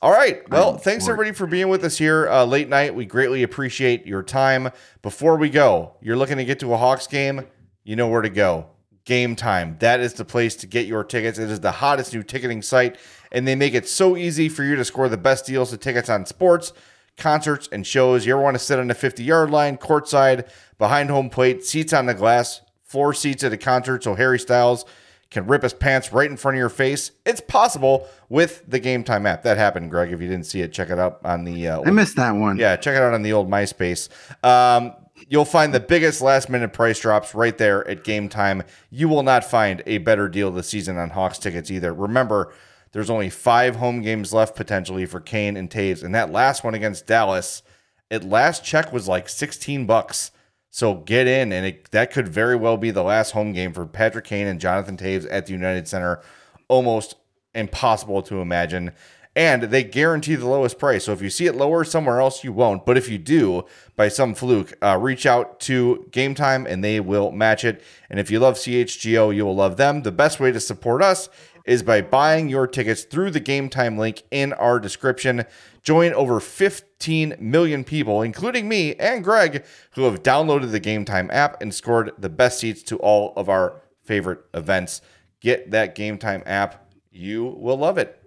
All 0.00 0.10
right. 0.10 0.48
Well, 0.50 0.70
I'm 0.70 0.78
thanks 0.78 1.06
it. 1.06 1.10
everybody 1.10 1.30
for 1.32 1.46
being 1.46 1.68
with 1.68 1.84
us 1.84 1.96
here 1.96 2.28
uh, 2.28 2.44
late 2.44 2.68
night. 2.68 2.92
We 2.92 3.06
greatly 3.06 3.44
appreciate 3.44 4.04
your 4.04 4.24
time. 4.24 4.70
Before 5.00 5.36
we 5.36 5.48
go, 5.48 5.94
you're 6.02 6.16
looking 6.16 6.38
to 6.38 6.44
get 6.44 6.58
to 6.58 6.74
a 6.74 6.76
Hawks 6.76 7.06
game. 7.06 7.46
You 7.84 7.94
know 7.94 8.08
where 8.08 8.22
to 8.22 8.30
go. 8.30 8.66
Game 9.04 9.36
time. 9.36 9.76
That 9.78 10.00
is 10.00 10.14
the 10.14 10.24
place 10.24 10.56
to 10.56 10.66
get 10.66 10.86
your 10.86 11.04
tickets. 11.04 11.38
It 11.38 11.50
is 11.50 11.60
the 11.60 11.70
hottest 11.70 12.12
new 12.14 12.24
ticketing 12.24 12.62
site, 12.62 12.98
and 13.30 13.46
they 13.46 13.54
make 13.54 13.74
it 13.74 13.88
so 13.88 14.16
easy 14.16 14.48
for 14.48 14.64
you 14.64 14.74
to 14.74 14.84
score 14.84 15.08
the 15.08 15.16
best 15.16 15.46
deals 15.46 15.72
of 15.72 15.78
tickets 15.78 16.08
on 16.08 16.26
sports, 16.26 16.72
concerts, 17.16 17.68
and 17.72 17.86
shows. 17.86 18.26
You 18.26 18.34
ever 18.34 18.42
want 18.42 18.54
to 18.54 18.62
sit 18.64 18.78
on 18.78 18.88
the 18.88 18.94
50 18.94 19.22
yard 19.22 19.50
line, 19.50 19.76
courtside, 19.76 20.48
behind 20.78 21.10
home 21.10 21.30
plate, 21.30 21.64
seats 21.64 21.92
on 21.92 22.06
the 22.06 22.14
glass, 22.14 22.60
floor 22.84 23.14
seats 23.14 23.44
at 23.44 23.52
a 23.52 23.56
concert, 23.56 24.04
so 24.04 24.14
Harry 24.14 24.38
Styles 24.38 24.84
can 25.30 25.46
rip 25.46 25.62
his 25.62 25.72
pants 25.72 26.12
right 26.12 26.30
in 26.30 26.36
front 26.36 26.56
of 26.56 26.58
your 26.58 26.68
face. 26.68 27.10
It's 27.24 27.40
possible 27.40 28.06
with 28.28 28.62
the 28.68 28.78
Game 28.78 29.02
Time 29.02 29.26
app. 29.26 29.42
That 29.44 29.56
happened, 29.56 29.90
Greg. 29.90 30.12
If 30.12 30.20
you 30.20 30.28
didn't 30.28 30.46
see 30.46 30.60
it, 30.60 30.72
check 30.72 30.90
it 30.90 30.98
out 30.98 31.20
on 31.24 31.44
the. 31.44 31.68
Uh, 31.68 31.82
I 31.86 31.90
missed 31.90 32.16
that 32.16 32.32
one. 32.32 32.58
yeah, 32.58 32.76
check 32.76 32.94
it 32.96 33.02
out 33.02 33.14
on 33.14 33.22
the 33.22 33.32
old 33.32 33.48
MySpace. 33.50 34.08
Um, 34.44 34.92
you'll 35.28 35.44
find 35.44 35.72
the 35.72 35.80
biggest 35.80 36.20
last 36.20 36.50
minute 36.50 36.72
price 36.72 37.00
drops 37.00 37.34
right 37.34 37.56
there 37.56 37.86
at 37.88 38.04
Game 38.04 38.28
Time. 38.28 38.62
You 38.90 39.08
will 39.08 39.22
not 39.22 39.44
find 39.44 39.82
a 39.86 39.98
better 39.98 40.28
deal 40.28 40.50
this 40.50 40.68
season 40.68 40.98
on 40.98 41.10
Hawks 41.10 41.38
tickets 41.38 41.70
either. 41.70 41.94
Remember, 41.94 42.52
there's 42.92 43.10
only 43.10 43.30
five 43.30 43.76
home 43.76 44.02
games 44.02 44.32
left 44.32 44.54
potentially 44.54 45.06
for 45.06 45.20
Kane 45.20 45.56
and 45.56 45.70
Toews, 45.70 46.02
and 46.02 46.14
that 46.14 46.30
last 46.30 46.62
one 46.62 46.74
against 46.74 47.06
Dallas, 47.06 47.62
at 48.10 48.24
last 48.24 48.64
check 48.64 48.92
was 48.92 49.08
like 49.08 49.28
16 49.28 49.86
bucks. 49.86 50.30
So 50.70 50.94
get 50.94 51.26
in, 51.26 51.52
and 51.52 51.66
it, 51.66 51.90
that 51.90 52.12
could 52.12 52.28
very 52.28 52.56
well 52.56 52.78
be 52.78 52.90
the 52.90 53.02
last 53.02 53.32
home 53.32 53.52
game 53.52 53.72
for 53.72 53.84
Patrick 53.84 54.24
Kane 54.24 54.46
and 54.46 54.60
Jonathan 54.60 54.96
Toews 54.96 55.26
at 55.30 55.46
the 55.46 55.52
United 55.52 55.86
Center. 55.86 56.22
Almost 56.68 57.16
impossible 57.54 58.22
to 58.22 58.40
imagine. 58.40 58.92
And 59.34 59.64
they 59.64 59.82
guarantee 59.82 60.34
the 60.34 60.48
lowest 60.48 60.78
price. 60.78 61.04
So 61.04 61.12
if 61.12 61.22
you 61.22 61.30
see 61.30 61.46
it 61.46 61.54
lower 61.54 61.84
somewhere 61.84 62.20
else, 62.20 62.44
you 62.44 62.52
won't. 62.52 62.84
But 62.84 62.98
if 62.98 63.08
you 63.08 63.16
do, 63.16 63.64
by 63.96 64.08
some 64.08 64.34
fluke, 64.34 64.74
uh, 64.82 64.98
reach 65.00 65.24
out 65.24 65.58
to 65.60 66.06
Game 66.10 66.34
Time 66.34 66.66
and 66.66 66.84
they 66.84 67.00
will 67.00 67.32
match 67.32 67.64
it. 67.64 67.82
And 68.10 68.20
if 68.20 68.30
you 68.30 68.38
love 68.40 68.56
CHGO, 68.56 69.34
you 69.34 69.46
will 69.46 69.54
love 69.54 69.78
them. 69.78 70.02
The 70.02 70.12
best 70.12 70.38
way 70.38 70.52
to 70.52 70.60
support 70.60 71.02
us 71.02 71.30
is 71.64 71.82
by 71.82 72.00
buying 72.00 72.48
your 72.48 72.66
tickets 72.66 73.04
through 73.04 73.30
the 73.30 73.40
Game 73.40 73.68
Time 73.68 73.98
link 73.98 74.22
in 74.30 74.52
our 74.54 74.78
description. 74.78 75.44
Join 75.82 76.12
over 76.12 76.40
15 76.40 77.36
million 77.38 77.84
people, 77.84 78.22
including 78.22 78.68
me 78.68 78.94
and 78.96 79.24
Greg, 79.24 79.64
who 79.92 80.02
have 80.02 80.22
downloaded 80.22 80.70
the 80.70 80.80
Game 80.80 81.04
Time 81.04 81.30
app 81.32 81.60
and 81.60 81.74
scored 81.74 82.12
the 82.18 82.28
best 82.28 82.60
seats 82.60 82.82
to 82.84 82.96
all 82.98 83.32
of 83.36 83.48
our 83.48 83.80
favorite 84.04 84.40
events. 84.54 85.00
Get 85.40 85.70
that 85.70 85.94
Game 85.94 86.18
Time 86.18 86.42
app. 86.46 86.92
You 87.10 87.44
will 87.44 87.76
love 87.76 87.98
it. 87.98 88.18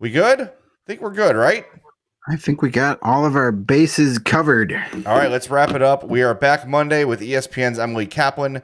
We 0.00 0.10
good? 0.10 0.50
think 0.88 1.02
we're 1.02 1.12
good, 1.12 1.36
right? 1.36 1.66
I 2.26 2.36
think 2.36 2.62
we 2.62 2.70
got 2.70 2.98
all 3.02 3.26
of 3.26 3.36
our 3.36 3.52
bases 3.52 4.18
covered. 4.18 4.72
All 4.72 5.18
right, 5.18 5.30
let's 5.30 5.50
wrap 5.50 5.72
it 5.72 5.82
up. 5.82 6.02
We 6.02 6.22
are 6.22 6.34
back 6.34 6.66
Monday 6.66 7.04
with 7.04 7.20
ESPN's 7.20 7.78
Emily 7.78 8.06
Kaplan. 8.06 8.62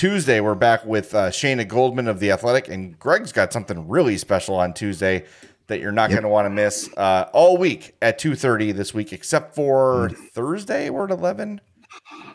Tuesday, 0.00 0.40
we're 0.40 0.54
back 0.54 0.84
with 0.84 1.14
uh, 1.14 1.30
Shayna 1.30 1.66
Goldman 1.66 2.06
of 2.06 2.20
The 2.20 2.30
Athletic. 2.30 2.68
And 2.68 2.98
Greg's 2.98 3.32
got 3.32 3.50
something 3.50 3.88
really 3.88 4.18
special 4.18 4.54
on 4.56 4.74
Tuesday 4.74 5.24
that 5.68 5.80
you're 5.80 5.90
not 5.90 6.10
going 6.10 6.22
to 6.22 6.28
want 6.28 6.44
to 6.44 6.50
miss 6.50 6.90
uh, 6.98 7.30
all 7.32 7.56
week 7.56 7.96
at 8.02 8.20
2.30 8.20 8.74
this 8.74 8.92
week, 8.92 9.14
except 9.14 9.54
for 9.54 10.10
Thursday, 10.34 10.90
we're 10.90 11.04
at 11.06 11.10
11. 11.10 11.62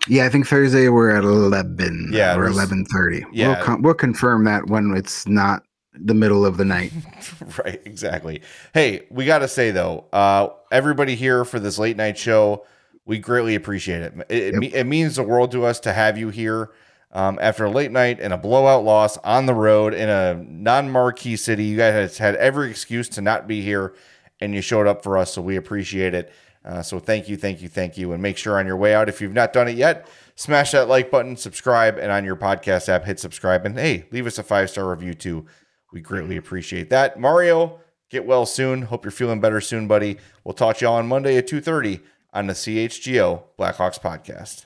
Yeah, 0.07 0.25
I 0.25 0.29
think 0.29 0.47
Thursday 0.47 0.89
we're 0.89 1.15
at 1.15 1.23
eleven. 1.23 2.09
Yeah, 2.11 2.33
or 2.35 2.41
there's- 2.41 2.55
eleven 2.55 2.83
thirty. 2.85 3.23
Yeah. 3.31 3.49
we'll, 3.49 3.63
con- 3.63 3.81
we'll 3.83 3.93
confirm 3.93 4.45
that 4.45 4.65
when 4.67 4.95
it's 4.95 5.27
not 5.27 5.61
the 5.93 6.15
middle 6.15 6.43
of 6.47 6.57
the 6.57 6.65
night. 6.65 6.91
right, 7.63 7.79
exactly. 7.85 8.41
Hey, 8.73 9.05
we 9.11 9.25
got 9.25 9.39
to 9.39 9.47
say 9.47 9.69
though, 9.69 10.05
uh, 10.13 10.47
everybody 10.71 11.13
here 11.15 11.45
for 11.45 11.59
this 11.59 11.77
late 11.77 11.95
night 11.95 12.17
show, 12.17 12.65
we 13.05 13.19
greatly 13.19 13.53
appreciate 13.53 14.01
it. 14.01 14.13
It, 14.29 14.43
it, 14.43 14.55
me- 14.55 14.73
it 14.73 14.85
means 14.87 15.17
the 15.17 15.23
world 15.23 15.51
to 15.51 15.63
us 15.65 15.79
to 15.81 15.93
have 15.93 16.17
you 16.17 16.29
here. 16.29 16.71
Um, 17.13 17.37
after 17.41 17.65
a 17.65 17.69
late 17.69 17.91
night 17.91 18.19
and 18.21 18.31
a 18.31 18.37
blowout 18.37 18.85
loss 18.85 19.17
on 19.17 19.45
the 19.45 19.53
road 19.53 19.93
in 19.93 20.07
a 20.07 20.35
non 20.35 20.89
marquee 20.89 21.35
city, 21.35 21.65
you 21.65 21.77
guys 21.77 22.17
had 22.17 22.35
every 22.37 22.69
excuse 22.69 23.09
to 23.09 23.21
not 23.21 23.47
be 23.47 23.61
here, 23.61 23.93
and 24.39 24.55
you 24.55 24.61
showed 24.61 24.87
up 24.87 25.03
for 25.03 25.17
us, 25.17 25.33
so 25.33 25.41
we 25.41 25.57
appreciate 25.57 26.13
it. 26.13 26.31
Uh, 26.63 26.81
so 26.81 26.99
thank 26.99 27.27
you, 27.27 27.37
thank 27.37 27.61
you, 27.61 27.67
thank 27.67 27.97
you. 27.97 28.13
And 28.13 28.21
make 28.21 28.37
sure 28.37 28.57
on 28.57 28.67
your 28.67 28.77
way 28.77 28.93
out, 28.93 29.09
if 29.09 29.19
you've 29.19 29.33
not 29.33 29.51
done 29.51 29.67
it 29.67 29.75
yet, 29.75 30.07
smash 30.35 30.71
that 30.71 30.87
like 30.87 31.11
button, 31.11 31.35
subscribe, 31.35 31.97
and 31.97 32.11
on 32.11 32.23
your 32.23 32.35
podcast 32.35 32.87
app, 32.87 33.03
hit 33.03 33.19
subscribe. 33.19 33.65
And 33.65 33.77
hey, 33.77 34.05
leave 34.11 34.27
us 34.27 34.37
a 34.37 34.43
five 34.43 34.69
star 34.69 34.89
review 34.89 35.13
too. 35.13 35.45
We 35.91 36.01
greatly 36.01 36.37
appreciate 36.37 36.89
that. 36.91 37.19
Mario, 37.19 37.79
get 38.09 38.25
well 38.25 38.45
soon. 38.45 38.83
Hope 38.83 39.03
you're 39.03 39.11
feeling 39.11 39.41
better 39.41 39.59
soon, 39.59 39.87
buddy. 39.87 40.17
We'll 40.43 40.53
talk 40.53 40.77
to 40.77 40.85
y'all 40.85 40.95
on 40.95 41.07
Monday 41.07 41.35
at 41.37 41.47
2.30 41.47 42.01
on 42.33 42.47
the 42.47 42.53
CHGO 42.53 43.43
Blackhawks 43.57 43.99
podcast. 43.99 44.65